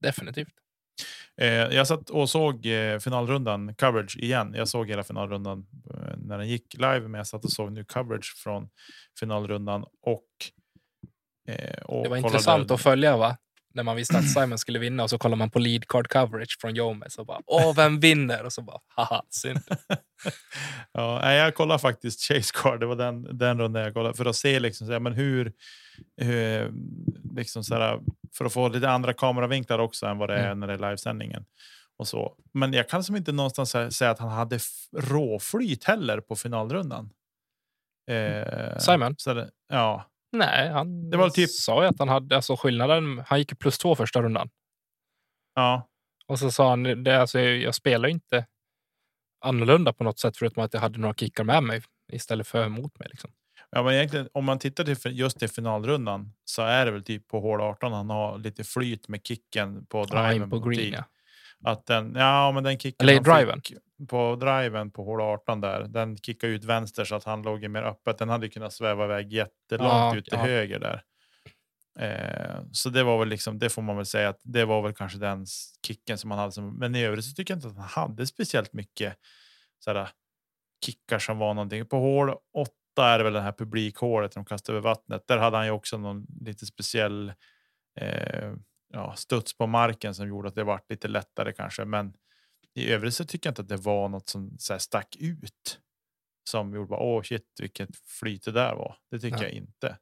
Definitivt. 0.00 0.63
Eh, 1.40 1.48
jag 1.48 1.86
satt 1.86 2.10
och 2.10 2.30
såg 2.30 2.66
eh, 2.66 2.98
finalrundan 2.98 3.74
coverage 3.74 4.16
igen. 4.16 4.54
Jag 4.54 4.68
såg 4.68 4.88
hela 4.88 5.02
finalrundan 5.02 5.66
eh, 5.94 6.16
när 6.16 6.38
den 6.38 6.48
gick 6.48 6.74
live, 6.74 7.00
men 7.00 7.14
jag 7.14 7.26
satt 7.26 7.44
och 7.44 7.52
såg 7.52 7.72
nu 7.72 7.84
coverage 7.84 8.34
från 8.44 8.68
finalrundan 9.20 9.84
och 10.02 10.24
Eh, 11.48 11.82
och 11.84 12.02
det 12.02 12.08
var 12.08 12.16
intressant 12.16 12.70
att 12.70 12.80
följa 12.80 13.16
va? 13.16 13.36
När 13.74 13.82
man 13.82 13.96
visste 13.96 14.18
att 14.18 14.30
Simon 14.34 14.58
skulle 14.58 14.78
vinna 14.78 15.02
och 15.02 15.10
så 15.10 15.18
kollar 15.18 15.36
man 15.36 15.50
på 15.50 15.58
lead 15.58 15.88
card 15.88 16.08
coverage 16.08 16.56
från 16.60 16.74
Jomes 16.74 17.18
och 17.18 17.26
bara 17.26 17.40
åh, 17.46 17.74
vem 17.76 18.00
vinner? 18.00 18.44
Och 18.44 18.52
så 18.52 18.62
bara 18.62 18.78
haha, 18.88 19.22
synd. 19.30 19.60
ja, 20.92 21.32
jag 21.32 21.54
kollade 21.54 21.78
faktiskt 21.78 22.20
Chase 22.20 22.52
Card. 22.54 22.80
Det 22.80 22.86
var 22.86 22.96
den, 22.96 23.38
den 23.38 23.60
rundan 23.60 23.82
jag 23.82 23.94
kollade 23.94 24.14
för 24.14 24.24
att 24.24 24.36
se 24.36 24.60
liksom, 24.60 24.86
så 24.86 24.92
här, 24.92 25.00
men 25.00 25.12
hur, 25.12 25.52
hur 26.16 26.72
liksom 27.36 27.64
så 27.64 27.74
här, 27.74 28.00
för 28.36 28.44
att 28.44 28.52
få 28.52 28.68
lite 28.68 28.90
andra 28.90 29.12
kameravinklar 29.12 29.78
också 29.78 30.06
än 30.06 30.18
vad 30.18 30.28
det 30.28 30.36
är 30.36 30.46
mm. 30.46 30.60
när 30.60 30.66
det 30.66 30.72
är 30.72 30.78
livesändningen. 30.78 31.44
Och 31.96 32.08
så. 32.08 32.36
Men 32.52 32.72
jag 32.72 32.88
kan 32.88 33.04
som 33.04 33.16
inte 33.16 33.32
någonstans 33.32 33.96
säga 33.96 34.10
att 34.10 34.18
han 34.18 34.28
hade 34.28 34.58
råflyt 34.96 35.84
heller 35.84 36.20
på 36.20 36.36
finalrundan. 36.36 37.10
Eh, 38.10 38.78
Simon? 38.78 39.14
Så 39.18 39.46
ja, 39.68 40.04
Nej, 40.34 40.68
han 40.68 41.10
det 41.10 41.16
var 41.16 41.30
typ... 41.30 41.50
sa 41.50 41.82
ju 41.82 41.88
att 41.88 41.98
han 41.98 42.08
hade 42.08 42.36
alltså 42.36 42.56
skillnaden. 42.56 43.22
Han 43.26 43.38
gick 43.38 43.58
plus 43.58 43.78
två 43.78 43.96
första 43.96 44.22
rundan. 44.22 44.50
Ja. 45.54 45.88
Och 46.26 46.38
så 46.38 46.50
sa 46.50 46.70
han 46.70 47.04
det 47.04 47.20
alltså, 47.20 47.40
jag 47.40 47.74
spelar 47.74 48.08
inte 48.08 48.46
annorlunda 49.44 49.92
på 49.92 50.04
något 50.04 50.18
sätt 50.18 50.36
förutom 50.36 50.64
att 50.64 50.74
jag 50.74 50.80
hade 50.80 50.98
några 50.98 51.14
kickar 51.14 51.44
med 51.44 51.62
mig 51.62 51.82
istället 52.12 52.46
för 52.46 52.68
mot 52.68 52.98
mig. 52.98 53.08
Liksom. 53.10 53.30
Ja, 53.70 53.82
men 53.82 53.94
egentligen 53.94 54.28
om 54.32 54.44
man 54.44 54.58
tittar 54.58 54.84
till 54.84 55.18
just 55.18 55.38
till 55.38 55.48
finalrundan 55.48 56.32
så 56.44 56.62
är 56.62 56.84
det 56.86 56.90
väl 56.90 57.04
typ 57.04 57.28
på 57.28 57.40
hål 57.40 57.60
18 57.60 57.92
han 57.92 58.10
har 58.10 58.38
lite 58.38 58.64
flyt 58.64 59.08
med 59.08 59.26
kicken 59.26 59.86
på 59.86 60.04
driven. 60.04 60.40
Ja, 60.40 60.46
på 60.46 60.58
green, 60.58 60.92
ja. 60.92 61.04
Att 61.70 61.86
den, 61.86 62.14
ja, 62.14 62.52
men 62.52 62.64
den 62.64 62.78
kicken 62.78 63.08
Eller 63.08 63.20
driven. 63.20 63.62
På 64.08 64.36
driven 64.36 64.90
på 64.90 65.04
hål 65.04 65.20
18 65.20 65.60
där. 65.60 65.84
Den 65.88 66.16
kickade 66.16 66.52
ut 66.52 66.64
vänster 66.64 67.04
så 67.04 67.14
att 67.14 67.24
han 67.24 67.42
låg 67.42 67.68
mer 67.68 67.82
öppet. 67.82 68.18
Den 68.18 68.28
hade 68.28 68.48
kunnat 68.48 68.72
sväva 68.72 69.04
iväg 69.04 69.32
jättelångt 69.32 69.92
ja, 69.92 70.16
ut 70.16 70.24
till 70.24 70.38
ja. 70.38 70.44
höger 70.44 70.78
där. 70.78 71.02
Eh, 71.98 72.62
så 72.72 72.90
det 72.90 73.02
var 73.02 73.18
väl 73.18 73.28
liksom, 73.28 73.58
det 73.58 73.70
får 73.70 73.82
man 73.82 73.96
väl 73.96 74.06
säga 74.06 74.28
att 74.28 74.40
det 74.42 74.64
var 74.64 74.82
väl 74.82 74.94
kanske 74.94 75.18
den 75.18 75.46
kicken 75.86 76.18
som 76.18 76.30
han 76.30 76.40
hade. 76.40 76.52
Som, 76.52 76.78
men 76.78 76.94
i 76.94 77.04
övrigt 77.04 77.24
så 77.24 77.34
tycker 77.34 77.54
jag 77.54 77.58
inte 77.58 77.68
att 77.68 77.76
han 77.76 78.08
hade 78.08 78.26
speciellt 78.26 78.72
mycket 78.72 79.16
sådär, 79.78 80.08
kickar 80.86 81.18
som 81.18 81.38
var 81.38 81.54
någonting. 81.54 81.86
På 81.86 81.96
hål 81.96 82.34
8 82.54 82.70
är 82.98 83.18
det 83.18 83.24
väl 83.24 83.32
det 83.32 83.40
här 83.40 83.52
publikhålet 83.52 84.32
de 84.32 84.44
kastade 84.44 84.78
över 84.78 84.88
vattnet. 84.88 85.26
Där 85.26 85.38
hade 85.38 85.56
han 85.56 85.66
ju 85.66 85.72
också 85.72 85.98
någon 85.98 86.26
lite 86.40 86.66
speciell 86.66 87.32
eh, 88.00 88.52
ja, 88.92 89.14
studs 89.16 89.56
på 89.58 89.66
marken 89.66 90.14
som 90.14 90.28
gjorde 90.28 90.48
att 90.48 90.54
det 90.54 90.64
vart 90.64 90.90
lite 90.90 91.08
lättare 91.08 91.52
kanske. 91.52 91.84
Men 91.84 92.12
i 92.74 92.92
övrigt 92.92 93.14
så 93.14 93.24
tycker 93.24 93.48
jag 93.48 93.50
inte 93.50 93.62
att 93.62 93.68
det 93.68 93.76
var 93.76 94.08
något 94.08 94.28
som 94.28 94.58
så 94.58 94.72
här 94.72 94.78
stack 94.78 95.16
ut. 95.20 95.80
Som 96.50 96.74
gjorde 96.74 96.88
bara 96.88 97.00
åh 97.00 97.22
shit 97.22 97.46
vilket 97.60 97.96
flyt 97.96 98.44
det 98.44 98.52
där 98.52 98.74
var. 98.74 98.96
Det 99.10 99.18
tycker 99.18 99.36
ja. 99.36 99.42
jag 99.42 99.52
inte. 99.52 99.98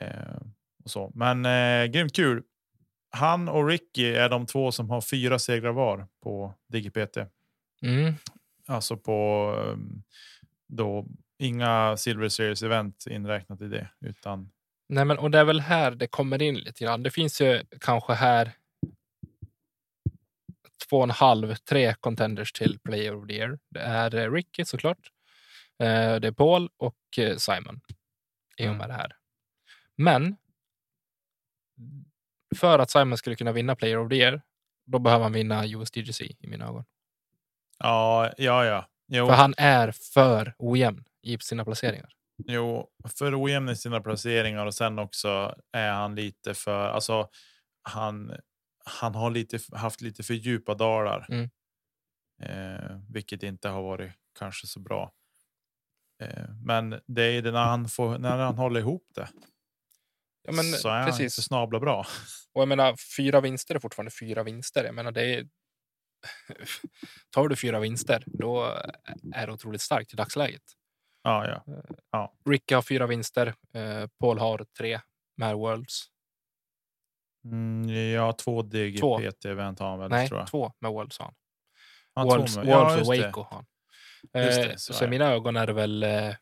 Eh, 0.00 0.40
och 0.84 0.90
så. 0.90 1.12
Men 1.14 1.46
eh, 1.46 1.86
grymt 1.86 2.16
kul. 2.16 2.42
Han 3.10 3.48
och 3.48 3.66
Ricky 3.66 4.06
är 4.06 4.28
de 4.28 4.46
två 4.46 4.72
som 4.72 4.90
har 4.90 5.00
fyra 5.00 5.38
segrar 5.38 5.72
var 5.72 6.06
på 6.22 6.54
DigiPT. 6.68 7.16
Mm. 7.82 8.14
Alltså 8.66 8.96
på 8.96 9.50
um, 9.66 10.02
då 10.68 11.06
inga 11.38 11.96
Silver 11.96 12.28
Series 12.28 12.62
event 12.62 13.06
inräknat 13.06 13.60
i 13.60 13.68
det 13.68 13.88
utan 14.00 14.50
Nej, 14.88 15.04
men 15.04 15.18
och 15.18 15.30
det 15.30 15.38
är 15.38 15.44
väl 15.44 15.60
här 15.60 15.90
det 15.90 16.06
kommer 16.06 16.42
in 16.42 16.54
lite 16.54 16.84
grann. 16.84 17.02
Det 17.02 17.10
finns 17.10 17.40
ju 17.40 17.64
kanske 17.80 18.12
här 18.12 18.52
två 20.88 20.96
och 20.96 21.02
en 21.02 21.10
halv, 21.10 21.54
tre 21.54 21.94
contenders 21.94 22.52
till 22.52 22.78
Player 22.78 23.16
of 23.16 23.26
the 23.26 23.34
Year. 23.34 23.58
Det 23.70 23.80
är 23.80 24.14
eh, 24.14 24.32
Ricky 24.32 24.64
såklart. 24.64 25.10
Eh, 25.78 26.16
det 26.16 26.28
är 26.28 26.32
Paul 26.32 26.70
och 26.76 27.18
eh, 27.18 27.36
Simon 27.36 27.80
i 28.56 28.62
och 28.62 28.66
mm. 28.66 28.78
med 28.78 28.88
det 28.88 28.94
här. 28.94 29.12
Men 29.96 30.36
för 32.56 32.78
att 32.78 32.90
Simon 32.90 33.18
skulle 33.18 33.36
kunna 33.36 33.52
vinna 33.52 33.76
Player 33.76 33.98
of 33.98 34.08
the 34.08 34.16
Year, 34.16 34.42
då 34.86 34.98
behöver 34.98 35.22
han 35.22 35.32
vinna 35.32 35.66
USDGC 35.66 36.20
i 36.20 36.46
mina 36.46 36.64
ögon. 36.64 36.84
Ja, 37.78 38.32
ja, 38.38 38.64
ja. 38.64 38.86
Jo. 39.08 39.26
För 39.26 39.34
han 39.34 39.54
är 39.56 39.92
för 39.92 40.54
ojämn 40.58 41.04
i 41.22 41.38
sina 41.38 41.64
placeringar. 41.64 42.12
Jo, 42.46 42.90
för 43.18 43.42
ojämn 43.42 43.68
i 43.68 43.76
sina 43.76 44.00
placeringar 44.00 44.66
och 44.66 44.74
sen 44.74 44.98
också 44.98 45.54
är 45.72 45.92
han 45.92 46.14
lite 46.14 46.54
för, 46.54 46.88
alltså 46.88 47.28
han, 47.82 48.32
han 48.86 49.14
har 49.14 49.30
lite, 49.30 49.58
haft 49.72 50.00
lite 50.00 50.22
för 50.22 50.34
djupa 50.34 50.74
dalar. 50.74 51.26
Mm. 51.28 51.50
Eh, 52.42 53.00
vilket 53.08 53.42
inte 53.42 53.68
har 53.68 53.82
varit 53.82 54.12
kanske 54.38 54.66
så 54.66 54.80
bra. 54.80 55.12
Eh, 56.22 56.48
men 56.64 57.00
det 57.06 57.22
är 57.22 57.42
det 57.42 57.50
när 57.50 57.64
han, 57.64 57.88
får, 57.88 58.18
när 58.18 58.38
han 58.38 58.58
håller 58.58 58.80
ihop 58.80 59.06
det. 59.14 59.28
Ja, 60.42 60.52
men 60.52 60.64
så 60.64 60.88
är 60.88 60.92
han 60.92 61.08
inte 61.08 61.18
precis. 61.18 61.44
snabla 61.44 61.80
bra. 61.80 62.06
Och 62.52 62.60
jag 62.62 62.68
menar, 62.68 62.96
fyra 63.16 63.40
vinster 63.40 63.74
är 63.74 63.78
fortfarande 63.78 64.10
fyra 64.10 64.42
vinster. 64.42 64.84
Jag 64.84 64.94
menar, 64.94 65.12
det 65.12 65.34
är... 65.34 65.48
Tar 67.30 67.48
du 67.48 67.56
fyra 67.56 67.80
vinster, 67.80 68.24
då 68.26 68.64
är 69.34 69.46
det 69.46 69.52
otroligt 69.52 69.80
starkt 69.80 70.12
i 70.12 70.16
dagsläget. 70.16 70.62
Ja, 71.22 71.62
ja. 72.10 72.34
Ricky 72.50 72.74
har 72.74 72.82
fyra 72.82 73.06
vinster. 73.06 73.54
Eh, 73.74 74.06
Paul 74.20 74.38
har 74.38 74.66
tre 74.78 75.00
med 75.36 75.56
Worlds. 75.56 76.10
Mm, 77.52 78.12
ja, 78.14 78.32
två 78.32 78.62
DGPT-event 78.62 79.78
har 79.80 79.90
han 79.90 79.98
väl, 79.98 80.10
Nej, 80.10 80.28
tror 80.28 80.40
jag. 80.40 80.48
två 80.48 80.72
med 80.80 80.90
Worlds 80.90 81.18
har 81.18 81.26
han. 81.26 81.34
Han 82.14 82.26
Worlds, 82.26 82.56
med- 82.56 82.66
ja, 82.66 83.00
och. 83.00 83.06
Waco 83.06 83.40
har 83.42 83.50
han. 83.56 83.66
Eh, 84.32 84.46
det, 84.68 84.78
så 84.78 85.04
i 85.04 85.08
mina 85.08 85.24
ögon 85.32 85.56
är 85.56 85.66
det 85.66 85.72
väl 85.72 86.02
eh, 86.02 86.32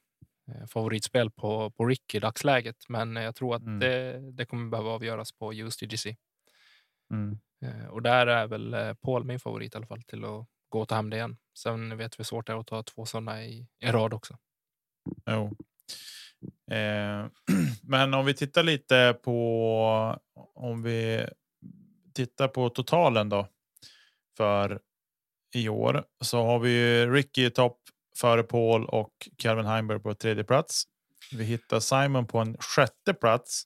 favoritspel 0.70 1.30
på, 1.30 1.70
på 1.70 1.86
Ricky 1.86 2.16
i 2.18 2.20
dagsläget. 2.20 2.76
Men 2.88 3.16
jag 3.16 3.34
tror 3.34 3.54
att 3.56 3.62
Mm. 3.62 3.78
det, 3.78 4.20
det 4.32 4.46
kommer 4.46 4.70
behöva 4.70 4.90
avgöras 4.90 5.32
på 5.32 5.54
USDGC. 5.54 6.16
Mm. 7.12 7.38
Eh, 7.64 7.86
och 7.86 8.02
där 8.02 8.26
är 8.26 8.46
väl 8.46 8.76
Paul 9.02 9.24
min 9.24 9.40
favorit 9.40 9.74
i 9.74 9.76
alla 9.76 9.86
fall 9.86 10.02
till 10.02 10.24
att 10.24 10.46
gå 10.68 10.80
och 10.80 10.88
ta 10.88 10.94
hem 10.94 11.10
det 11.10 11.16
igen. 11.16 11.36
Sen 11.58 11.96
vet 11.96 12.14
vi 12.14 12.18
hur 12.18 12.24
svårt 12.24 12.46
det 12.46 12.52
är 12.52 12.56
att 12.60 12.66
ta 12.66 12.82
två 12.82 13.06
sådana 13.06 13.44
i, 13.44 13.66
i 13.80 13.86
rad 13.86 14.14
också. 14.14 14.36
Jo. 15.26 15.56
Eh, 16.70 17.26
men 17.82 18.14
om 18.14 18.26
vi 18.26 18.34
tittar 18.34 18.62
lite 18.62 19.16
på 19.24 20.18
om 20.54 20.82
vi 20.82 21.26
tittar 22.14 22.48
på 22.48 22.68
totalen 22.68 23.28
då 23.28 23.48
för 24.36 24.80
i 25.54 25.68
år 25.68 26.04
så 26.20 26.44
har 26.44 26.58
vi 26.58 26.70
ju 26.70 27.12
Ricky 27.14 27.44
i 27.46 27.50
topp 27.50 27.78
före 28.16 28.42
Paul 28.42 28.84
och 28.86 29.28
Calvin 29.38 29.66
Heimberg 29.66 29.98
på 30.00 30.14
tredje 30.14 30.44
plats. 30.44 30.84
Vi 31.32 31.44
hittar 31.44 31.80
Simon 31.80 32.26
på 32.26 32.38
en 32.38 32.56
sjätte 32.60 33.14
plats. 33.14 33.62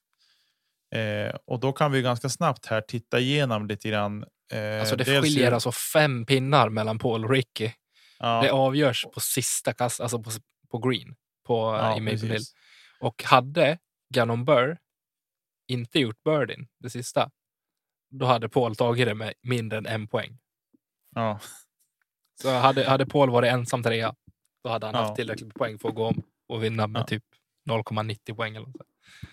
Eh, 0.94 1.34
och 1.44 1.60
då 1.60 1.72
kan 1.72 1.92
vi 1.92 2.02
ganska 2.02 2.28
snabbt 2.28 2.66
här 2.66 2.80
titta 2.80 3.18
igenom 3.20 3.66
lite 3.66 3.88
grann. 3.88 4.24
Eh, 4.52 4.80
Alltså 4.80 4.96
det 4.96 5.04
skiljer 5.04 5.44
hur- 5.46 5.52
alltså 5.52 5.72
fem 5.72 6.26
pinnar 6.26 6.68
mellan 6.68 6.98
Paul 6.98 7.24
och 7.24 7.30
Ricky. 7.30 7.70
ja, 8.18 8.40
Det 8.42 8.50
avgörs 8.50 9.04
på 9.14 9.20
sista 9.20 9.72
kast, 9.72 10.00
alltså 10.00 10.22
på, 10.22 10.30
på 10.70 10.78
green 10.78 11.14
på, 11.46 11.54
ja, 11.54 11.96
i 11.96 12.00
Maple 12.00 12.18
Hill. 12.28 12.42
Och 13.00 13.22
hade 13.24 13.78
Gannon 14.14 14.44
Burr 14.44 14.78
inte 15.68 15.98
gjort 15.98 16.22
birdien, 16.24 16.68
det 16.78 16.90
sista, 16.90 17.30
då 18.10 18.26
hade 18.26 18.48
Paul 18.48 18.76
tagit 18.76 19.06
det 19.06 19.14
med 19.14 19.34
mindre 19.42 19.78
än 19.78 19.86
en 19.86 20.08
poäng. 20.08 20.38
Ja, 21.14 21.40
Så 22.42 22.50
hade, 22.50 22.88
hade 22.88 23.06
Paul 23.06 23.30
varit 23.30 23.52
ensam 23.52 23.82
trea, 23.82 24.14
då 24.64 24.70
hade 24.70 24.86
han 24.86 24.94
Ja. 24.94 25.00
haft 25.02 25.16
tillräckligt 25.16 25.46
med 25.46 25.54
poäng 25.54 25.78
för 25.78 25.88
att 25.88 25.94
gå 25.94 26.06
om 26.06 26.22
och 26.48 26.64
vinna 26.64 26.86
med 26.86 27.00
Ja. 27.00 27.06
typ 27.06 27.24
0,90 27.70 28.34
poäng. 28.34 28.56
Eller 28.56 28.64
sånt. 28.66 28.76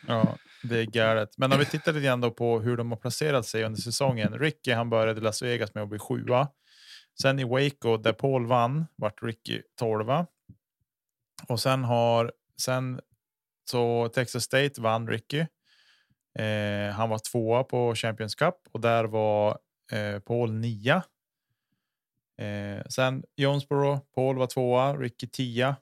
Ja, 0.07 0.37
det 0.63 0.79
är 0.79 0.85
galet. 0.85 1.37
Men 1.37 1.53
om 1.53 1.59
vi 1.59 1.65
tittar 1.65 1.93
lite 1.93 2.05
grann 2.05 2.33
på 2.33 2.59
hur 2.59 2.77
de 2.77 2.91
har 2.91 2.97
placerat 2.97 3.45
sig 3.45 3.63
under 3.63 3.81
säsongen. 3.81 4.39
Ricky 4.39 4.71
han 4.71 4.89
började 4.89 5.21
Las 5.21 5.41
Vegas 5.41 5.73
med 5.73 5.83
att 5.83 5.89
bli 5.89 5.99
sjua. 5.99 6.47
Sen 7.21 7.39
i 7.39 7.43
Waco 7.43 7.97
där 7.97 8.13
Paul 8.13 8.45
vann 8.47 8.85
vart 8.95 9.23
Ricky 9.23 9.61
tolva. 9.75 10.27
Och 11.47 11.59
sen 11.59 11.83
har 11.83 12.33
sen 12.57 13.01
så 13.69 14.09
Texas 14.09 14.43
State 14.43 14.81
vann 14.81 15.07
Ricky. 15.07 15.45
Eh, 16.39 16.93
han 16.93 17.09
var 17.09 17.19
tvåa 17.31 17.63
på 17.63 17.95
Champions 17.95 18.35
Cup 18.35 18.55
och 18.71 18.81
där 18.81 19.03
var 19.03 19.59
eh, 19.91 20.19
Paul 20.19 20.53
nia. 20.53 21.03
Eh, 22.37 22.85
sen 22.89 23.23
Jonesboro, 23.35 23.99
Paul 24.15 24.37
var 24.37 24.47
tvåa, 24.47 24.97
Ricky 24.97 25.27
tia. 25.27 25.75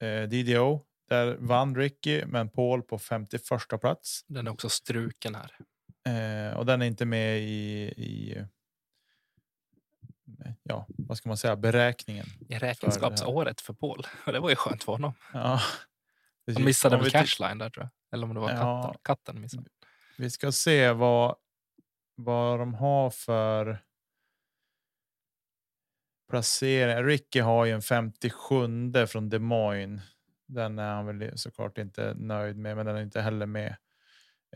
Eh, 0.00 0.22
DDO, 0.22 0.80
där 1.08 1.36
vann 1.40 1.76
Ricky, 1.76 2.24
men 2.24 2.48
Paul 2.48 2.82
på 2.82 2.98
51 2.98 3.80
plats. 3.80 4.24
Den 4.26 4.46
är 4.46 4.50
också 4.50 4.68
struken 4.68 5.34
här. 5.34 5.56
Eh, 6.08 6.56
och 6.56 6.66
den 6.66 6.82
är 6.82 6.86
inte 6.86 7.04
med 7.04 7.38
i, 7.38 7.92
i 7.96 8.44
ja, 10.62 10.86
vad 10.88 11.18
ska 11.18 11.28
man 11.28 11.36
säga, 11.36 11.56
beräkningen. 11.56 12.26
I 12.48 12.58
räkenskapsåret 12.58 13.60
för 13.60 13.72
Paul. 13.72 14.06
Och 14.26 14.32
det 14.32 14.40
var 14.40 14.50
ju 14.50 14.56
skönt 14.56 14.84
för 14.84 14.92
honom. 14.92 15.12
Ja, 15.32 15.60
Precis. 16.48 16.64
missade 16.64 16.96
väl 16.96 17.10
cashline 17.10 17.58
där 17.58 17.70
tror 17.70 17.84
jag. 17.84 17.90
Eller 18.14 18.26
om 18.26 18.34
det 18.34 18.40
var 18.40 18.50
Ja. 18.50 18.82
katten. 18.82 19.00
Katten 19.02 19.40
missade. 19.40 19.68
Vi 20.18 20.30
ska 20.30 20.52
se 20.52 20.92
vad, 20.92 21.36
vad 22.16 22.58
de 22.58 22.74
har 22.74 23.10
för 23.10 23.82
placering. 26.30 27.04
Ricky 27.04 27.40
har 27.40 27.64
ju 27.64 27.72
en 27.72 27.82
57 27.82 29.06
från 29.06 29.28
Des 29.30 29.40
Moines. 29.40 30.02
Den 30.48 30.78
är 30.78 30.94
han 30.94 31.06
väl 31.06 31.38
såklart 31.38 31.78
inte 31.78 32.14
nöjd 32.16 32.56
med, 32.56 32.76
men 32.76 32.86
den 32.86 32.96
är 32.96 33.02
inte 33.02 33.20
heller 33.20 33.46
med. 33.46 33.76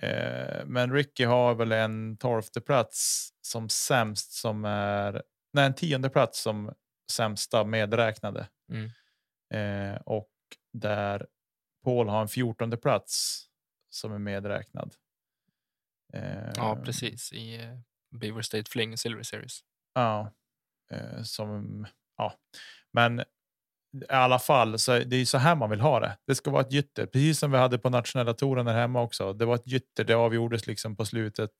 Eh, 0.00 0.64
men 0.66 0.92
Ricky 0.92 1.24
har 1.24 1.54
väl 1.54 1.72
en 1.72 2.16
tolfte 2.16 2.60
plats 2.60 3.28
som 3.40 3.68
sämst 3.68 4.32
som 4.32 4.64
är, 4.64 5.22
nej 5.52 5.66
en 5.66 5.74
tionde 5.74 6.10
plats 6.10 6.42
som 6.42 6.72
sämsta 7.12 7.64
medräknade. 7.64 8.48
Mm. 8.72 8.90
Eh, 9.54 10.00
och 10.00 10.30
där 10.72 11.26
Paul 11.84 12.08
har 12.08 12.22
en 12.22 12.28
fjortonde 12.28 12.76
plats 12.76 13.44
som 13.90 14.12
är 14.12 14.18
medräknad. 14.18 14.94
Eh, 16.14 16.50
Ja, 16.56 16.76
precis. 16.84 17.32
I 17.32 17.54
eh, 17.54 17.78
Beaver 18.20 18.42
State 18.42 18.70
Fling 18.70 18.98
Silver 18.98 19.22
Series. 19.22 19.60
Ja, 19.94 20.32
eh, 20.92 21.22
som, 21.22 21.86
ja, 22.16 22.34
men 22.92 23.20
i 23.92 24.04
alla 24.08 24.38
fall 24.38 24.78
så 24.78 24.98
det 24.98 25.16
är 25.16 25.18
ju 25.18 25.26
så 25.26 25.38
här 25.38 25.54
man 25.54 25.70
vill 25.70 25.80
ha 25.80 26.00
det. 26.00 26.18
Det 26.26 26.34
ska 26.34 26.50
vara 26.50 26.62
ett 26.62 26.72
gytter, 26.72 27.06
precis 27.06 27.38
som 27.38 27.50
vi 27.50 27.58
hade 27.58 27.78
på 27.78 27.90
nationella 27.90 28.34
touren 28.34 28.66
här 28.66 28.74
hemma 28.80 29.02
också. 29.02 29.32
Det 29.32 29.44
var 29.44 29.54
ett 29.54 29.66
gytter. 29.66 30.04
Det 30.04 30.14
avgjordes 30.14 30.66
liksom 30.66 30.96
på 30.96 31.04
slutet. 31.04 31.50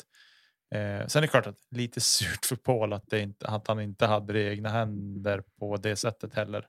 Eh, 0.75 1.07
sen 1.07 1.21
är 1.21 1.21
det 1.21 1.29
klart 1.29 1.47
att 1.47 1.59
lite 1.71 2.01
surt 2.01 2.47
för 2.47 2.57
Paul 2.57 2.93
att, 2.93 3.13
inte, 3.13 3.47
att 3.47 3.69
han 3.69 3.81
inte 3.81 4.07
hade 4.07 4.33
det 4.33 4.41
i 4.43 4.49
egna 4.49 4.69
händer 4.69 5.43
på 5.59 5.77
det 5.77 5.97
sättet 5.97 6.35
heller. 6.35 6.67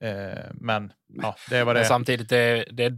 Eh, 0.00 0.50
men 0.54 0.92
ja, 1.06 1.36
det 1.50 1.64
vad 1.64 1.74
det 1.76 1.80
Men 1.80 1.88
samtidigt, 1.88 2.28
det, 2.28 2.64
det 2.72 2.92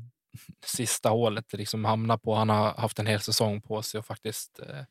sista 0.64 1.08
hålet 1.08 1.52
liksom 1.52 1.84
hamnar 1.84 2.18
på. 2.18 2.34
Han 2.34 2.48
har 2.48 2.74
haft 2.74 2.98
en 2.98 3.06
hel 3.06 3.20
säsong 3.20 3.62
på 3.62 3.82
sig 3.82 3.98
och 3.98 4.06
faktiskt 4.06 4.60
eh, 4.60 4.82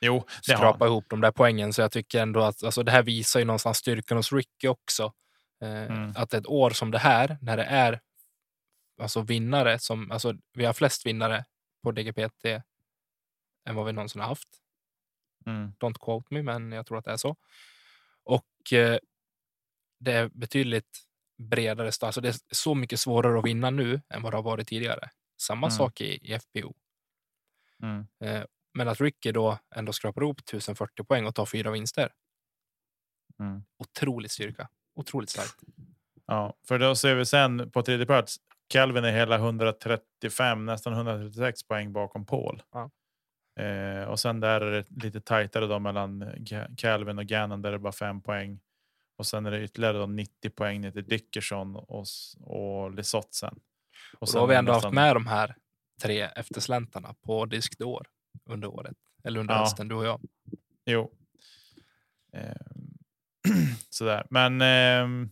Jo, 0.00 0.24
skrapa 0.42 0.86
ihop 0.86 1.04
de 1.08 1.20
där 1.20 1.32
poängen. 1.32 1.72
Så 1.72 1.80
jag 1.80 1.92
tycker 1.92 2.22
ändå 2.22 2.40
att 2.40 2.64
alltså, 2.64 2.82
det 2.82 2.92
här 2.92 3.02
visar 3.02 3.40
ju 3.40 3.46
någonstans 3.46 3.78
styrkan 3.78 4.16
hos 4.16 4.32
Ricky 4.32 4.68
också. 4.68 5.12
Eh, 5.62 5.82
Mm. 5.82 6.12
Att 6.16 6.34
ett 6.34 6.46
år 6.46 6.70
som 6.70 6.90
det 6.90 6.98
här, 6.98 7.38
när 7.40 7.56
det 7.56 7.64
är 7.64 8.00
alltså 9.00 9.20
vinnare 9.20 9.78
som, 9.78 10.10
alltså 10.10 10.34
vi 10.52 10.64
har 10.64 10.72
flest 10.72 11.06
vinnare 11.06 11.44
på 11.82 11.92
DGPT 11.92 12.44
än 13.64 13.74
vad 13.74 13.86
vi 13.86 13.92
någonsin 13.92 14.20
har 14.20 14.28
haft. 14.28 14.48
Mm. 15.46 15.72
Don't 15.80 15.98
quote 16.00 16.34
me, 16.34 16.42
men 16.42 16.72
jag 16.72 16.86
tror 16.86 16.98
att 16.98 17.04
det 17.04 17.10
är 17.12 17.16
så. 17.16 17.36
Och 18.24 18.72
eh, 18.72 18.98
det 20.00 20.12
är 20.12 20.28
betydligt 20.28 20.98
bredare 21.38 21.92
start. 21.92 22.06
Alltså 22.08 22.20
det 22.20 22.28
är 22.28 22.34
så 22.52 22.74
mycket 22.74 23.00
svårare 23.00 23.38
att 23.38 23.44
vinna 23.44 23.70
nu 23.70 24.00
än 24.08 24.22
vad 24.22 24.32
det 24.32 24.36
har 24.36 24.42
varit 24.42 24.68
tidigare. 24.68 25.08
Samma 25.40 25.66
Mm. 25.66 25.76
sak 25.76 26.00
i, 26.00 26.32
i 26.32 26.38
FPO. 26.38 26.74
Mm. 27.82 28.06
Eh, 28.24 28.44
men 28.74 28.88
att 28.88 29.00
Ricky 29.00 29.32
då 29.32 29.58
ändå 29.74 29.92
skrapar 29.92 30.22
ihop 30.22 30.38
1040 30.40 31.04
poäng 31.04 31.26
och 31.26 31.34
tar 31.34 31.46
fyra 31.46 31.70
vinster. 31.70 32.12
Mm. 33.40 33.64
Otrolig 33.78 34.30
styrka. 34.30 34.68
Otroligt 34.94 35.30
starkt. 35.30 35.54
Ja, 36.26 36.54
för 36.68 36.78
då 36.78 36.94
ser 36.94 37.14
vi 37.14 37.26
sen 37.26 37.70
på 37.70 37.82
tredje 37.82 38.06
plats. 38.06 38.36
Calvin 38.68 39.04
är 39.04 39.12
hela 39.12 39.36
135, 39.36 40.64
nästan 40.66 40.92
136 40.92 41.62
poäng 41.68 41.92
bakom 41.92 42.26
Paul. 42.26 42.62
Ja. 42.72 42.90
Eh, 43.62 44.04
och 44.08 44.20
sen 44.20 44.40
där 44.40 44.60
är 44.60 44.70
det 44.70 45.04
lite 45.04 45.20
tajtare 45.20 45.66
då 45.66 45.78
mellan 45.78 46.24
Calvin 46.76 47.18
och 47.18 47.24
Gannon 47.26 47.62
där 47.62 47.70
det 47.70 47.76
är 47.76 47.78
bara 47.78 47.92
fem 47.92 48.20
poäng. 48.22 48.60
Och 49.16 49.26
sen 49.26 49.46
är 49.46 49.50
det 49.50 49.62
ytterligare 49.64 49.98
då 49.98 50.06
90 50.06 50.50
poäng 50.50 50.80
ner 50.80 50.90
till 50.90 51.04
Dickerson 51.08 51.76
och, 51.76 52.06
och 52.40 52.94
Lisotte 52.94 53.36
sen. 53.36 53.60
Och 54.18 54.28
sen 54.28 54.34
då 54.38 54.40
har 54.42 54.46
vi 54.48 54.54
ändå 54.54 54.72
haft 54.72 54.92
med 54.92 55.16
de 55.16 55.26
här 55.26 55.56
tre 56.02 56.20
eftersläntarna 56.20 57.14
på 57.22 57.46
disk 57.46 57.78
d'Or 57.80 58.04
under 58.44 58.68
året. 58.68 58.96
Eller 59.24 59.40
under 59.40 59.54
Ja. 59.54 59.60
hösten, 59.60 59.88
du 59.88 59.94
och 59.94 60.06
jag. 60.06 60.20
Jo. 60.86 61.12
Ehm, 62.32 62.98
sådär. 63.90 64.26
Men 64.30 64.60
ehm, 64.60 65.30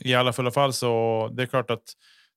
i 0.00 0.14
alla 0.14 0.32
fall 0.32 0.72
så 0.72 1.28
det 1.32 1.42
är 1.42 1.46
klart 1.46 1.70
att 1.70 1.92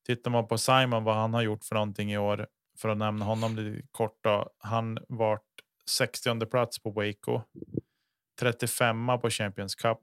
tittar 0.06 0.30
man 0.30 0.48
på 0.48 0.58
Simon 0.58 1.04
vad 1.04 1.14
han 1.16 1.34
har 1.34 1.42
gjort 1.42 1.64
för 1.64 1.74
någonting 1.74 2.12
i 2.12 2.18
år 2.18 2.46
för 2.78 2.88
att 2.88 2.98
nämna 2.98 3.24
honom 3.24 3.56
lite 3.56 3.86
kort. 3.90 4.18
Då, 4.20 4.50
han 4.58 4.98
vart 5.08 5.46
60 5.86 6.46
plats 6.46 6.78
på 6.82 6.90
Waco. 6.90 7.42
35 8.40 9.06
på 9.22 9.30
Champions 9.30 9.74
Cup. 9.74 9.98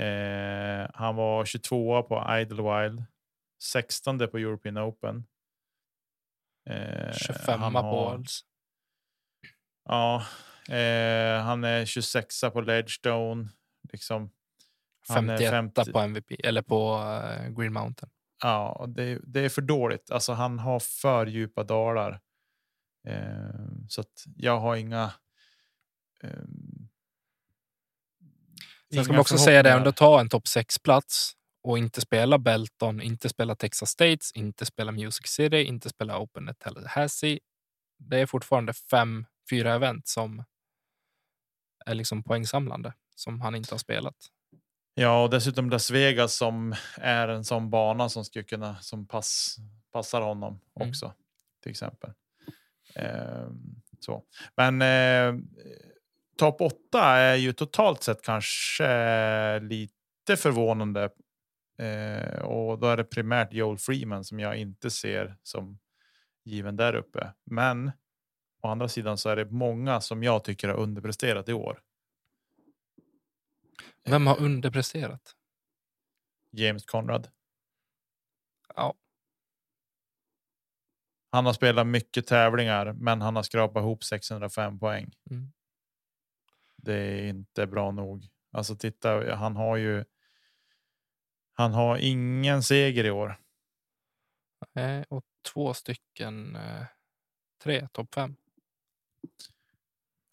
Eh, 0.00 0.90
han 0.94 1.16
var 1.16 1.44
22 1.44 2.02
på 2.02 2.26
Idlewild. 2.40 3.04
16 3.62 4.18
på 4.18 4.38
European 4.38 4.78
Open. 4.78 5.26
Eh, 6.70 7.12
25 7.12 7.60
han 7.60 7.72
på 7.72 7.80
Worlds. 7.80 8.40
Ja, 9.84 10.26
eh, 10.68 11.42
han 11.42 11.64
är 11.64 11.84
26 11.84 12.40
på 12.52 12.60
Ledgestone. 12.60 13.48
Liksom, 13.92 14.30
Han 15.08 15.30
är 15.30 15.38
51 15.38 15.74
50. 15.74 15.92
på 15.92 15.98
MVP 15.98 16.32
eller 16.44 16.62
på 16.62 16.94
eh, 16.94 17.48
Green 17.48 17.72
Mountain. 17.72 18.10
Ja, 18.42 18.86
det, 18.88 19.20
det 19.24 19.40
är 19.40 19.48
för 19.48 19.62
dåligt. 19.62 20.10
Alltså, 20.10 20.32
han 20.32 20.58
har 20.58 20.80
för 20.80 21.26
djupa 21.26 21.64
dalar. 21.64 22.20
Eh, 23.08 23.50
så 23.88 24.04
jag 24.36 24.60
har 24.60 24.76
inga. 24.76 25.12
Sen 28.94 29.04
ska 29.04 29.12
man 29.12 29.20
också 29.20 29.38
säga 29.38 29.62
det, 29.62 29.68
förhoppningar. 29.68 29.76
ändå 29.78 29.92
ta 29.92 30.20
en 30.20 30.28
topp 30.28 30.44
6-plats 30.44 31.32
och 31.62 31.78
inte 31.78 32.00
spela 32.00 32.38
Belton, 32.38 33.00
inte 33.00 33.28
spela 33.28 33.54
Texas 33.56 33.90
States, 33.90 34.32
inte 34.34 34.66
spela 34.66 34.92
Music 34.92 35.26
City, 35.26 35.62
inte 35.62 35.88
spela 35.88 36.18
Open 36.18 36.48
at 36.48 36.58
Tallahassee. 36.58 37.38
Det 37.98 38.18
är 38.20 38.26
fortfarande 38.26 38.72
fem, 38.72 39.26
fyra 39.50 39.74
event 39.74 40.08
som 40.08 40.44
är 41.86 41.94
liksom 41.94 42.22
poängsamlande 42.22 42.92
som 43.16 43.40
han 43.40 43.54
inte 43.54 43.74
har 43.74 43.78
spelat. 43.78 44.16
Ja, 44.94 45.22
och 45.22 45.30
dessutom 45.30 45.70
Las 45.70 45.90
Vegas 45.90 46.34
som 46.36 46.74
är 46.96 47.28
en 47.28 47.44
sån 47.44 47.70
bana 47.70 48.08
som 48.08 48.24
skulle 48.24 48.44
kunna 48.44 48.76
som 48.80 49.06
pass, 49.06 49.56
passar 49.92 50.20
honom 50.20 50.60
Mm. 50.80 50.88
också 50.88 51.12
till 51.62 51.70
exempel. 51.70 52.10
Eh, 52.94 53.48
så, 54.00 54.22
men 54.56 54.82
eh, 54.82 55.42
topp 56.42 56.60
åtta 56.60 57.02
är 57.02 57.36
ju 57.36 57.52
totalt 57.52 58.02
sett 58.02 58.22
kanske 58.22 58.86
eh, 58.86 59.60
lite 59.60 60.36
förvånande. 60.36 61.10
Eh, 61.78 62.38
och 62.38 62.78
då 62.78 62.86
är 62.86 62.96
det 62.96 63.04
primärt 63.04 63.52
Joel 63.52 63.78
Freeman 63.78 64.24
som 64.24 64.40
jag 64.40 64.56
inte 64.56 64.90
ser 64.90 65.36
som 65.42 65.78
given 66.44 66.76
där 66.76 66.94
uppe. 66.94 67.32
Men 67.44 67.92
å 68.62 68.68
andra 68.68 68.88
sidan 68.88 69.18
så 69.18 69.28
är 69.28 69.36
det 69.36 69.50
många 69.50 70.00
som 70.00 70.22
jag 70.22 70.44
tycker 70.44 70.68
har 70.68 70.76
underpresterat 70.76 71.48
i 71.48 71.52
år. 71.52 71.80
Vem 74.04 74.26
har 74.26 74.40
underpresterat? 74.40 75.32
James 76.50 76.84
Conrad. 76.84 77.28
Ja. 78.76 78.94
Han 81.30 81.46
har 81.46 81.52
spelat 81.52 81.86
mycket 81.86 82.26
tävlingar, 82.26 82.92
men 82.92 83.20
han 83.20 83.36
har 83.36 83.42
skrapat 83.42 83.80
ihop 83.80 84.04
605 84.04 84.78
poäng. 84.78 85.12
Mm. 85.30 85.52
Det 86.82 86.94
är 86.94 87.28
inte 87.28 87.66
bra 87.66 87.90
nog. 87.90 88.28
Alltså 88.52 88.76
titta, 88.76 89.34
han 89.34 89.56
har 89.56 89.76
ju. 89.76 90.04
Han 91.54 91.72
har 91.72 91.96
ingen 91.96 92.62
seger 92.62 93.04
i 93.04 93.10
år. 93.10 93.40
Eh, 94.74 95.02
och 95.08 95.24
två 95.52 95.74
stycken, 95.74 96.56
eh, 96.56 96.84
tre, 97.62 97.88
topp 97.92 98.14
fem. 98.14 98.36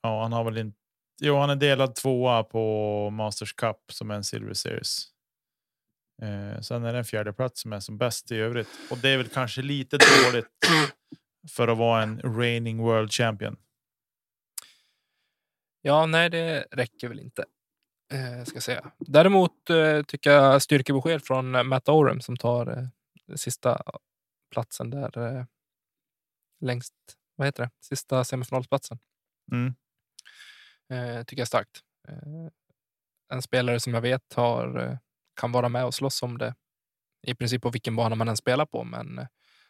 Ja, 0.02 0.22
han 0.22 0.34
har 0.34 0.44
väl 0.44 0.58
inte. 0.58 0.80
Jo, 1.22 1.38
han 1.38 1.50
är 1.50 1.56
delad 1.56 1.96
tvåa 1.96 2.44
på 2.44 3.10
Masters 3.10 3.54
Cup 3.54 3.78
som 3.92 4.12
är 4.12 4.16
en 4.16 4.24
Silver 4.24 4.54
Series. 4.54 5.06
Eh, 6.22 6.62
sen 6.62 6.84
är 6.84 6.94
det 6.94 7.00
en 7.00 7.06
fjärde 7.06 7.34
plats 7.34 7.62
som 7.62 7.74
är 7.74 7.80
som 7.80 7.98
bäst 7.98 8.32
i 8.32 8.36
övrigt 8.36 8.68
och 8.92 8.98
det 8.98 9.10
är 9.10 9.18
väl 9.18 9.28
kanske 9.30 9.62
lite 9.62 9.98
dåligt 9.98 10.48
för 11.52 11.68
att 11.68 11.78
vara 11.78 12.04
en 12.04 12.20
reigning 12.20 12.78
world 12.78 13.12
champion. 13.12 13.58
Ja, 15.82 16.06
nej, 16.06 16.30
det 16.30 16.68
räcker 16.72 17.08
väl 17.08 17.20
inte. 17.20 17.46
Eh, 18.14 18.44
ska 18.44 18.62
säga. 18.62 18.92
Däremot 19.00 19.70
eh, 19.70 20.02
tycker 20.04 20.32
jag 20.32 20.62
styrkebesked 20.62 21.24
från 21.24 21.68
Matt 21.68 21.90
Oram 21.90 22.22
som 22.22 22.38
tar 22.38 22.78
eh, 22.78 23.36
sista 23.36 23.82
platsen 24.52 24.90
där 24.90 25.18
eh, 25.18 25.46
längst. 26.62 26.94
Vad 27.36 27.48
heter 27.48 27.64
det? 27.64 27.70
Sista 27.80 28.24
semifinalplatsen. 28.24 29.00
Mm. 29.52 29.74
Eh, 30.90 31.24
tycker 31.24 31.40
jag 31.40 31.46
är 31.46 31.46
starkt. 31.46 31.80
En 33.34 33.42
spelare 33.42 33.80
som 33.80 33.94
jag 33.94 34.02
vet 34.02 34.34
har, 34.34 34.98
kan 35.42 35.52
vara 35.52 35.70
med 35.70 35.86
och 35.86 35.94
slåss 35.94 36.24
om 36.24 36.38
det 36.38 36.56
i 37.28 37.36
princip 37.36 37.62
på 37.62 37.70
vilken 37.70 37.96
bana 37.96 38.16
man 38.16 38.28
än 38.28 38.38
spelar 38.38 38.66
på, 38.66 38.84
men 38.84 39.28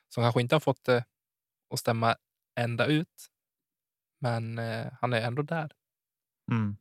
som 0.10 0.24
kanske 0.24 0.41
inte 0.41 0.55
har 0.55 0.60
fått 0.60 0.84
det 0.84 1.05
att 1.74 1.80
stämma 1.80 2.16
ända 2.60 2.86
ut. 2.86 3.28
Men 4.22 4.57
han 5.01 5.14
är 5.14 5.22
ändå 5.22 5.41
där. 5.41 5.72
Mm. 6.52 6.76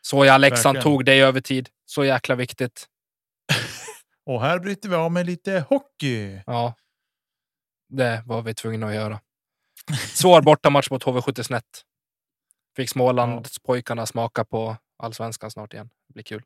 Så 0.00 0.24
ja, 0.24 0.38
Leksand 0.38 0.76
Verkligen. 0.76 0.82
tog 0.92 1.04
det 1.04 1.16
i 1.16 1.20
övertid. 1.20 1.68
Så 1.84 2.04
jäkla 2.04 2.34
viktigt. 2.34 2.88
Och 4.26 4.40
här 4.40 4.58
bryter 4.58 4.88
vi 4.88 4.94
av 4.94 5.12
med 5.12 5.26
lite 5.26 5.64
hockey. 5.68 6.40
Ja, 6.46 6.74
det 7.88 8.22
var 8.26 8.42
vi 8.42 8.54
tvungna 8.54 8.86
att 8.86 8.94
göra. 8.94 9.20
Svår 10.14 10.42
bortamatch 10.42 10.90
mot 10.90 11.04
HV70 11.04 11.42
snett. 11.42 11.84
Fick 12.76 12.90
Smålandspojkarna 12.90 14.06
smaka 14.06 14.44
på 14.44 14.76
allsvenskan 14.96 15.50
snart 15.50 15.74
igen. 15.74 15.90
Det 16.08 16.14
blir 16.14 16.24
kul. 16.24 16.42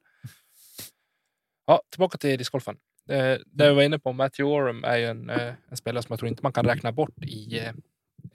Ja, 1.67 1.83
tillbaka 1.91 2.19
till 2.19 2.39
discgolfen. 2.39 2.77
Eh, 3.09 3.39
det 3.47 3.67
jag 3.67 3.75
var 3.75 3.83
inne 3.83 3.99
på, 3.99 4.12
Matthew 4.12 4.57
Oram 4.57 4.85
är 4.85 4.97
ju 4.97 5.05
en, 5.05 5.31
eh, 5.31 5.55
en 5.69 5.77
spelare 5.77 6.03
som 6.03 6.12
jag 6.12 6.19
tror 6.19 6.29
inte 6.29 6.43
man 6.43 6.53
kan 6.53 6.64
räkna 6.67 6.93
bort 6.93 7.25
i 7.25 7.59
eh, 7.59 7.73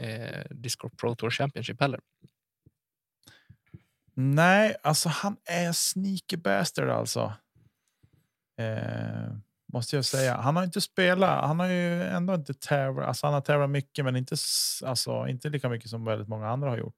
eh, 0.08 0.46
Disc 0.50 0.76
Golf 0.76 0.94
Pro 0.98 1.16
Tour 1.16 1.30
Championship 1.30 1.82
heller. 1.82 2.00
Nej, 4.14 4.76
alltså 4.84 5.10
han 5.10 5.38
är 5.46 5.72
sneaky 5.72 6.38
bastard 6.38 6.90
alltså. 6.90 7.34
Eh, 8.58 9.34
måste 9.74 9.96
jag 9.96 10.06
säga. 10.06 10.38
Han 10.38 10.56
har 10.56 10.64
inte 10.64 10.82
spelat. 10.82 11.46
Han 11.46 11.60
har 11.60 11.68
ju 11.68 12.04
ändå 12.04 12.34
inte 12.34 12.54
tävlat. 12.54 13.08
Alltså 13.08 13.28
han 13.28 13.34
har 13.34 13.42
tävlat 13.42 13.70
mycket, 13.70 14.06
men 14.06 14.16
inte, 14.16 14.36
alltså, 14.86 15.28
inte 15.28 15.50
lika 15.50 15.70
mycket 15.70 15.90
som 15.90 16.06
väldigt 16.06 16.28
många 16.28 16.50
andra 16.50 16.70
har 16.70 16.78
gjort. 16.78 16.98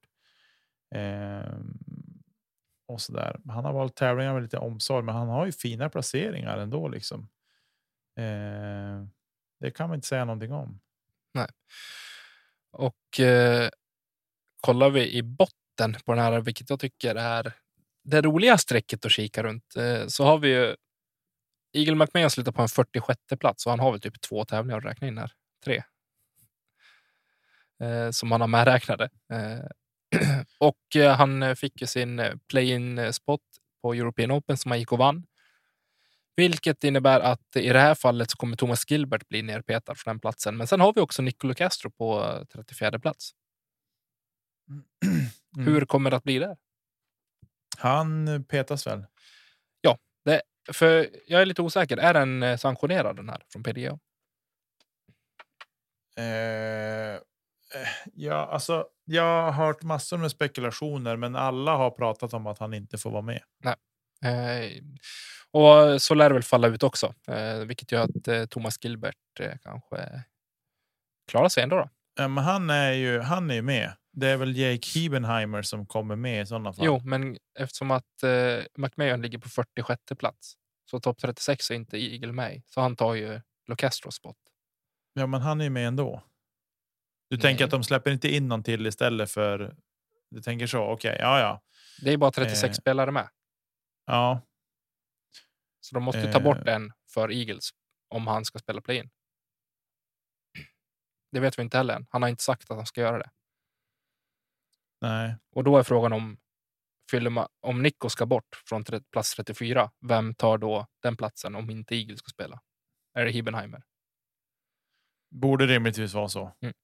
Eh, 0.94 1.54
och 2.88 3.00
så 3.00 3.12
där. 3.12 3.40
Han 3.48 3.64
har 3.64 3.72
valt 3.72 3.96
tävlingar 3.96 4.34
med 4.34 4.42
lite 4.42 4.58
omsorg, 4.58 5.04
men 5.04 5.14
han 5.14 5.28
har 5.28 5.46
ju 5.46 5.52
fina 5.52 5.88
placeringar 5.88 6.58
ändå 6.58 6.88
liksom. 6.88 7.28
Eh, 8.18 9.06
det 9.60 9.70
kan 9.70 9.88
man 9.88 9.94
inte 9.94 10.06
säga 10.06 10.24
någonting 10.24 10.52
om. 10.52 10.80
Nej, 11.34 11.48
Och 12.72 13.20
eh, 13.20 13.70
kollar 14.60 14.90
vi 14.90 15.12
i 15.12 15.22
botten 15.22 15.63
på 15.76 16.12
den 16.12 16.24
här, 16.24 16.40
vilket 16.40 16.70
jag 16.70 16.80
tycker 16.80 17.14
är 17.14 17.52
det 18.04 18.22
roliga 18.22 18.58
strecket 18.58 19.04
att 19.04 19.12
kika 19.12 19.42
runt, 19.42 19.76
eh, 19.76 20.06
så 20.06 20.24
har 20.24 20.38
vi 20.38 20.48
ju 20.48 20.76
Eagle 21.72 21.94
McMahon 21.94 22.30
slutar 22.30 22.52
på 22.52 22.62
en 22.62 22.68
46 22.68 23.20
plats 23.40 23.66
och 23.66 23.72
han 23.72 23.80
har 23.80 23.90
väl 23.90 24.00
typ 24.00 24.20
två 24.20 24.44
tävlingar 24.44 24.78
att 24.78 24.84
räkna 24.84 25.08
in 25.08 25.18
här. 25.18 25.32
Tre. 25.64 25.82
Eh, 27.80 28.10
som 28.10 28.32
han 28.32 28.40
har 28.40 28.48
medräknade. 28.48 29.08
Eh, 29.32 29.66
och 30.58 31.16
han 31.16 31.56
fick 31.56 31.80
ju 31.80 31.86
sin 31.86 32.40
play-in 32.48 33.12
spot 33.12 33.40
på 33.82 33.94
European 33.94 34.32
Open 34.32 34.56
som 34.56 34.70
han 34.70 34.78
gick 34.78 34.92
och 34.92 34.98
vann. 34.98 35.26
Vilket 36.36 36.84
innebär 36.84 37.20
att 37.20 37.56
i 37.56 37.68
det 37.68 37.78
här 37.78 37.94
fallet 37.94 38.30
så 38.30 38.36
kommer 38.36 38.56
Thomas 38.56 38.90
Gilbert 38.90 39.28
bli 39.28 39.42
nerpetad 39.42 39.94
från 39.94 40.12
den 40.12 40.20
platsen. 40.20 40.56
Men 40.56 40.66
sen 40.66 40.80
har 40.80 40.92
vi 40.92 41.00
också 41.00 41.22
Nicolo 41.22 41.54
Castro 41.54 41.90
på 41.90 42.38
34 42.52 42.98
plats. 42.98 43.30
Mm. 44.68 44.84
Mm. 45.56 45.74
Hur 45.74 45.84
kommer 45.84 46.10
det 46.10 46.16
att 46.16 46.24
bli 46.24 46.38
där? 46.38 46.56
Han 47.78 48.44
petas 48.44 48.86
väl? 48.86 49.04
För 50.72 51.10
jag 51.26 51.42
är 51.42 51.46
lite 51.46 51.62
osäker. 51.62 51.96
Är 51.96 52.14
den 52.14 52.42
eh, 52.42 52.56
sanktionerad 52.56 53.16
den 53.16 53.28
här 53.28 53.42
från 53.52 53.62
PDO? 53.62 53.98
Eh, 56.16 57.14
eh, 57.14 57.20
ja, 58.14 58.46
alltså, 58.46 58.86
jag 59.04 59.42
har 59.42 59.52
hört 59.52 59.82
massor 59.82 60.18
med 60.18 60.30
spekulationer, 60.30 61.16
men 61.16 61.36
alla 61.36 61.76
har 61.76 61.90
pratat 61.90 62.34
om 62.34 62.46
att 62.46 62.58
han 62.58 62.74
inte 62.74 62.98
får 62.98 63.10
vara 63.10 63.22
med. 63.22 63.42
Eh, 64.24 64.82
och 65.50 66.02
så 66.02 66.14
lär 66.14 66.28
det 66.28 66.34
väl 66.34 66.42
falla 66.42 66.68
ut 66.68 66.82
också, 66.82 67.14
eh, 67.28 67.56
vilket 67.58 67.92
gör 67.92 68.02
att 68.02 68.28
eh, 68.28 68.44
Thomas 68.44 68.84
Gilbert 68.84 69.40
eh, 69.40 69.52
kanske 69.62 70.24
klarar 71.30 71.48
sig 71.48 71.62
ändå. 71.62 71.76
Då. 71.76 72.22
Eh, 72.22 72.28
men 72.28 72.44
han 72.44 72.70
är 72.70 72.92
ju 72.92 73.20
han 73.20 73.50
är 73.50 73.54
ju 73.54 73.62
med. 73.62 73.92
Det 74.16 74.28
är 74.28 74.36
väl 74.36 74.56
Jake 74.56 74.88
Hebenheimer 75.00 75.62
som 75.62 75.86
kommer 75.86 76.16
med 76.16 76.42
i 76.42 76.46
sådana 76.46 76.72
fall. 76.72 76.84
Jo, 76.86 77.00
men 77.04 77.38
eftersom 77.58 77.90
att 77.90 78.22
eh, 78.22 78.64
McMahon 78.74 79.22
ligger 79.22 79.38
på 79.38 79.48
46 79.48 80.02
plats 80.18 80.54
så 80.90 81.00
topp 81.00 81.18
36 81.18 81.70
är 81.70 81.74
inte 81.74 81.98
Eagle 81.98 82.32
med 82.32 82.62
så 82.66 82.80
han 82.80 82.96
tar 82.96 83.14
ju 83.14 83.40
Locastros 83.66 84.14
spot. 84.14 84.36
Ja, 85.12 85.26
men 85.26 85.40
han 85.40 85.60
är 85.60 85.64
ju 85.64 85.70
med 85.70 85.88
ändå. 85.88 86.22
Du 87.30 87.36
Nej. 87.36 87.42
tänker 87.42 87.64
att 87.64 87.70
de 87.70 87.84
släpper 87.84 88.10
inte 88.10 88.28
in 88.34 88.48
någon 88.48 88.62
till 88.62 88.86
istället 88.86 89.30
för. 89.30 89.76
Du 90.30 90.40
tänker 90.42 90.66
så. 90.66 90.82
Okej, 90.84 91.16
ja, 91.20 91.40
ja, 91.40 91.62
Det 92.04 92.12
är 92.12 92.16
bara 92.16 92.30
36 92.30 92.64
Eh. 92.64 92.72
spelare 92.80 93.10
med, 93.10 93.28
ja. 94.06 94.40
så 95.80 95.94
de 95.94 96.02
måste 96.04 96.32
ta 96.32 96.40
bort 96.40 96.68
Eh. 96.68 96.74
en 96.74 96.92
för 97.10 97.32
Eagles 97.32 97.70
om 98.08 98.26
han 98.26 98.44
ska 98.44 98.58
spela 98.58 98.80
play-in. 98.80 99.10
Det 101.32 101.40
vet 101.40 101.58
vi 101.58 101.62
inte 101.62 101.76
heller 101.76 101.94
än. 101.94 102.06
Han 102.10 102.22
har 102.22 102.28
inte 102.28 102.42
sagt 102.44 102.70
att 102.70 102.76
han 102.76 102.86
ska 102.86 103.00
göra 103.00 103.18
det. 103.18 103.30
Nej, 105.08 105.36
Och 105.52 105.64
då 105.64 105.78
är 105.78 105.82
frågan 105.82 106.12
om 106.12 106.36
fyller 107.10 107.30
man, 107.30 107.48
om 107.60 107.82
Nico 107.82 108.08
ska 108.08 108.26
bort 108.26 108.62
från 108.68 108.84
plats 109.12 109.34
34, 109.34 109.90
vem 110.08 110.34
tar 110.34 110.58
då 110.58 110.86
den 111.02 111.16
platsen 111.16 111.54
om 111.54 111.70
inte 111.70 111.94
Eagle 111.96 112.16
ska 112.16 112.28
spela? 112.28 112.60
Är 113.14 113.24
det 113.24 113.30
Hibbenheimer? 113.30 113.82
borde 115.34 115.66
rimligtvis 115.66 116.14
vara 116.14 116.28
så. 116.28 116.52
Mm. 116.62 116.74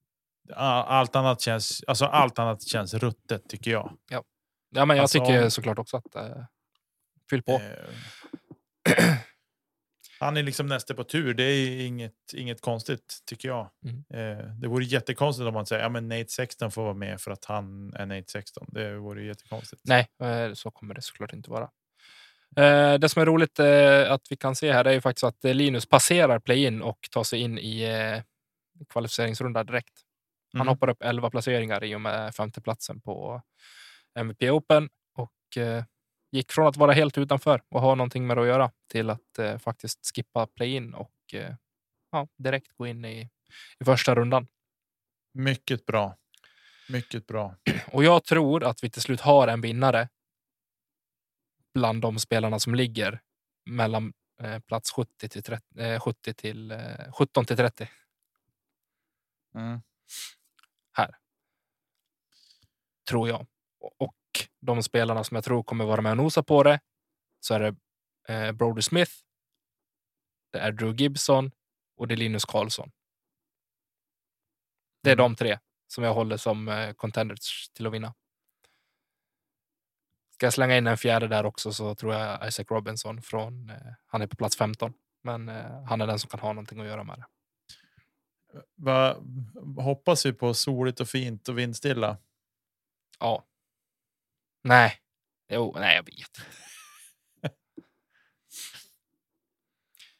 Allt 0.54 1.16
annat 1.16 1.40
känns, 1.40 1.84
alltså 1.86 2.04
allt 2.04 2.38
annat 2.38 2.62
känns 2.62 2.94
ruttet 2.94 3.48
tycker 3.48 3.70
jag. 3.70 3.96
Ja, 4.08 4.84
men 4.84 4.96
jag 4.96 5.02
Alltså, 5.02 5.18
tycker 5.18 5.48
såklart 5.48 5.78
också 5.78 5.96
att 5.96 6.14
eh, 6.14 6.44
Fyll 7.30 7.42
på. 7.42 7.52
Eh, 7.52 9.16
han 10.20 10.36
är 10.36 10.42
liksom 10.42 10.66
nästa 10.66 10.94
på 10.94 11.04
tur. 11.04 11.34
Det 11.34 11.42
är 11.42 11.86
inget, 11.86 12.12
inget 12.34 12.60
konstigt 12.60 13.18
tycker 13.26 13.48
jag. 13.48 13.70
Mm. 13.84 14.04
Eh, 14.38 14.44
det 14.54 14.68
vore 14.68 14.84
jättekonstigt 14.84 15.46
om 15.48 15.54
man 15.54 15.66
säger 15.66 15.82
ja, 15.82 15.88
men 15.88 16.08
Nate 16.08 16.28
16 16.28 16.70
får 16.70 16.82
vara 16.82 16.94
med 16.94 17.20
för 17.20 17.30
att 17.30 17.44
han 17.44 17.94
är 17.94 18.06
Nate 18.06 18.24
16. 18.30 18.66
Det 18.72 18.96
vore 18.98 19.24
jättekonstigt. 19.24 19.82
Nej, 19.84 20.08
eh, 20.22 20.52
så 20.52 20.70
kommer 20.70 20.94
det 20.94 21.02
såklart 21.02 21.32
inte 21.32 21.50
vara. 21.50 21.70
Eh, 22.56 22.98
Det 22.98 23.08
som 23.08 23.22
är 23.22 23.26
roligt 23.26 23.58
eh, 23.58 24.12
att 24.12 24.22
vi 24.30 24.36
kan 24.36 24.56
se 24.56 24.72
här 24.72 24.84
är 24.84 24.92
ju 24.92 25.00
faktiskt 25.00 25.24
att 25.24 25.44
eh, 25.44 25.54
Linus 25.54 25.86
passerar 25.86 26.38
play-in 26.38 26.82
och 26.82 26.98
tar 27.10 27.24
sig 27.24 27.40
in 27.40 27.58
i 27.58 27.82
eh, 27.82 28.22
kvalificeringsrunda 28.88 29.64
direkt. 29.64 29.92
Han 30.52 30.60
Mm. 30.60 30.68
hoppar 30.68 30.88
upp 30.90 31.02
11 31.02 31.30
placeringar 31.30 31.84
i 31.84 31.94
och 31.94 32.00
med 32.00 32.34
femteplatsen 32.34 33.00
på 33.00 33.42
MVP 34.18 34.50
Open 34.50 34.88
och 35.14 35.62
eh, 35.62 35.84
gick 36.30 36.52
från 36.52 36.66
att 36.66 36.76
vara 36.76 36.92
helt 36.92 37.18
utanför 37.18 37.62
och 37.68 37.80
ha 37.80 37.94
någonting 37.94 38.26
med 38.26 38.36
det 38.36 38.40
att 38.40 38.48
göra 38.48 38.70
till 38.88 39.10
att 39.10 39.38
eh, 39.38 39.58
faktiskt 39.58 40.14
skippa 40.14 40.46
play-in 40.46 40.94
och 40.94 41.14
eh, 41.32 41.54
ja, 42.10 42.28
direkt 42.36 42.72
gå 42.76 42.86
in 42.86 43.04
i, 43.04 43.30
i 43.80 43.84
första 43.84 44.14
rundan. 44.14 44.46
Mycket 45.34 45.86
bra. 45.86 46.16
Mycket 46.88 47.26
bra. 47.26 47.56
Och 47.92 48.04
jag 48.04 48.24
tror 48.24 48.64
att 48.64 48.84
vi 48.84 48.90
till 48.90 49.02
slut 49.02 49.20
har 49.20 49.48
en 49.48 49.60
vinnare 49.60 50.08
bland 51.74 52.02
de 52.02 52.18
spelarna 52.18 52.58
som 52.58 52.74
ligger 52.74 53.20
mellan 53.66 54.12
eh, 54.42 54.58
plats 54.58 54.92
70 54.92 55.28
till, 55.28 55.42
30, 55.42 55.80
eh, 55.80 56.00
70 56.00 56.34
till 56.34 56.70
eh, 56.70 57.12
17 57.12 57.44
till 57.44 57.56
30. 57.56 57.88
Mm. 59.54 59.80
tror 63.10 63.28
jag. 63.28 63.46
Och 63.98 64.14
de 64.60 64.82
spelarna 64.82 65.24
som 65.24 65.34
jag 65.34 65.44
tror 65.44 65.62
kommer 65.62 65.84
vara 65.84 66.00
med 66.02 66.10
och 66.10 66.16
nosa 66.16 66.42
på 66.42 66.62
det 66.62 66.80
så 67.40 67.54
är 67.54 67.60
det 67.60 67.76
eh, 68.34 68.52
Brody 68.52 68.82
Smith, 68.82 69.12
det 70.52 70.58
är 70.58 70.72
Drew 70.72 70.94
Gibson 71.00 71.50
och 71.96 72.08
det 72.08 72.14
är 72.14 72.16
Linus 72.16 72.44
Karlsson. 72.44 72.90
Det 75.02 75.10
är 75.10 75.14
Mm. 75.14 75.22
de 75.24 75.36
tre 75.36 75.58
som 75.86 76.04
jag 76.04 76.14
håller 76.14 76.36
som 76.36 76.68
eh, 76.68 76.92
contenders 76.92 77.68
till 77.70 77.86
att 77.86 77.92
vinna. 77.92 78.14
Ska 80.34 80.46
jag 80.46 80.52
slänga 80.52 80.76
in 80.76 80.86
en 80.86 80.96
fjärde 80.98 81.28
där 81.28 81.46
också 81.46 81.72
så 81.72 81.94
tror 81.94 82.14
jag 82.14 82.48
Isaac 82.48 82.64
Robinson 82.68 83.22
från, 83.22 83.70
eh, 83.70 83.76
han 84.06 84.22
är 84.22 84.26
på 84.26 84.36
plats 84.36 84.56
15, 84.56 84.92
men 85.22 85.48
eh, 85.48 85.84
han 85.84 86.00
är 86.00 86.06
den 86.06 86.18
som 86.18 86.30
kan 86.30 86.40
ha 86.40 86.52
någonting 86.52 86.80
att 86.80 86.86
göra 86.86 87.04
med 87.04 87.18
det. 87.18 87.26
Va, 88.76 89.16
hoppas 89.76 90.26
vi 90.26 90.32
på 90.32 90.54
soligt 90.54 91.00
och 91.00 91.08
fint 91.08 91.48
och 91.48 91.58
vindstilla. 91.58 92.18
Ja. 93.18 93.44
Nej. 94.62 94.98
Jo, 95.52 95.74
nej, 95.78 95.96
jag 95.96 96.02
vet. 96.02 96.46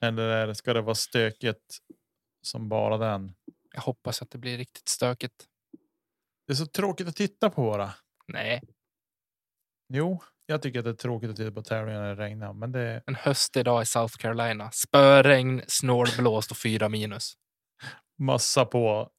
Eller 0.01 0.23
är 0.23 0.55
ska 0.55 0.73
det 0.73 0.83
vara 0.83 0.95
stökigt 0.95 1.79
som 2.43 2.69
bara 2.69 2.97
den? 2.99 3.35
Jag 3.73 3.81
hoppas 3.81 4.23
att 4.23 4.31
det 4.31 4.39
blir 4.39 4.59
riktigt 4.59 4.89
stökigt. 4.89 5.47
Det 6.47 6.53
är 6.53 6.57
så 6.57 6.67
tråkigt 6.67 7.09
att 7.09 7.17
titta 7.17 7.51
på 7.51 7.63
bara. 7.63 7.95
Nej, 8.29 8.61
Jo, 9.93 10.21
jag 10.47 10.63
tycker 10.63 10.79
att 10.79 10.85
det 10.85 10.91
är 10.91 10.95
tråkigt 10.95 11.31
att 11.31 11.37
titta 11.37 11.53
på 11.53 11.63
tävlingar 11.63 12.01
när 12.01 12.17
det 12.17 12.23
regnar, 12.23 12.53
men 12.53 12.73
det 12.73 13.03
en 13.07 13.15
höstig 13.15 13.65
dag 13.65 13.83
i 13.83 13.87
South 13.87 14.17
Carolina. 14.17 14.71
Spöregn, 14.71 15.63
snålblåst 15.67 16.51
och 16.51 16.57
fyra 16.57 16.89
minus. 16.89 17.33
massa 18.19 18.65
på. 18.65 19.11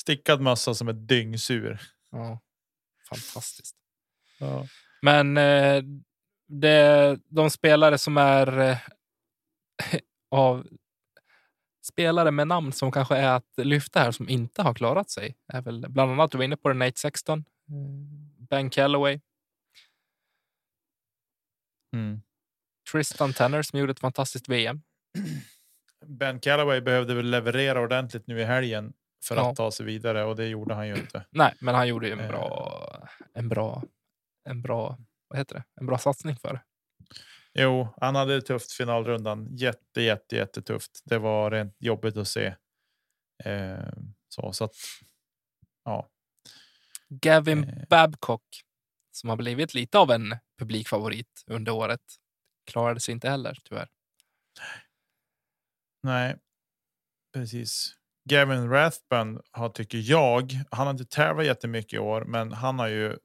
Stickad 0.00 0.40
massa 0.40 0.74
som 0.74 0.88
är 0.88 0.92
dyngsur. 0.92 1.80
Ja, 2.10 2.40
fantastiskt. 3.08 3.76
Ja. 4.44 4.66
Men 5.02 5.36
eh, 5.36 5.82
det, 6.48 7.18
de 7.28 7.50
spelare 7.50 7.98
som 7.98 8.16
är 8.16 8.58
eh, 8.60 8.78
av 10.30 10.66
spelare 11.86 12.30
med 12.30 12.48
namn 12.48 12.72
som 12.72 12.92
kanske 12.92 13.16
är 13.16 13.28
att 13.36 13.52
lyfta 13.56 14.00
här 14.00 14.10
som 14.10 14.28
inte 14.28 14.62
har 14.62 14.74
klarat 14.74 15.10
sig 15.10 15.36
är 15.52 15.62
väl 15.62 15.86
bland 15.88 16.12
annat, 16.12 16.30
du 16.30 16.38
var 16.38 16.44
inne 16.44 16.56
på 16.56 16.68
det, 16.68 16.74
Nate 16.74 17.00
Sexton, 17.00 17.38
eh, 17.38 18.44
Ben 18.48 18.70
Calloway, 18.70 19.20
Mm. 21.94 22.20
Tristan 22.92 23.32
Tanner 23.32 23.62
som 23.62 23.78
gjorde 23.78 23.92
ett 23.92 24.00
fantastiskt 24.00 24.48
VM. 24.48 24.82
Ben 26.06 26.40
Calloway 26.40 26.80
behövde 26.80 27.14
väl 27.14 27.30
leverera 27.30 27.80
ordentligt 27.80 28.26
nu 28.26 28.40
i 28.40 28.44
helgen 28.44 28.92
för 29.24 29.36
Ja. 29.36 29.50
att 29.50 29.56
ta 29.56 29.70
sig 29.70 29.86
vidare 29.86 30.24
och 30.24 30.36
det 30.36 30.46
gjorde 30.46 30.74
han 30.74 30.88
ju 30.88 30.94
inte. 30.96 31.24
Nej, 31.30 31.54
men 31.60 31.74
han 31.74 31.88
gjorde 31.88 32.06
ju 32.06 32.12
en 32.12 32.20
Eh. 32.20 32.28
bra, 32.28 33.08
en 33.34 33.48
bra, 33.48 33.82
en 34.44 34.62
bra, 34.62 34.98
vad 35.28 35.38
heter 35.38 35.54
det? 35.54 35.64
En 35.80 35.86
bra 35.86 35.98
satsning 35.98 36.36
för. 36.36 36.62
Jo, 37.54 37.88
han 38.00 38.14
hade 38.14 38.34
det 38.34 38.42
tufft 38.42 38.72
finalrundan. 38.72 39.56
Jätte, 39.56 40.02
jätte, 40.02 40.36
jättetufft. 40.36 41.02
Det 41.04 41.18
var 41.18 41.50
rent 41.50 41.76
jobbigt 41.78 42.16
att 42.16 42.28
se. 42.28 42.54
Eh, 43.44 43.92
så, 44.28 44.52
så 44.52 44.64
att, 44.64 44.74
ja, 45.84 46.08
Gavin 47.08 47.64
Eh. 47.64 47.84
Babcock, 47.88 48.62
som 49.12 49.30
har 49.30 49.36
blivit 49.36 49.74
lite 49.74 49.98
av 49.98 50.10
en 50.10 50.36
publikfavorit 50.58 51.44
under 51.46 51.72
året, 51.72 52.00
klarade 52.70 53.00
sig 53.00 53.12
inte 53.12 53.30
heller 53.30 53.58
tyvärr. 53.64 53.88
nej, 56.02 56.36
precis. 57.34 57.94
Gavin 58.30 58.68
Rathbun 58.70 59.40
har, 59.50 59.68
tycker 59.68 59.98
jag, 59.98 60.52
han 60.70 60.86
har 60.86 60.90
inte 60.90 61.04
tävlat 61.04 61.46
jättemycket 61.46 61.92
i 61.92 61.98
år, 61.98 62.24
men 62.24 62.52
han 62.52 62.78
har 62.78 62.88
ju 62.88 63.16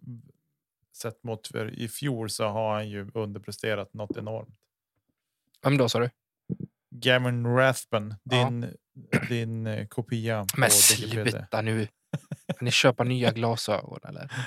sett 0.99 1.23
mot 1.23 1.47
för 1.47 1.79
i 1.79 1.87
fjol 1.87 2.29
så 2.29 2.47
har 2.47 2.73
han 2.73 2.89
ju 2.89 3.11
underpresterat 3.13 3.93
något 3.93 4.17
enormt. 4.17 4.55
Vem 5.63 5.77
då 5.77 5.89
sa 5.89 5.99
du? 5.99 6.09
Gavin 6.91 7.45
Rathbun, 7.45 8.15
Ja. 8.23 8.37
din, 8.49 8.73
din 9.29 9.67
eh, 9.67 9.87
kopia 9.87 10.45
Men 10.57 10.71
sluta 10.71 11.61
nu! 11.61 11.87
Kan 12.57 12.65
ni 12.65 12.71
köpa 12.71 13.03
nya 13.03 13.31
glasögon 13.31 13.99
eller? 14.03 14.31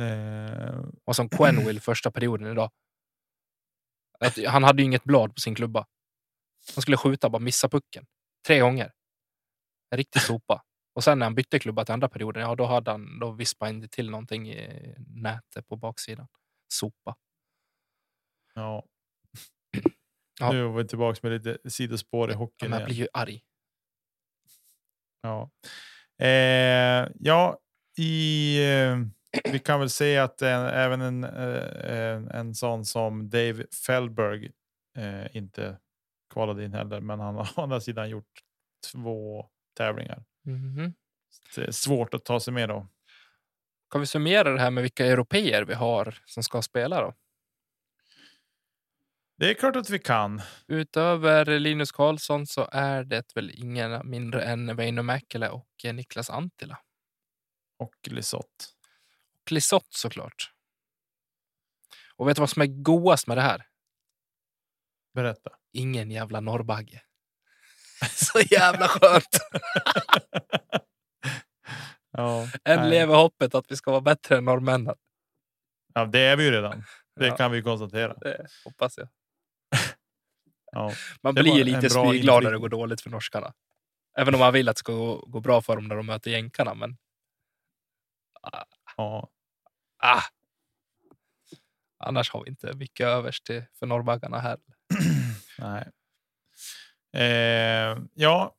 Eh, 0.00 0.80
Och 1.04 1.16
som 1.16 1.28
Quenville 1.28 1.80
första 1.80 2.10
perioden 2.10 2.52
idag. 2.52 2.70
Att, 4.20 4.44
han 4.46 4.64
hade 4.64 4.82
ju 4.82 4.86
inget 4.86 5.04
blad 5.04 5.34
på 5.34 5.40
sin 5.40 5.54
klubba. 5.54 5.86
Han 6.74 6.82
skulle 6.82 6.96
skjuta, 6.96 7.30
bara 7.30 7.38
missa 7.38 7.68
pucken. 7.68 8.06
Tre 8.46 8.60
gånger. 8.60 8.92
En 9.90 9.98
riktig 9.98 10.22
sopa. 10.22 10.62
Och 10.96 11.04
sen 11.04 11.18
när 11.18 11.26
han 11.26 11.34
bytte 11.34 11.58
klubba 11.58 11.84
till 11.84 11.92
andra 11.92 12.08
perioden, 12.08 12.42
ja 12.42 12.54
då 12.54 12.64
hade 12.64 12.90
han, 12.90 13.18
då 13.18 13.30
vispade 13.30 13.72
han 13.72 13.88
till 13.88 14.10
någonting 14.10 14.50
i 14.50 14.94
nätet 14.98 15.68
på 15.68 15.76
baksidan. 15.76 16.26
Sopa. 16.68 17.16
ja. 18.54 18.84
Ja. 20.40 20.52
Nu 20.52 20.64
var 20.64 20.82
vi 20.82 20.88
tillbaka 20.88 21.18
med 21.22 21.32
lite 21.32 21.70
sidospår 21.70 22.30
i 22.30 22.34
hockeyn 22.34 22.72
igen. 22.72 22.84
blir 22.84 22.96
ju 22.96 23.08
arg. 23.12 23.42
Ja, 25.22 25.50
eh, 26.18 27.08
ja 27.14 27.58
i, 27.98 28.56
eh, 28.64 28.98
vi 29.52 29.58
kan 29.58 29.80
väl 29.80 29.90
säga 29.90 30.24
att 30.24 30.42
en, 30.42 30.66
även 30.66 31.00
en, 31.00 31.24
eh, 31.24 31.90
en, 31.90 32.30
en 32.30 32.54
sån 32.54 32.84
som 32.84 33.30
Dave 33.30 33.64
Fellberg 33.86 34.52
eh, 34.98 35.36
inte 35.36 35.78
kvalade 36.32 36.64
in 36.64 36.72
heller, 36.72 37.00
men 37.00 37.20
han 37.20 37.34
har 37.34 37.48
å 37.56 37.62
andra 37.62 37.80
sidan 37.80 38.10
gjort 38.10 38.42
två 38.92 39.46
tävlingar. 39.76 40.24
Mhm. 40.46 40.94
Det 41.54 41.66
är 41.66 41.70
svårt 41.70 42.14
att 42.14 42.24
ta 42.24 42.40
sig 42.40 42.52
med 42.54 42.68
då. 42.68 42.88
Kan 43.90 44.00
vi 44.00 44.06
summera 44.06 44.52
det 44.52 44.60
här 44.60 44.70
med 44.70 44.82
vilka 44.82 45.06
europeer 45.06 45.64
vi 45.64 45.74
har 45.74 46.18
som 46.26 46.42
ska 46.42 46.62
spela 46.62 47.00
då? 47.00 47.14
Det 49.38 49.50
är 49.50 49.54
klart 49.54 49.76
att 49.76 49.90
vi 49.90 49.98
kan. 49.98 50.42
Utöver 50.68 51.58
Linus 51.58 51.92
Karlsson 51.92 52.46
så 52.46 52.68
är 52.72 53.04
det 53.04 53.36
väl 53.36 53.50
ingen 53.54 54.10
mindre 54.10 54.42
än 54.42 54.76
Väinö 54.76 55.02
Mäkelä 55.02 55.50
och 55.50 55.68
Niklas 55.84 56.30
Antila. 56.30 56.78
Och 57.78 57.94
Lisotte. 58.10 58.64
Och 59.42 59.52
Lisotte 59.52 59.98
såklart. 59.98 60.52
Och 62.16 62.28
vet 62.28 62.36
du 62.36 62.40
vad 62.40 62.50
som 62.50 62.62
är 62.62 62.66
godast 62.66 63.26
med 63.26 63.36
det 63.36 63.42
här? 63.42 63.66
Berätta. 65.14 65.50
Ingen 65.72 66.10
jävla 66.10 66.40
norrbagge. 66.40 67.02
Så 68.14 68.40
jävla 68.50 68.88
skönt! 68.88 69.28
ja, 72.12 72.46
Än 72.64 72.90
lever 72.90 73.14
hoppet 73.14 73.54
att 73.54 73.64
vi 73.68 73.76
ska 73.76 73.90
vara 73.90 74.00
bättre 74.00 74.36
än 74.36 74.44
norrmännen. 74.44 74.94
ja, 75.94 76.04
det 76.06 76.20
är 76.20 76.36
vi 76.36 76.44
ju 76.44 76.50
redan. 76.50 76.84
Det 77.20 77.26
Ja. 77.26 77.36
kan 77.36 77.50
vi 77.50 77.62
konstatera. 77.62 78.14
Det 78.14 78.46
hoppas 78.64 78.98
jag. 78.98 79.08
Ja. 80.72 80.92
Man 81.22 81.34
blir 81.34 81.56
ju 81.56 81.64
lite 81.64 81.90
spyglad 81.90 82.42
när 82.44 82.52
det 82.52 82.58
går 82.58 82.68
dåligt 82.68 83.00
för 83.00 83.10
norskarna. 83.10 83.52
Även 84.18 84.34
om 84.34 84.40
man 84.40 84.52
vill 84.52 84.68
att 84.68 84.76
det 84.76 84.80
ska 84.80 84.92
gå, 84.92 85.16
gå 85.26 85.40
bra 85.40 85.62
för 85.62 85.76
dem 85.76 85.88
när 85.88 85.96
de 85.96 86.06
möter 86.06 86.30
jänkarna. 86.30 86.74
Men 86.74 86.96
Ja. 88.96 89.28
ah, 90.02 90.22
annars 92.04 92.30
har 92.30 92.44
vi 92.44 92.50
inte 92.50 92.72
mycket 92.76 93.06
övers 93.06 93.40
till 93.40 93.64
för 93.78 93.86
norrbaggarna 93.86 94.38
här. 94.38 94.58
Nej. 95.58 95.90
Eh, 97.16 97.98
ja, 98.14 98.52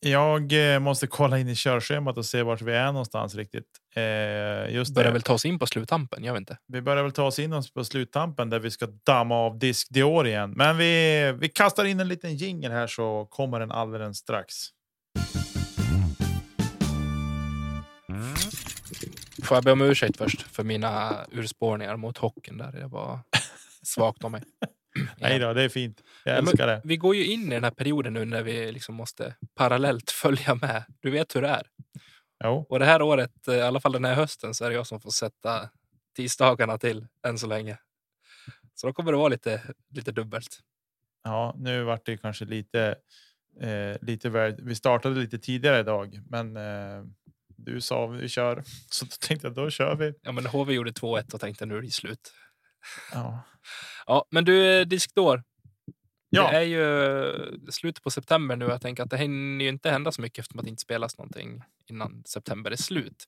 Jag 0.00 0.74
eh, 0.74 0.78
måste 0.80 1.06
kolla 1.06 1.38
in 1.38 1.48
i 1.48 1.54
körschemat 1.54 2.16
och 2.18 2.26
se 2.26 2.42
vart 2.42 2.62
vi 2.62 2.72
är 2.72 2.86
någonstans 2.86 3.34
riktigt. 3.34 3.66
Eh, 3.96 4.74
just 4.74 4.94
Börjar 4.94 5.08
det. 5.08 5.12
väl 5.12 5.22
ta 5.22 5.32
oss 5.34 5.44
in 5.44 5.58
på 5.58 5.66
sluttampen, 5.66 6.24
jag 6.24 6.32
vet 6.32 6.40
inte. 6.40 6.58
Vi 6.66 6.82
börjar 6.82 7.02
väl 7.02 7.12
ta 7.12 7.24
oss 7.24 7.38
in 7.38 7.62
på 7.74 7.84
sluttampen 7.84 8.50
där 8.50 8.58
vi 8.60 8.70
ska 8.70 8.86
damma 8.86 9.34
av 9.36 9.58
disk 9.58 9.88
Dior 9.90 10.26
igen. 10.26 10.50
Men 10.56 10.76
vi, 10.76 11.32
vi 11.38 11.48
kastar 11.48 11.84
in 11.84 12.00
en 12.00 12.08
liten 12.08 12.36
jingel 12.36 12.72
här 12.72 12.86
så 12.86 13.26
kommer 13.30 13.60
den 13.60 13.70
alldeles 13.72 14.16
strax. 14.16 14.54
Får 19.44 19.56
jag 19.56 19.64
be 19.64 19.72
om 19.72 19.80
ursäkt 19.80 20.16
först 20.16 20.42
för 20.42 20.64
mina 20.64 21.16
urspårningar 21.32 21.96
mot 21.96 22.18
hockeyn 22.18 22.58
där. 22.58 22.72
Det 22.72 22.86
var 22.86 23.18
svagt 23.82 24.24
av 24.24 24.30
mig. 24.30 24.42
Nej 25.18 25.38
då, 25.38 25.52
det 25.52 25.62
är 25.62 25.68
fint. 25.68 26.02
Jag 26.24 26.38
älskar 26.38 26.66
det. 26.66 26.80
Vi 26.84 26.96
går 26.96 27.16
ju 27.16 27.26
in 27.26 27.46
i 27.46 27.54
den 27.54 27.64
här 27.64 27.70
perioden 27.70 28.12
nu 28.12 28.24
när 28.24 28.42
vi 28.42 28.72
liksom 28.72 28.94
måste 28.94 29.34
parallellt 29.54 30.10
följa 30.22 30.54
med. 30.54 30.84
Du 31.00 31.10
vet 31.10 31.36
hur 31.36 31.42
det 31.42 31.48
är. 31.48 31.66
Jo. 32.44 32.66
Och 32.68 32.78
det 32.78 32.84
här 32.84 33.02
året, 33.02 33.48
eh, 33.48 33.54
i 33.54 33.62
alla 33.62 33.80
fall 33.80 33.92
den 33.92 34.04
här 34.04 34.14
hösten, 34.14 34.54
så 34.54 34.64
är 34.64 34.68
det 34.68 34.74
jag 34.74 34.86
som 34.86 35.00
får 35.00 35.10
sätta 35.10 35.70
tisdagarna 36.16 36.78
till 36.78 37.06
än 37.26 37.38
så 37.38 37.46
länge. 37.46 37.78
Så 38.74 38.86
då 38.86 38.92
kommer 38.92 39.12
det 39.12 39.18
vara 39.18 39.28
lite, 39.28 39.62
lite 39.90 40.12
dubbelt. 40.12 40.60
Ja, 41.24 41.54
nu 41.58 41.82
vart 41.82 42.06
det 42.06 42.16
kanske 42.16 42.44
lite, 42.44 42.94
eh, 43.60 43.96
lite 44.00 44.28
väl. 44.28 44.56
Vi 44.62 44.74
startade 44.74 45.20
lite 45.20 45.38
tidigare 45.38 45.80
idag, 45.80 46.20
men 46.30 46.56
eh, 46.56 47.04
du 47.56 47.80
sa 47.80 48.06
vi 48.06 48.28
kör, 48.28 48.62
så 48.90 49.04
då 49.04 49.10
tänkte 49.20 49.46
jag 49.46 49.54
då 49.54 49.70
kör 49.70 49.96
vi. 49.96 50.14
Ja, 50.22 50.32
men 50.32 50.46
HV 50.46 50.72
gjorde 50.72 50.90
2-1 50.90 51.34
och 51.34 51.40
tänkte 51.40 51.66
nu 51.66 51.76
är 51.76 51.82
det 51.82 51.90
slut. 51.90 52.32
Ja, 53.12 53.40
Ja, 54.06 54.24
men 54.30 54.44
du, 54.44 54.80
eh, 54.80 54.86
Diskdår. 54.86 55.42
ja. 56.30 56.50
Det 56.50 56.56
är 56.56 56.62
ju 56.62 57.70
slutet 57.70 58.04
på 58.04 58.10
september 58.10 58.56
nu. 58.56 58.64
Jag 58.64 58.80
tänker 58.80 59.02
att 59.02 59.10
det 59.10 59.16
hinner 59.18 59.64
ju 59.64 59.68
inte 59.70 59.90
hända 59.90 60.12
så 60.12 60.20
mycket 60.22 60.38
eftersom 60.38 60.58
att 60.58 60.64
det 60.64 60.70
inte 60.70 60.82
spelas 60.82 61.18
någonting 61.18 61.62
innan 61.86 62.22
september 62.26 62.70
är 62.70 62.76
slut. 62.76 63.24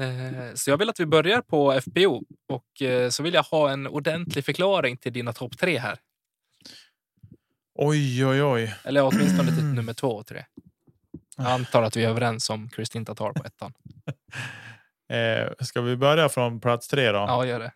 Eh, 0.00 0.54
Så 0.54 0.70
jag 0.70 0.76
vill 0.78 0.88
att 0.90 1.00
vi 1.00 1.06
börjar 1.06 1.40
på 1.40 1.72
FPO 1.80 2.24
och 2.48 2.82
eh, 2.82 3.10
så 3.10 3.22
vill 3.22 3.34
jag 3.34 3.42
ha 3.42 3.70
en 3.70 3.86
ordentlig 3.86 4.44
förklaring 4.44 4.96
till 4.96 5.12
dina 5.12 5.32
topp 5.32 5.58
tre 5.58 5.78
här. 5.78 5.98
Oj, 7.74 8.26
oj, 8.26 8.42
oj. 8.42 8.74
Eller 8.84 9.02
åtminstone 9.02 9.54
till 9.54 9.64
nummer 9.74 9.92
två 9.92 10.08
och 10.16 10.26
tre. 10.26 10.44
Jag 11.36 11.46
antar 11.46 11.82
att 11.82 11.96
vi 11.96 12.04
är 12.04 12.08
överens 12.08 12.50
om 12.50 12.68
Kristin 12.68 13.04
Tatar 13.04 13.32
på 13.32 13.44
ettan. 13.44 13.72
Eh, 15.08 15.52
ska 15.60 15.80
vi 15.80 15.96
börja 15.96 16.28
från 16.28 16.60
plats 16.60 16.88
tre 16.88 17.10
då? 17.12 17.18
Ja, 17.18 17.46
gör 17.46 17.58
det. 17.58 17.72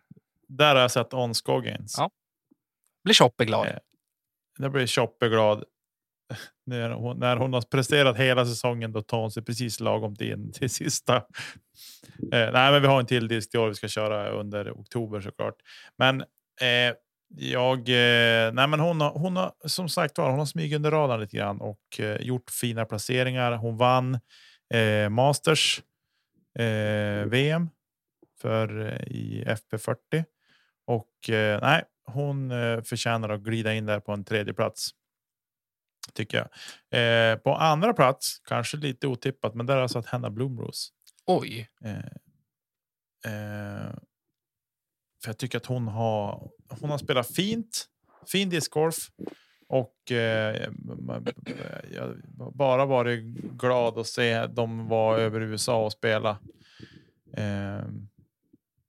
Där 0.48 0.74
har 0.74 0.82
jag 0.82 0.90
sett 0.90 1.14
On 1.14 1.34
Scoggins. 1.34 1.94
Ja. 1.98 2.10
Blir 3.04 3.14
Choppe 3.14 3.44
glad. 3.44 3.66
Eh, 3.66 3.76
Där 4.58 4.68
blir 4.68 4.86
Choppe 4.86 5.28
glad. 5.28 5.64
När 6.66 6.90
hon, 6.90 7.18
när 7.18 7.36
hon 7.36 7.52
har 7.52 7.60
presterat 7.60 8.16
hela 8.16 8.46
säsongen 8.46 8.92
då 8.92 9.02
tar 9.02 9.20
hon 9.20 9.30
sig 9.30 9.44
precis 9.44 9.80
lagom 9.80 10.16
in 10.20 10.52
till 10.52 10.70
sista. 10.70 11.16
Eh, 12.32 12.52
nej, 12.52 12.72
men 12.72 12.82
vi 12.82 12.88
har 12.88 13.00
en 13.00 13.06
till 13.06 13.28
disk 13.28 13.54
i 13.54 13.58
år 13.58 13.68
vi 13.68 13.74
ska 13.74 13.88
köra 13.88 14.28
under 14.30 14.72
oktober 14.72 15.20
såklart. 15.20 15.54
Men 15.98 16.20
eh, 16.60 16.94
jag, 17.36 17.78
eh, 17.78 18.52
nej, 18.52 18.66
men 18.68 18.80
hon 18.80 19.00
har, 19.00 19.10
hon 19.10 19.36
har 19.36 19.52
som 19.64 19.88
sagt 19.88 20.18
var, 20.18 20.30
hon 20.30 20.38
har 20.38 20.46
smugit 20.46 20.76
under 20.76 20.90
radarn 20.90 21.20
lite 21.20 21.36
grann 21.36 21.60
och 21.60 22.00
eh, 22.00 22.20
gjort 22.20 22.50
fina 22.50 22.84
placeringar. 22.84 23.52
Hon 23.52 23.76
vann 23.76 24.18
eh, 24.74 25.08
Masters 25.08 25.82
eh, 26.58 27.24
VM 27.26 27.68
för 28.40 28.80
eh, 28.86 29.02
i 29.06 29.44
FP40 29.46 30.24
och 30.88 31.30
eh, 31.30 31.60
nej, 31.62 31.84
hon 32.04 32.50
eh, 32.50 32.82
förtjänar 32.82 33.28
att 33.28 33.40
glida 33.40 33.74
in 33.74 33.86
där 33.86 34.00
på 34.00 34.12
en 34.12 34.24
tredje 34.24 34.54
plats. 34.54 34.90
Tycker 36.12 36.38
jag. 36.38 36.48
Eh, 37.32 37.36
på 37.36 37.54
andra 37.54 37.94
plats, 37.94 38.38
kanske 38.38 38.76
lite 38.76 39.06
otippat, 39.06 39.54
men 39.54 39.66
där 39.66 39.74
har 39.74 39.80
jag 39.80 39.90
satt 39.90 40.06
Hanna 40.06 40.30
Blomros. 40.30 40.92
Oj, 41.26 41.68
Eh, 41.84 41.96
eh, 43.32 43.92
för 45.22 45.28
jag 45.28 45.38
tycker 45.38 45.58
att 45.58 45.66
hon 45.66 45.88
har, 45.88 46.50
hon 46.80 46.90
har 46.90 46.98
spelat 46.98 47.34
fint, 47.34 47.86
fin 48.26 48.50
discgolf 48.50 48.96
och 49.68 50.12
eh, 50.12 50.68
jag 51.90 52.16
bara 52.54 52.86
varit 52.86 53.24
glad 53.34 53.98
att 53.98 54.06
se 54.06 54.46
dem 54.46 54.88
vara 54.88 55.18
över 55.18 55.40
USA 55.40 55.84
och 55.84 55.92
spela. 55.92 56.38
Eh, 57.32 57.84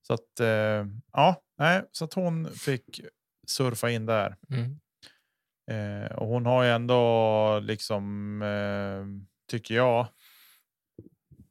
så 0.08 0.14
att 0.14 0.40
eh, 0.40 0.86
ja, 1.14 1.44
nej, 1.60 1.84
så 1.92 2.06
att 2.06 2.14
hon 2.14 2.52
fick 2.52 3.02
surfa 3.48 3.90
in 3.90 4.06
där. 4.06 4.38
mm. 4.50 4.80
Eh, 5.72 6.12
och 6.12 6.28
hon 6.28 6.46
har 6.46 6.64
ju 6.64 6.70
ändå 6.70 7.60
liksom, 7.60 8.42
eh, 8.42 9.06
tycker 9.48 9.76
jag, 9.76 10.08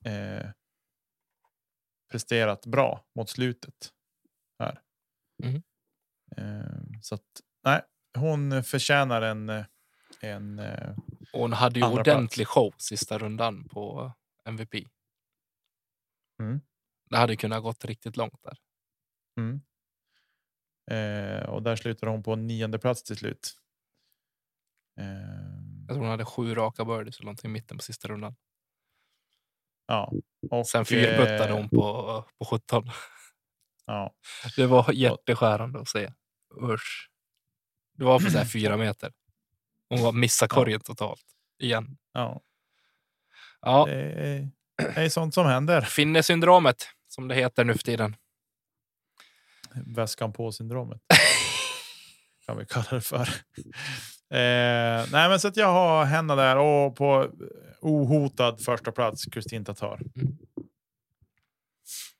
eh, 0.04 0.50
presterat 2.10 2.66
bra 2.66 3.04
mot 3.14 3.30
slutet. 3.30 3.92
Här. 4.58 4.82
Mhm. 5.44 5.62
Eh, 6.36 7.00
så 7.02 7.14
att, 7.14 7.40
nej, 7.64 7.82
hon 8.18 8.64
förtjänar 8.64 9.22
en, 9.22 9.64
en 10.20 10.58
eh, 10.58 10.96
Och 11.32 11.40
hon 11.40 11.52
hade 11.52 11.80
ju 11.80 11.86
ordentlig 11.86 12.46
show 12.46 12.74
sista 12.78 13.18
rundan 13.18 13.68
på 13.68 14.12
MVP. 14.44 14.74
Mm. 16.42 16.60
Det 17.10 17.16
hade 17.16 17.36
kunnat 17.36 17.62
gått 17.62 17.84
riktigt 17.84 18.16
långt 18.16 18.42
där. 18.42 18.58
mm. 19.36 19.60
Eh, 20.90 21.42
och 21.48 21.62
där 21.62 21.76
slutar 21.76 22.06
hon 22.06 22.22
på 22.22 22.36
nionde 22.36 22.78
plats 22.78 23.02
till 23.02 23.16
slut. 23.16 23.52
Eh, 25.00 25.06
Jag 25.86 25.88
tror 25.88 25.98
hon 26.00 26.10
hade 26.10 26.24
sju 26.24 26.54
raka 26.54 26.84
birdies 26.84 27.16
eller 27.16 27.24
någonting 27.26 27.50
i 27.50 27.52
mitten 27.52 27.76
på 27.76 27.82
sista 27.82 28.08
rundan. 28.08 28.36
ja. 29.86 30.12
Och, 30.50 30.66
Sen 30.66 30.84
fyrputtade 30.84 31.48
eh, 31.48 31.56
hon 31.56 31.68
på, 31.68 32.24
på 32.38 32.44
17. 32.44 32.90
Ja. 33.86 34.14
Det 34.56 34.66
var 34.66 34.92
hjärteskärande 34.92 35.80
att 35.80 35.88
se. 35.88 36.12
Usch. 36.62 37.10
Det 37.94 38.04
var 38.04 38.18
för 38.20 38.30
så 38.30 38.38
här 38.38 38.44
fyra 38.52 38.76
meter. 38.76 39.12
Hon 39.88 40.02
var 40.02 40.12
missade 40.12 40.48
korgen 40.48 40.80
totalt. 40.80 41.24
Igen. 41.58 41.98
ja. 42.12 42.40
Ja, 43.60 43.86
Det, 43.86 43.92
är, 44.02 44.50
det 44.76 45.00
är 45.04 45.08
sånt 45.08 45.34
som 45.34 45.46
händer. 45.46 45.80
finnesyndromet 45.80 46.88
som 47.08 47.28
det 47.28 47.34
heter 47.34 47.64
nu 47.64 47.72
för 47.72 47.82
tiden. 47.82 48.16
Väskan 49.86 50.32
på 50.32 50.52
syndromet. 50.52 51.00
kan 52.46 52.58
vi 52.58 52.66
kalla 52.66 52.86
det 52.90 53.00
för. 53.00 53.28
Eh, 54.30 55.06
nej, 55.12 55.28
men 55.28 55.40
så 55.40 55.48
att 55.48 55.56
jag 55.56 55.72
har 55.72 56.04
henne 56.04 56.34
där 56.34 56.56
och 56.56 56.96
på 56.96 57.30
ohotad 57.80 58.60
första 58.64 58.92
plats 58.92 59.24
Kristin 59.24 59.64
Tatar. 59.64 60.00
Mm. 60.16 60.38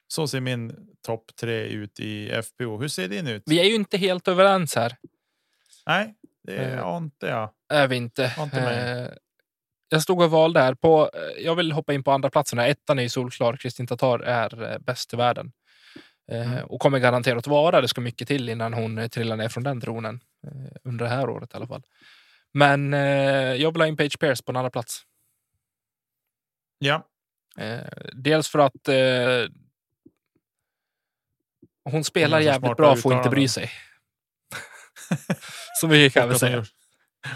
Så 0.09 0.28
ser 0.28 0.40
min 0.40 0.76
topp 1.07 1.24
tre 1.40 1.64
ut 1.64 2.01
i 2.01 2.42
FPO. 2.42 2.78
Hur 2.80 2.88
ser 2.88 3.09
din 3.09 3.26
ut? 3.26 3.42
Vi 3.46 3.61
är 3.61 3.64
ju 3.64 3.74
inte 3.74 3.99
helt 3.99 4.28
överens 4.28 4.76
här. 4.76 4.96
Nej, 5.86 6.14
det 6.42 6.57
Eh. 6.57 6.78
är 6.78 6.96
inte 6.96 7.26
jag. 7.26 7.51
Är 7.68 7.88
vi 7.88 7.96
inte. 7.96 8.34
Inte. 8.38 8.61
Eh, 8.61 9.09
jag 9.88 10.03
stod 10.03 10.22
och 10.22 10.30
valde 10.30 10.61
här. 10.61 10.74
På, 10.74 11.11
eh, 11.14 11.44
jag 11.44 11.55
vill 11.55 11.72
hoppa 11.72 11.92
in 11.94 12.05
på 12.05 12.12
andra 12.12 12.30
platsen. 12.30 12.59
här. 12.59 12.68
Ettan 12.68 12.99
är 12.99 13.03
ju 13.03 13.09
solklar. 13.09 13.57
Kristin 13.57 13.86
Tatar 13.86 14.18
är 14.20 14.72
eh, 14.72 14.78
bäst 14.78 15.14
i 15.14 15.16
världen. 15.16 15.53
Eh, 16.33 16.53
Mm. 16.53 16.64
Och 16.64 16.81
kommer 16.81 16.99
garanterat 16.99 17.47
vara. 17.47 17.81
Det 17.81 17.89
ska 17.89 18.01
mycket 18.01 18.29
till 18.29 18.49
innan 18.49 18.74
hon 18.74 18.99
eh, 18.99 19.09
trillar 19.09 19.37
ner 19.37 19.49
från 19.49 19.64
den 19.64 19.81
tronen. 19.81 20.20
Eh, 20.47 20.76
under 20.85 21.05
det 21.05 21.11
här 21.11 21.31
året 21.31 21.55
i 21.55 21.57
alla 21.57 21.66
fall. 21.66 21.83
Men 22.53 22.95
eh, 22.95 23.01
jag 23.55 23.72
vill 23.72 23.81
ha 23.83 23.87
in 23.87 23.97
Page 23.97 24.18
Pierce 24.18 24.43
på 24.45 24.53
en 24.53 24.57
andra 24.57 24.70
plats. 24.70 25.03
Ja, 26.79 27.07
Eh, 27.59 27.81
dels 28.12 28.49
för 28.49 28.59
att 28.59 28.89
eh, 28.89 29.53
hon 31.85 32.05
spelar 32.05 32.39
Hon 32.39 32.47
jävligt 32.47 32.76
bra 32.76 32.97
för 32.97 33.11
att 33.11 33.16
inte 33.16 33.31
bry 33.31 33.49
sig. 33.49 33.70
Kan 35.81 35.89
och 35.91 35.95
vi 35.95 36.11
att, 36.20 36.31
de 36.31 36.39
säga. 36.39 36.57
gör, 36.57 36.66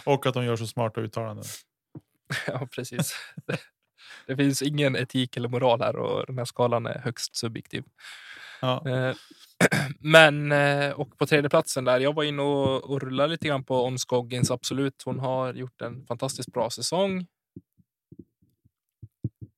och 0.04 0.26
att 0.26 0.34
de 0.34 0.44
gör 0.44 0.56
så 0.56 0.66
smarta 0.66 1.00
uttalanden. 1.00 1.44
Ja, 2.46 2.66
precis. 2.66 3.14
Det, 3.46 3.58
det 4.26 4.36
finns 4.36 4.62
ingen 4.62 4.96
etik 4.96 5.36
eller 5.36 5.48
moral 5.48 5.80
här 5.80 5.96
och 5.96 6.26
den 6.26 6.38
här 6.38 6.44
skalan 6.44 6.86
är 6.86 6.98
högst 6.98 7.36
subjektiv. 7.36 7.84
Ja. 8.62 8.88
Eh, 8.88 9.16
men, 10.00 10.52
eh, 10.52 10.90
och 10.92 11.18
på 11.18 11.26
tredje 11.26 11.50
platsen 11.50 11.84
där, 11.84 12.00
jag 12.00 12.14
var 12.14 12.24
inne 12.24 12.42
och, 12.42 12.90
och 12.90 13.00
rullade 13.02 13.28
lite 13.28 13.48
grann 13.48 13.64
på 13.64 13.86
On 13.86 13.96
absolut. 14.50 15.02
Hon 15.04 15.18
har 15.18 15.54
gjort 15.54 15.80
en 15.82 16.06
fantastiskt 16.06 16.52
bra 16.52 16.70
säsong. 16.70 17.26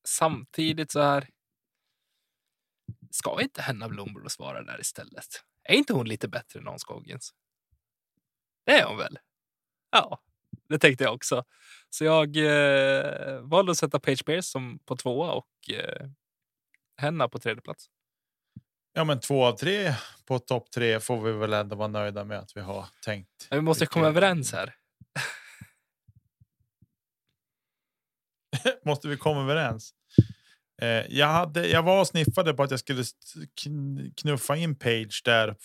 Samtidigt 0.08 0.90
så 0.92 1.00
här, 1.00 1.28
ska 3.10 3.42
inte 3.42 3.62
Henna 3.62 3.88
Blomblom 3.88 4.28
vara 4.38 4.62
där 4.62 4.80
istället? 4.80 5.26
Är 5.62 5.74
inte 5.74 5.92
hon 5.92 6.08
lite 6.08 6.28
bättre 6.28 6.60
än 6.60 6.68
On 6.68 6.78
Det 8.66 8.72
är 8.72 8.86
hon 8.86 8.96
väl? 8.96 9.18
Ja, 9.90 10.20
det 10.68 10.78
tänkte 10.78 11.04
jag 11.04 11.14
också. 11.14 11.44
Så 11.90 12.04
jag 12.04 12.36
eh, 12.36 13.40
valde 13.40 13.72
att 13.72 13.78
sätta 13.78 14.00
Page 14.00 14.24
Pierce 14.26 14.46
som 14.46 14.78
på 14.78 14.96
tvåa 14.96 15.32
och 15.32 15.70
eh, 15.70 16.08
Henna 16.96 17.28
på 17.28 17.38
tredje 17.38 17.62
plats 17.62 17.90
ja, 18.94 19.04
men 19.04 19.20
två 19.20 19.44
av 19.44 19.56
tre 19.56 19.94
på 20.26 20.38
topp 20.38 20.70
tre 20.70 21.00
får 21.00 21.20
vi 21.20 21.32
väl 21.32 21.52
ändå 21.52 21.76
vara 21.76 21.88
nöjda 21.88 22.24
med 22.24 22.38
att 22.38 22.56
vi 22.56 22.60
har 22.60 22.86
tänkt. 23.04 23.46
Men 23.50 23.58
vi 23.58 23.62
måste 23.62 23.86
komma 23.86 24.06
överens 24.06 24.52
här. 24.52 24.74
måste 28.84 29.08
vi 29.08 29.16
komma 29.16 29.40
överens. 29.40 29.94
Eh, 30.82 30.88
jag, 30.88 31.26
hade, 31.26 31.68
jag 31.68 31.82
var 31.82 32.00
och 32.00 32.06
sniffade 32.06 32.54
på 32.54 32.62
att 32.62 32.70
jag 32.70 32.80
skulle 32.80 33.04
knuffa 34.16 34.56
in 34.56 34.74
Page 34.76 35.22
där 35.24 35.56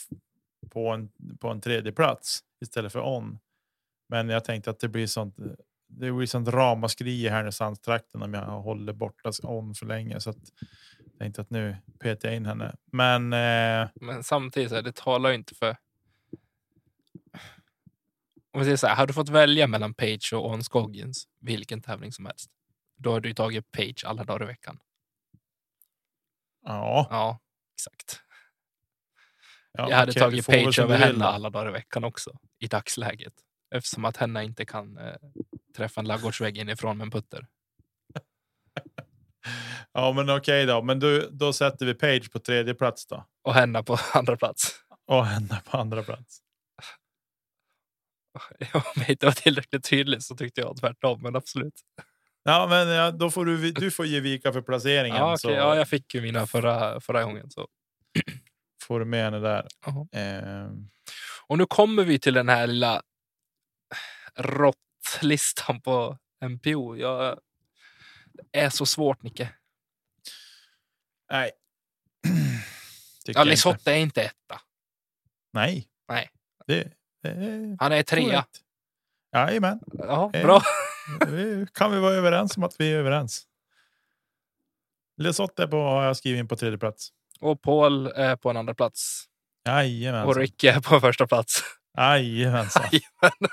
på 0.70 0.90
en, 0.90 1.10
på 1.40 1.48
en 1.48 1.62
tredje 1.62 1.92
plats 1.92 2.40
istället 2.62 2.92
för 2.92 3.08
On. 3.08 3.40
Men 4.10 4.30
jag 4.30 4.46
tänkte 4.46 4.70
att 4.70 4.80
det 4.80 4.88
blir 4.88 5.08
sånt. 5.08 5.36
Det 5.88 6.12
blir 6.12 6.28
sånt 6.28 6.48
ramaskri 6.48 7.26
i 7.26 7.30
Härnösandstrakten 7.30 8.22
om 8.22 8.34
jag 8.34 8.46
håller 8.46 8.94
borta 8.94 9.32
On 9.44 9.76
för 9.76 9.86
länge. 9.86 10.20
Så 10.20 10.30
att 10.30 10.38
tänkte 11.20 11.42
att 11.42 11.50
nu 11.50 11.78
petar 12.00 12.30
jag 12.30 12.36
in 12.36 12.46
henne. 12.46 12.76
Men 12.92 13.34
eh, 13.34 13.90
Men 13.96 14.24
samtidigt, 14.24 14.70
så 14.70 14.76
här, 14.76 14.82
det 14.82 14.96
talar 14.96 15.30
ju 15.30 15.36
inte 15.36 15.56
för... 15.56 15.78
Om 18.52 18.60
vi 18.60 18.64
säger 18.64 18.78
så 18.78 18.88
här, 18.88 18.96
hade 18.96 19.10
du 19.10 19.14
fått 19.14 19.30
välja 19.30 19.68
mellan 19.68 19.94
Page 19.94 20.34
och 20.34 20.50
On 20.50 20.64
Scoggins, 20.64 21.28
vilken 21.40 21.82
tävling 21.82 22.12
som 22.12 22.26
helst, 22.26 22.50
då 22.98 23.14
hade 23.14 23.28
du 23.28 23.34
tagit 23.34 23.72
Page 23.72 24.04
alla 24.06 24.24
dagar 24.24 24.44
i 24.44 24.48
veckan. 24.48 24.80
ja, 26.66 27.08
Ja, 27.10 27.40
exakt. 27.76 28.22
ja 29.72 29.90
jag 29.90 29.98
hade 29.98 30.12
okej, 30.12 30.22
tagit 30.22 30.46
Page 30.46 30.80
över 30.80 30.98
henne 30.98 31.26
alla 31.26 31.50
dagar 31.50 31.70
i 31.70 31.72
veckan 31.72 32.04
också, 32.04 32.40
i 32.60 32.68
dagsläget. 32.68 33.34
Eftersom 33.76 34.06
att 34.06 34.18
henne 34.18 34.44
inte 34.44 34.66
kan 34.66 34.98
eh, 34.98 35.16
träffa 35.76 36.02
en 36.02 36.08
ladugårdsvägg 36.08 36.58
inifrån 36.58 36.98
med 36.98 37.06
en 37.06 37.12
putter. 37.12 37.48
Ja, 39.94 40.14
men 40.14 40.30
okej 40.30 40.66
då. 40.66 40.82
Men 40.82 41.00
du, 41.00 41.30
då 41.32 41.54
sätter 41.54 41.86
vi 41.86 41.94
Page 41.94 42.32
på 42.32 42.40
tredje 42.40 42.74
plats 42.74 43.06
då. 43.08 43.26
Och 43.44 43.54
henne 43.54 43.84
på 43.84 43.98
andra 44.14 44.38
plats. 44.38 44.76
Och 45.08 45.26
henne 45.26 45.62
på 45.66 45.78
andra 45.78 46.04
plats. 46.04 46.40
Om 48.74 48.82
jag 48.96 49.10
inte 49.10 49.26
var 49.26 49.34
tillräckligt 49.34 49.84
tydlig 49.90 50.24
så 50.24 50.36
tyckte 50.36 50.62
jag 50.62 50.78
tvärtom, 50.78 51.22
men 51.22 51.36
absolut. 51.36 51.74
Ja, 52.44 52.68
men 52.70 52.88
ja, 52.88 53.12
då 53.12 53.32
får 53.32 53.46
du, 53.46 53.72
du 53.72 53.92
får 53.92 54.06
ge 54.06 54.20
vika 54.20 54.54
för 54.54 54.62
placeringen. 54.62 55.18
Ja, 55.22 55.38
så 55.38 55.48
okej, 55.48 55.58
ja, 55.58 55.76
jag 55.76 55.88
fick 55.90 56.14
ju 56.16 56.22
mina 56.22 56.48
förra, 56.48 57.02
förra 57.02 57.24
gången. 57.24 57.52
Så. 57.52 57.68
får 58.84 59.00
du 59.00 59.06
med 59.06 59.24
henne 59.24 59.40
där. 59.40 59.68
Jaha. 59.86 60.08
Eh, 60.24 60.70
Och 61.48 61.58
nu 61.58 61.66
kommer 61.66 62.04
vi 62.04 62.20
till 62.20 62.34
den 62.34 62.50
här 62.50 62.68
lilla 62.68 63.02
råttlistan 64.36 65.82
på 65.82 66.18
MPO. 66.46 66.96
Jag, 66.96 67.40
det 68.34 68.60
är 68.60 68.70
så 68.70 68.86
svårt, 68.86 69.24
Nicke. 69.24 69.50
nej. 71.32 71.52
Tycker 73.26 73.40
Ja. 73.40 73.44
Lisotte 73.44 73.92
är 73.92 73.96
inte 73.98 74.22
etta. 74.24 74.62
Nej. 75.54 75.88
Nej. 76.08 76.30
Det, 76.68 76.92
det 77.24 77.30
är 77.30 77.78
Han 77.80 77.92
är 77.92 78.04
trea. 78.04 78.46
Jajamän. 79.34 79.80
Ja, 79.94 80.32
Eh. 80.34 80.44
bra. 80.46 80.62
Kan 81.74 81.92
vi 81.92 82.00
vara 82.00 82.14
överens 82.14 82.58
om 82.58 82.64
att 82.64 82.76
vi 82.80 82.94
är 82.94 82.98
överens. 82.98 83.48
Lesotte 85.18 85.68
på 85.68 85.78
har 85.78 86.04
jag 86.04 86.18
skrivit 86.18 86.40
in 86.40 86.48
på 86.48 86.56
tredje 86.56 86.78
plats. 86.78 87.10
Och 87.40 87.62
Paul 87.62 88.08
är 88.08 88.36
på 88.36 88.50
en 88.50 88.58
andra 88.58 88.74
plats. 88.74 89.26
Och 89.66 89.72
Jajamensan. 89.72 90.34
Ricky 90.42 90.68
är 90.68 90.80
på 90.80 90.96
en 90.96 91.02
första 91.02 91.28
plats. 91.28 91.64
Jajamensan. 91.98 92.84
Jajamän. 92.92 93.50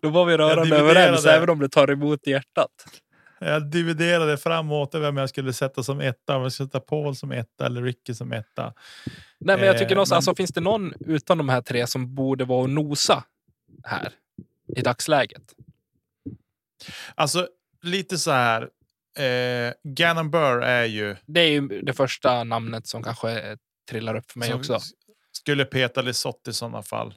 Då 0.00 0.08
var 0.08 0.24
vi 0.24 0.36
rörande 0.36 0.76
överens, 0.76 1.26
även 1.26 1.50
om 1.50 1.58
det 1.58 1.68
tar 1.68 1.90
emot 1.90 2.26
i 2.26 2.30
hjärtat. 2.30 2.70
Jag 3.38 3.70
dividerade 3.70 4.36
framåt 4.38 4.94
vem 4.94 5.16
jag 5.16 5.28
skulle 5.28 5.52
sätta 5.52 5.82
som 5.82 6.00
etta. 6.00 6.36
Om 6.36 6.42
jag 6.42 6.52
skulle 6.52 6.66
sätta 6.68 6.80
Paul 6.80 7.16
som 7.16 7.32
etta 7.32 7.66
eller 7.66 7.82
Ricky 7.82 8.14
som 8.14 8.32
etta. 8.32 8.74
Nej, 9.38 9.56
men 9.56 9.66
jag 9.66 9.78
tycker 9.78 9.90
Eh, 9.92 9.94
någonstans, 9.94 10.26
men- 10.26 10.30
alltså, 10.30 10.34
finns 10.42 10.50
det 10.50 10.60
någon 10.60 10.94
utan 11.06 11.38
de 11.38 11.48
här 11.48 11.62
tre 11.62 11.86
som 11.86 12.14
borde 12.14 12.44
vara 12.44 12.62
och 12.62 12.70
nosa 12.70 13.24
här 13.84 14.12
i 14.76 14.80
dagsläget? 14.80 15.42
Alltså 17.14 17.48
lite 17.82 18.18
så 18.18 18.30
här. 18.30 18.62
Eh, 19.18 19.72
Gannon 19.84 20.30
Burr 20.30 20.62
är 20.62 20.84
ju. 20.84 21.16
Det 21.26 21.40
är 21.40 21.48
ju 21.50 21.60
det 21.82 21.92
första 21.92 22.44
namnet 22.44 22.86
som 22.86 23.02
kanske 23.02 23.56
trillar 23.90 24.14
upp 24.16 24.30
för 24.30 24.38
mig 24.38 24.54
också. 24.54 24.78
Skulle 25.32 25.64
peta 25.64 26.02
Lisotte 26.02 26.50
i 26.50 26.52
sådana 26.54 26.82
fall. 26.82 27.14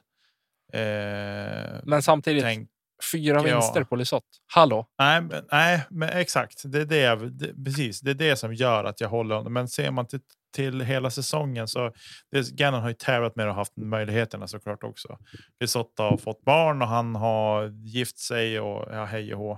Eh, 0.72 1.80
Men 1.84 2.02
samtidigt, 2.02 2.42
tänk, 2.42 2.70
fyra 3.12 3.42
vinster 3.42 3.84
på 3.84 3.96
Lisotte. 3.96 4.26
Hallå? 4.54 4.86
nej, 4.98 5.20
men, 5.20 5.44
nej, 5.52 5.86
men 5.90 6.08
exakt. 6.08 6.62
Det 6.72 6.80
är 6.80 6.84
det, 6.84 6.96
jag- 6.98 7.32
det, 7.32 7.64
precis, 7.64 8.00
det 8.00 8.10
är 8.10 8.14
det 8.14 8.36
som 8.36 8.54
gör 8.54 8.84
att 8.84 9.00
jag 9.00 9.08
håller 9.08 9.34
honom. 9.34 9.52
Men 9.52 9.68
ser 9.68 9.90
man 9.90 10.06
till, 10.06 10.20
till 10.54 10.80
hela 10.80 11.10
säsongen 11.10 11.68
så 11.68 11.92
det, 12.30 12.50
Gannon 12.50 12.80
har 12.82 12.88
ju 12.88 12.94
tävlat 12.94 13.36
med 13.36 13.48
och 13.48 13.54
haft 13.54 13.76
möjligheterna 13.76 14.46
såklart 14.48 14.84
också. 14.84 15.18
Lisotte 15.60 16.02
har 16.02 16.16
fått 16.16 16.42
barn 16.44 16.82
och 16.82 16.88
han 16.88 17.14
har 17.14 17.66
gift 17.68 18.18
sig 18.18 18.60
och 18.60 18.88
ja, 18.94 19.04
hej 19.04 19.34
och 19.34 19.40
hå. 19.40 19.52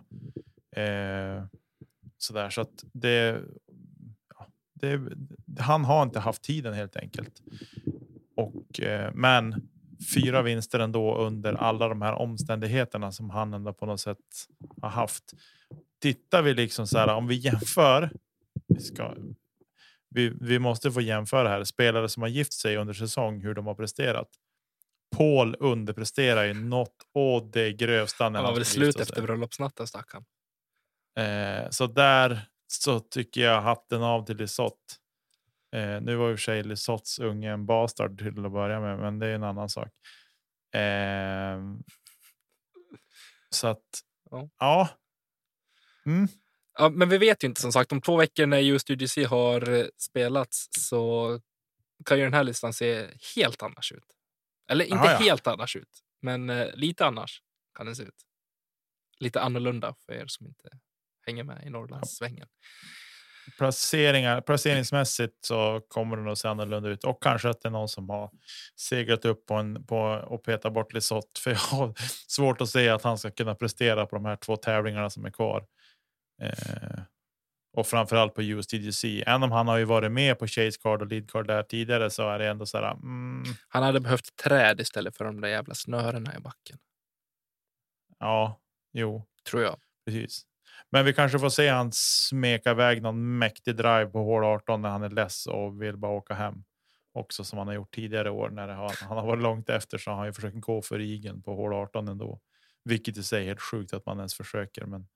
Eh, 0.83 1.45
sådär 2.19 2.51
så 2.51 2.61
att 2.61 2.85
det, 2.93 3.41
ja, 4.39 4.47
det. 4.75 5.01
Han 5.61 5.85
har 5.85 6.03
inte 6.03 6.21
haft 6.21 6.43
tiden 6.43 6.75
helt 6.75 6.97
enkelt. 6.97 7.43
Och 8.37 8.81
eh, 8.81 9.11
men 9.15 9.69
fyra 10.15 10.43
vinster 10.43 10.79
ändå 10.79 11.17
under 11.17 11.55
alla 11.55 11.89
de 11.89 12.03
här 12.03 12.13
omständigheterna 12.13 13.13
som 13.13 13.31
han 13.31 13.55
ändå 13.55 13.73
på 13.73 13.87
något 13.87 14.01
sätt 14.01 14.19
har 14.83 14.89
haft. 14.89 15.25
Tittar 16.03 16.43
vi 16.43 16.55
liksom 16.55 16.87
så 16.87 16.99
här 16.99 17.15
om 17.15 17.27
vi 17.27 17.35
jämför. 17.35 18.11
Vi, 18.67 18.81
ska, 18.81 19.15
vi, 20.11 20.33
vi 20.41 20.59
måste 20.59 20.93
få 20.93 21.01
jämföra 21.01 21.49
här 21.49 21.65
spelare 21.65 22.09
som 22.09 22.23
har 22.23 22.29
gift 22.29 22.53
sig 22.53 22.77
under 22.77 22.95
säsong 22.95 23.41
hur 23.41 23.55
de 23.55 23.67
har 23.67 23.75
presterat. 23.75 24.29
Paul 25.17 25.57
underpresterar 25.61 26.45
ju 26.45 26.55
något 26.55 26.97
å 27.15 27.41
det 27.41 27.73
grövsta. 27.73 28.29
När 28.29 28.39
Han 28.39 28.49
var 28.49 28.55
väl 28.55 28.65
slut 28.65 29.01
efter 29.01 29.23
bröllopsnatten, 29.23 29.87
stackarn. 29.87 30.25
Eh, 31.19 31.71
så 31.71 31.87
där 31.87 32.41
så 32.67 33.01
tycker 33.01 33.41
jag 33.41 33.61
hatten 33.61 34.03
av 34.03 34.27
till 34.27 34.37
Lisotte. 34.37 34.95
Eh, 35.73 36.01
nu 36.01 36.17
var 36.17 36.31
i 36.31 36.35
och 36.35 36.39
för 36.39 36.43
sig 36.43 36.63
Lisottes 36.63 37.19
unge 37.19 37.53
en 37.53 37.67
bastard 37.67 38.19
till 38.19 38.47
att 38.47 38.53
börja 38.53 38.81
med, 38.81 38.99
men 38.99 39.19
det 39.19 39.27
är 39.27 39.35
en 39.35 39.45
annan 39.45 39.69
sak. 39.69 39.89
Eh, 40.75 41.61
så 43.51 43.67
att 43.67 43.85
Ja. 44.31 44.49
ja. 44.59 44.89
Mm. 46.07 46.29
Ja, 46.79 46.89
men 46.89 47.09
vi 47.09 47.19
vet 47.19 47.45
ju 47.45 47.49
inte 47.49 47.61
som 47.61 47.73
sagt. 47.73 47.93
Om 47.93 48.01
två 48.01 48.17
veckor 48.17 48.47
när 48.47 48.59
just 48.59 48.91
UGC 48.91 49.17
har 49.27 49.73
eh, 49.73 49.87
spelats 49.97 50.69
så 50.71 51.41
kan 52.05 52.19
ju 52.19 52.25
den 52.25 52.35
här 52.35 52.45
listan 52.45 52.73
se 52.73 53.09
helt 53.37 53.63
annars 53.63 53.93
ut. 53.93 54.05
Eller 54.71 54.85
inte 54.85 54.97
Ja, 54.97 55.13
ja. 55.13 55.19
helt 55.19 55.47
annars 55.47 55.77
ut, 55.77 56.01
men 56.23 56.51
eh, 56.51 56.75
lite 56.75 57.07
annars 57.07 57.43
kan 57.75 57.87
den 57.87 57.97
se 57.97 58.03
ut. 58.03 58.23
Lite 59.19 59.41
annorlunda 59.41 59.95
för 60.07 60.13
er 60.13 60.27
som 60.27 60.47
inte 60.47 60.69
hänger 61.27 61.45
med 61.45 61.67
i 61.67 61.71
Norrlandssvängen. 61.71 62.49
Placeringar, 63.59 64.41
placeringsmässigt 64.41 65.45
så 65.45 65.81
kommer 65.89 66.17
det 66.17 66.33
att 66.33 66.39
se 66.39 66.49
annorlunda 66.49 66.89
ut 66.89 67.05
och 67.05 67.23
kanske 67.23 67.49
att 67.49 67.61
det 67.63 67.69
är 67.69 67.71
någon 67.71 67.89
som 67.89 68.09
har 68.09 68.31
seglat 68.77 69.25
upp 69.25 69.47
på 69.47 69.55
en 69.55 69.87
på 69.87 69.99
och 70.27 70.45
petat 70.45 70.73
bort 70.73 70.93
Lisotte. 70.93 71.41
För 71.41 71.51
jag 71.51 71.59
har 71.59 71.95
svårt 72.29 72.61
att 72.61 72.69
se 72.69 72.89
att 72.89 73.03
han 73.03 73.19
ska 73.19 73.31
kunna 73.31 73.55
prestera 73.55 74.07
på 74.07 74.17
de 74.17 74.25
här 74.25 74.37
två 74.37 74.57
tävlingarna 74.57 75.11
som 75.11 75.25
är 75.25 75.31
kvar. 75.31 75.67
Eh, 76.43 77.01
och 77.77 77.87
framförallt 77.87 78.35
på 78.35 78.43
USDGC. 78.43 79.23
Även 79.27 79.43
om 79.43 79.53
han 79.53 79.69
har 79.69 79.77
ju 79.77 79.85
varit 79.85 80.13
med 80.13 80.39
på 80.39 80.47
Chase 80.47 80.79
Card 80.83 81.03
och 81.03 81.09
Lead 81.09 81.31
Card 81.31 81.47
där 81.47 81.63
tidigare 81.63 82.11
så 82.11 82.29
är 82.29 82.39
det 82.39 82.49
ändå 82.49 82.67
så 82.67 82.79
här. 82.79 82.91
Mm, 82.93 83.45
Han 83.69 83.83
hade 83.83 84.01
behövt 84.01 84.37
träd 84.37 84.81
istället 84.81 85.17
för 85.17 85.25
de 85.25 85.41
där 85.41 85.49
jävla 85.49 85.75
snörena 85.75 86.37
i 86.37 86.41
backen, 86.41 86.79
ja, 88.19 88.61
jo, 88.93 89.27
tror 89.51 89.63
jag. 89.63 89.77
precis. 90.07 90.47
Men 90.93 91.05
vi 91.05 91.13
kanske 91.13 91.39
får 91.39 91.49
se 91.49 91.69
han 91.69 91.93
smeka 91.93 92.71
iväg 92.71 93.03
någon 93.03 93.39
mäktig 93.39 93.77
drive 93.77 94.07
på 94.07 94.19
hål 94.19 94.45
18 94.45 94.83
när 94.83 94.89
han 94.89 95.03
är 95.03 95.11
less 95.11 95.47
och 95.47 95.83
vill 95.83 95.97
bara 95.97 96.13
åka 96.13 96.35
hem. 96.35 96.65
Också 97.13 97.45
som 97.45 97.59
han 97.59 97.67
har 97.67 97.75
gjort 97.75 97.95
tidigare 97.95 98.31
år 98.31 98.51
när 98.51 98.69
har, 98.69 98.95
han 99.01 99.19
har 99.19 99.27
varit 99.27 99.43
långt 99.43 99.71
efter 99.71 99.99
så 99.99 100.11
har 100.11 100.19
han 100.19 100.27
ju 100.27 100.33
försökt 100.33 100.61
gå 100.61 100.83
för 100.83 101.01
igen 101.01 101.43
på 101.43 101.55
hål 101.55 101.73
18 101.73 102.09
ändå. 102.09 102.41
Vilket 102.85 103.17
i 103.17 103.23
sig 103.23 103.43
är 103.43 103.47
helt 103.47 103.61
sjukt 103.61 103.93
att 103.93 104.07
man 104.07 104.19
ens 104.19 104.35
försöker. 104.35 104.87
Men, 104.87 105.09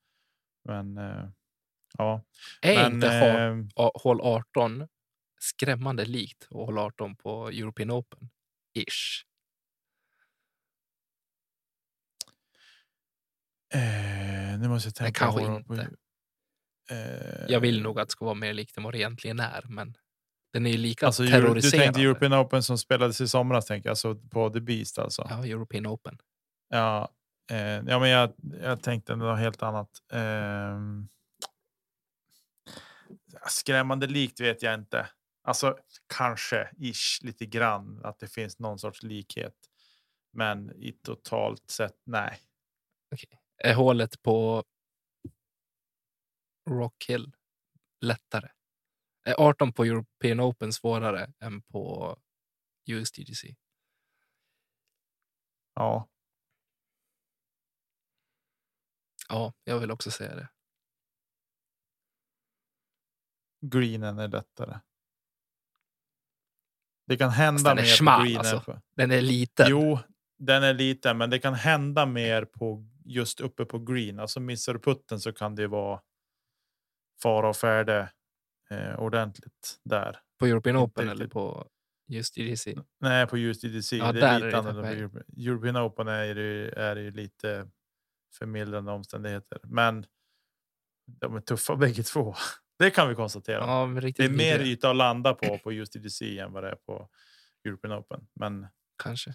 men 0.65 0.99
eh, 0.99 1.29
ja. 1.99 2.23
Är 2.63 2.75
men, 2.75 2.95
inte 2.95 3.09
eh, 3.77 3.91
hål 3.95 4.21
18 4.21 4.89
skrämmande 5.41 6.05
likt 6.05 6.47
hål 6.51 6.79
18 6.79 7.17
på 7.17 7.49
European 7.49 7.91
Open? 7.91 8.31
Ish. 8.75 9.25
eh, 13.75 14.40
nu 14.61 14.69
måste 14.69 14.87
jag 14.89 14.95
tänka. 14.95 15.19
kanske 15.25 15.43
inte. 15.45 15.91
eh, 16.91 17.47
Jag 17.49 17.61
vill 17.61 17.83
nog 17.83 18.01
att 18.01 18.09
det 18.09 18.13
ska 18.13 18.25
vara 18.25 18.35
mer 18.35 18.53
likt 18.53 18.77
än 18.77 18.83
vad 18.83 18.95
det 18.95 18.99
egentligen 18.99 19.41
är, 19.41 19.65
men 19.69 19.97
den 20.53 20.67
är 20.67 20.71
ju 20.71 20.77
lika 20.77 21.07
Alltså, 21.07 21.23
Euro- 21.23 21.31
du 21.33 21.41
terroriserande. 21.43 21.85
tänkte 21.87 22.01
European 22.03 22.35
Open 22.35 22.63
som 22.63 22.79
spelades 22.79 23.21
i 23.21 23.29
somras, 23.29 23.67
tänker 23.67 23.89
jag, 23.89 23.93
alltså 23.93 24.15
på 24.15 24.51
The 24.51 24.61
Beast 24.61 24.99
alltså. 24.99 25.27
Ja, 25.31 25.47
European 25.47 25.87
Open. 25.87 26.19
Ja, 26.69 27.09
eh, 27.51 27.57
ja 27.59 27.99
men 27.99 28.09
jag, 28.11 28.33
jag 28.63 28.83
tänkte 28.83 29.17
något 29.17 29.39
helt 29.39 29.63
annat. 29.63 29.91
Ehm, 30.13 31.09
skrämmande 33.49 34.07
likt 34.07 34.41
vet 34.41 34.63
jag 34.63 34.75
inte. 34.75 35.09
Alltså 35.43 35.77
kanske 36.15 36.71
ish 36.79 37.19
lite 37.25 37.47
grann 37.47 38.01
att 38.05 38.19
det 38.19 38.27
finns 38.29 38.59
någon 38.59 38.79
sorts 38.79 39.03
likhet. 39.03 39.55
Men 40.33 40.71
i 40.71 40.93
totalt 40.93 41.71
sett 41.71 41.97
nej. 42.07 42.39
Är 43.65 43.75
hålet 43.75 44.23
på 44.23 44.65
Rock 46.71 47.05
Hill 47.09 47.33
lättare? 48.01 48.49
Är 49.25 49.35
18 49.41 49.73
på 49.73 49.85
European 49.85 50.41
Open 50.41 50.73
svårare 50.73 51.33
än 51.39 51.63
på 51.63 52.17
USDGC? 52.87 53.45
Ja, 55.75 56.09
Ja, 59.29 59.53
jag 59.65 59.79
vill 59.79 59.91
också 59.91 60.11
säga 60.11 60.35
det. 60.35 60.49
greenen 63.67 64.19
är 64.19 64.29
lättare. 64.29 64.81
Det 67.07 67.17
kan 67.17 67.31
hända 67.31 67.75
mer 67.75 67.85
schmal, 67.85 68.21
på 68.21 68.25
greenen. 68.25 68.47
alltså. 68.55 68.81
Den 68.97 69.11
är 69.11 69.21
liten. 69.21 69.67
Jo, 69.69 69.99
den 70.39 70.63
är 70.63 70.75
liten, 70.75 71.19
men 71.19 71.31
det 71.31 71.39
kan 71.39 71.55
hända 71.55 72.07
mer 72.07 72.45
på 72.45 72.85
just 73.15 73.41
uppe 73.41 73.65
på 73.65 73.79
green. 73.79 74.21
Alltså 74.21 74.41
missar 74.41 74.73
du 74.75 74.79
putten 74.81 75.21
så 75.21 75.33
kan 75.33 75.55
det 75.55 75.67
vara 75.67 76.01
fara 77.23 77.49
och 77.49 77.57
färde 77.57 78.13
eh, 78.71 78.99
ordentligt 79.01 79.81
där. 79.85 80.19
På 80.39 80.47
European 80.47 80.77
Inte 80.77 80.85
Open 80.85 81.05
eller 81.09 81.15
riktigt. 81.15 81.33
på 81.33 81.69
USDGC? 82.13 82.67
Nej, 83.01 83.27
på 83.27 83.37
just 83.39 83.65
EDC. 83.65 83.97
Ja, 83.97 84.13
det 84.13 84.21
är 84.21 84.35
är 84.35 84.35
lite 84.35 84.51
det 84.51 84.59
annorlunda. 84.59 84.83
på 84.83 84.87
kanske. 84.89 85.05
Europe- 85.05 85.47
European 85.51 85.77
Open 85.77 86.09
är 86.09 86.25
ju- 86.25 86.69
är 86.71 86.97
ju 86.97 87.11
lite 87.11 87.71
förmildrande 88.39 88.93
omständigheter, 88.93 89.59
men 89.63 90.07
de 91.07 91.37
är 91.37 91.41
tuffa 91.41 91.77
bägge 91.77 92.03
två. 92.03 92.35
Det 92.79 92.91
kan 92.91 93.09
vi 93.09 93.15
konstatera. 93.15 93.59
Ja, 93.59 93.87
det 94.17 94.25
är 94.25 94.31
mer 94.31 94.59
yta 94.61 94.91
att 94.91 94.97
landa 94.97 95.35
på 95.35 95.59
på 95.59 95.73
just 95.73 95.97
EDC 95.97 96.39
än 96.39 96.53
vad 96.53 96.63
det 96.65 96.71
är 96.71 96.77
på 96.77 97.09
European 97.65 97.99
Open. 97.99 98.29
Men 98.35 98.67
kanske. 99.03 99.35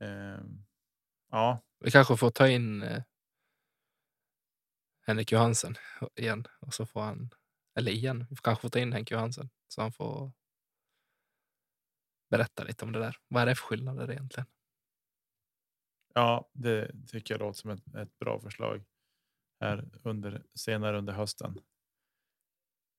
ehm, 0.00 0.64
ja, 1.30 1.62
Vi 1.80 1.90
kanske 1.90 2.16
får 2.16 2.30
ta 2.30 2.48
in 2.48 2.82
eh, 2.82 3.02
Henrik 5.06 5.32
Johansen 5.32 5.74
igen. 6.16 6.44
Och 6.60 6.74
så 6.74 6.86
får 6.86 7.00
han, 7.00 7.30
eller 7.78 7.92
igen, 7.92 8.26
vi 8.30 8.36
kanske 8.36 8.62
får 8.62 8.68
ta 8.68 8.78
in 8.78 8.92
Henrik 8.92 9.10
Johansen. 9.10 9.50
Så 9.68 9.82
han 9.82 9.92
får 9.92 10.32
berätta 12.30 12.64
lite 12.64 12.84
om 12.84 12.92
det 12.92 12.98
där. 12.98 13.16
Vad 13.28 13.42
är 13.42 13.46
det 13.46 13.54
för 13.54 13.66
skillnader 13.66 14.10
egentligen? 14.10 14.46
Ja, 16.14 16.50
det 16.52 17.06
tycker 17.06 17.34
jag 17.34 17.38
låter 17.38 17.58
som 17.58 17.70
ett, 17.70 17.94
ett 17.94 18.18
bra 18.18 18.40
förslag 18.40 18.84
här 19.60 19.90
under 20.02 20.42
senare 20.54 20.98
under 20.98 21.12
hösten. 21.12 21.58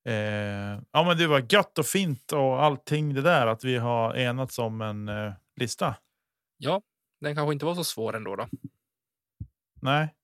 Eh, 0.06 0.82
ja, 0.92 1.04
men 1.08 1.18
det 1.18 1.28
var 1.28 1.54
gött 1.54 1.80
och 1.80 1.86
fint 1.86 2.32
och 2.32 2.64
allting 2.64 3.14
det 3.14 3.22
där 3.22 3.48
att 3.48 3.64
vi 3.64 3.78
har 3.78 4.16
enats 4.16 4.60
om 4.60 4.82
en 4.82 5.10
eh, 5.10 5.34
lista. 5.56 5.96
Ja, 6.58 6.82
den 7.20 7.36
kanske 7.36 7.54
inte 7.54 7.66
var 7.66 7.76
så 7.76 7.84
svår 7.84 8.16
ändå. 8.16 8.36
Då. 8.36 8.50
Nej. 9.82 10.16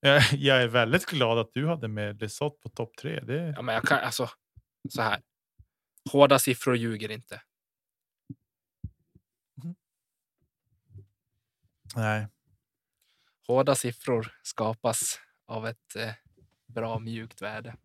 Jag, 0.00 0.22
jag 0.32 0.62
är 0.62 0.68
väldigt 0.68 1.06
glad 1.06 1.38
att 1.38 1.50
du 1.54 1.68
hade 1.68 1.88
med 1.88 2.20
Lesot 2.20 2.60
på 2.60 2.68
topp 2.68 2.96
tre. 2.96 3.20
Det, 3.20 3.52
Ja, 3.56 3.62
men 3.62 3.74
jag 3.74 3.84
kan, 3.84 3.98
alltså, 3.98 4.30
så 4.88 5.02
här. 5.02 5.22
Hårda 6.12 6.38
siffror 6.38 6.76
ljuger 6.76 7.10
inte. 7.10 7.42
nej, 11.96 12.28
Hårda 13.46 13.74
siffror 13.74 14.32
skapas 14.42 15.20
av 15.46 15.66
ett 15.66 15.96
eh, 15.96 16.12
bra 16.66 16.98
mjukt 16.98 17.42
värde. 17.42 17.76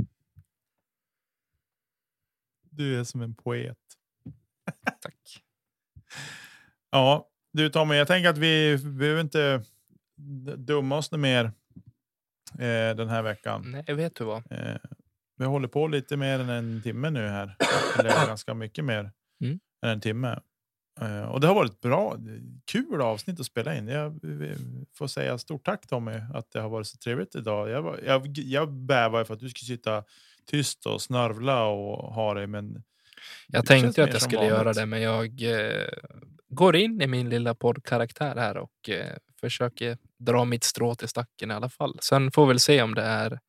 du 2.71 2.99
är 2.99 3.03
som 3.03 3.21
en 3.21 3.35
poet. 3.35 3.77
Tack. 5.01 5.43
Ja, 6.89 7.30
du 7.51 7.69
Tommy, 7.69 7.95
jag 7.95 8.07
tänker 8.07 8.29
att 8.29 8.37
vi 8.37 8.77
behöver 8.77 9.21
inte 9.21 9.63
dumma 10.57 10.97
oss 10.97 11.11
mer 11.11 11.45
eh, 12.59 12.95
den 12.95 13.09
här 13.09 13.21
veckan. 13.21 13.63
Nej, 13.87 13.95
vet 13.95 14.15
du 14.15 14.23
vad. 14.23 14.51
Eh, 14.51 14.75
vi 15.37 15.45
håller 15.45 15.67
på 15.67 15.87
lite 15.87 16.17
mer 16.17 16.39
än 16.39 16.49
en 16.49 16.81
timme 16.81 17.09
nu 17.09 17.27
här. 17.27 17.55
Eller 17.99 18.27
ganska 18.27 18.53
mycket 18.53 18.85
mer 18.85 19.11
Mm. 19.43 19.59
än 19.85 19.89
en 19.91 20.01
timme. 20.01 20.39
Eh, 21.01 21.21
och 21.23 21.39
det 21.41 21.47
har 21.47 21.55
varit 21.55 21.81
bra. 21.81 22.17
Kul 22.65 23.01
avsnitt 23.01 23.39
att 23.39 23.45
spela 23.45 23.75
in. 23.77 23.87
Jag 23.87 24.19
får 24.97 25.07
säga 25.07 25.37
stort 25.37 25.65
tack 25.65 25.87
Tommy 25.87 26.11
att 26.33 26.51
det 26.51 26.59
har 26.61 26.69
varit 26.69 26.87
så 26.87 26.97
trevligt 26.97 27.35
idag. 27.35 27.69
Jag, 27.69 27.99
jag, 28.05 28.27
jag 28.37 28.71
bävade 28.71 29.25
för 29.25 29.33
att 29.33 29.39
du 29.39 29.49
skulle 29.49 29.77
sitta 29.77 30.03
tyst 30.45 30.85
och 30.85 31.01
snörvla 31.01 31.63
och 31.65 32.13
ha 32.13 32.33
det. 32.33 32.47
Men 32.47 32.83
Jag 33.47 33.63
du 33.63 33.67
tänkte 33.67 34.03
att 34.03 34.13
jag 34.13 34.21
skulle 34.21 34.45
göra 34.45 34.57
vanligt. 34.57 34.75
det, 34.75 34.85
men 34.85 35.01
jag 35.01 35.41
eh, 35.41 35.87
går 36.49 36.75
in 36.75 37.01
i 37.01 37.07
min 37.07 37.29
lilla 37.29 37.55
poddkaraktär 37.55 38.35
här 38.35 38.57
och 38.57 38.89
eh, 38.89 39.15
försöker 39.41 39.97
dra 40.19 40.45
mitt 40.45 40.63
strå 40.63 40.95
till 40.95 41.07
stacken 41.07 41.51
i 41.51 41.53
alla 41.53 41.69
fall. 41.69 41.97
Sen 42.01 42.31
får 42.31 42.45
vi 42.45 42.47
väl 42.47 42.59
se 42.59 42.81
om 42.81 42.95
det 42.95 43.01
är 43.01 43.39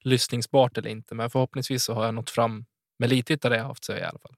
lyssningsbart 0.00 0.78
eller 0.78 0.90
inte, 0.90 1.14
men 1.14 1.30
förhoppningsvis 1.30 1.84
så 1.84 1.94
har 1.94 2.04
jag 2.04 2.14
nått 2.14 2.30
fram 2.30 2.64
med 2.98 3.10
lite 3.10 3.38
av 3.44 3.50
det 3.50 3.56
jag 3.56 3.64
haft 3.64 3.84
så 3.84 3.92
i 3.92 4.02
alla 4.02 4.18
fall. 4.18 4.34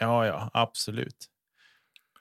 Ja, 0.00 0.26
ja, 0.26 0.50
absolut. 0.52 1.26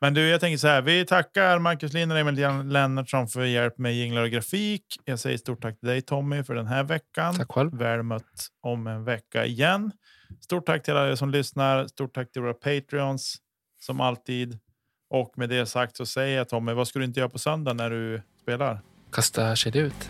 Men 0.01 0.13
du, 0.13 0.29
jag 0.29 0.39
tänker 0.39 0.57
så 0.57 0.67
här. 0.67 0.81
Vi 0.81 1.05
tackar 1.05 1.59
Marcus 1.59 1.93
Lind 1.93 2.11
och 2.11 2.19
Emil 2.19 2.35
Lennartsson 2.65 3.27
för 3.27 3.45
hjälp 3.45 3.77
med 3.77 3.95
jinglar 3.95 4.23
och 4.23 4.29
grafik. 4.29 4.83
Jag 5.05 5.19
säger 5.19 5.37
stort 5.37 5.61
tack 5.61 5.79
till 5.79 5.89
dig 5.89 6.01
Tommy 6.01 6.43
för 6.43 6.55
den 6.55 6.67
här 6.67 6.83
veckan. 6.83 7.35
Tack 7.35 7.51
själv. 7.51 7.77
Väl 7.77 8.03
mött 8.03 8.47
om 8.61 8.87
en 8.87 9.03
vecka 9.03 9.45
igen. 9.45 9.91
Stort 10.39 10.65
tack 10.65 10.83
till 10.83 10.93
alla 10.93 11.11
er 11.11 11.15
som 11.15 11.29
lyssnar. 11.29 11.87
Stort 11.87 12.15
tack 12.15 12.31
till 12.31 12.41
våra 12.41 12.53
Patreons 12.53 13.37
som 13.79 14.01
alltid. 14.01 14.59
Och 15.09 15.37
med 15.37 15.49
det 15.49 15.65
sagt 15.65 15.97
så 15.97 16.05
säger 16.05 16.37
jag 16.37 16.49
Tommy, 16.49 16.73
vad 16.73 16.87
ska 16.87 16.99
du 16.99 17.05
inte 17.05 17.19
göra 17.19 17.29
på 17.29 17.39
söndag 17.39 17.73
när 17.73 17.89
du 17.89 18.21
spelar? 18.41 18.81
Kasta 19.11 19.55
kedja 19.55 19.81
ut. 19.81 20.09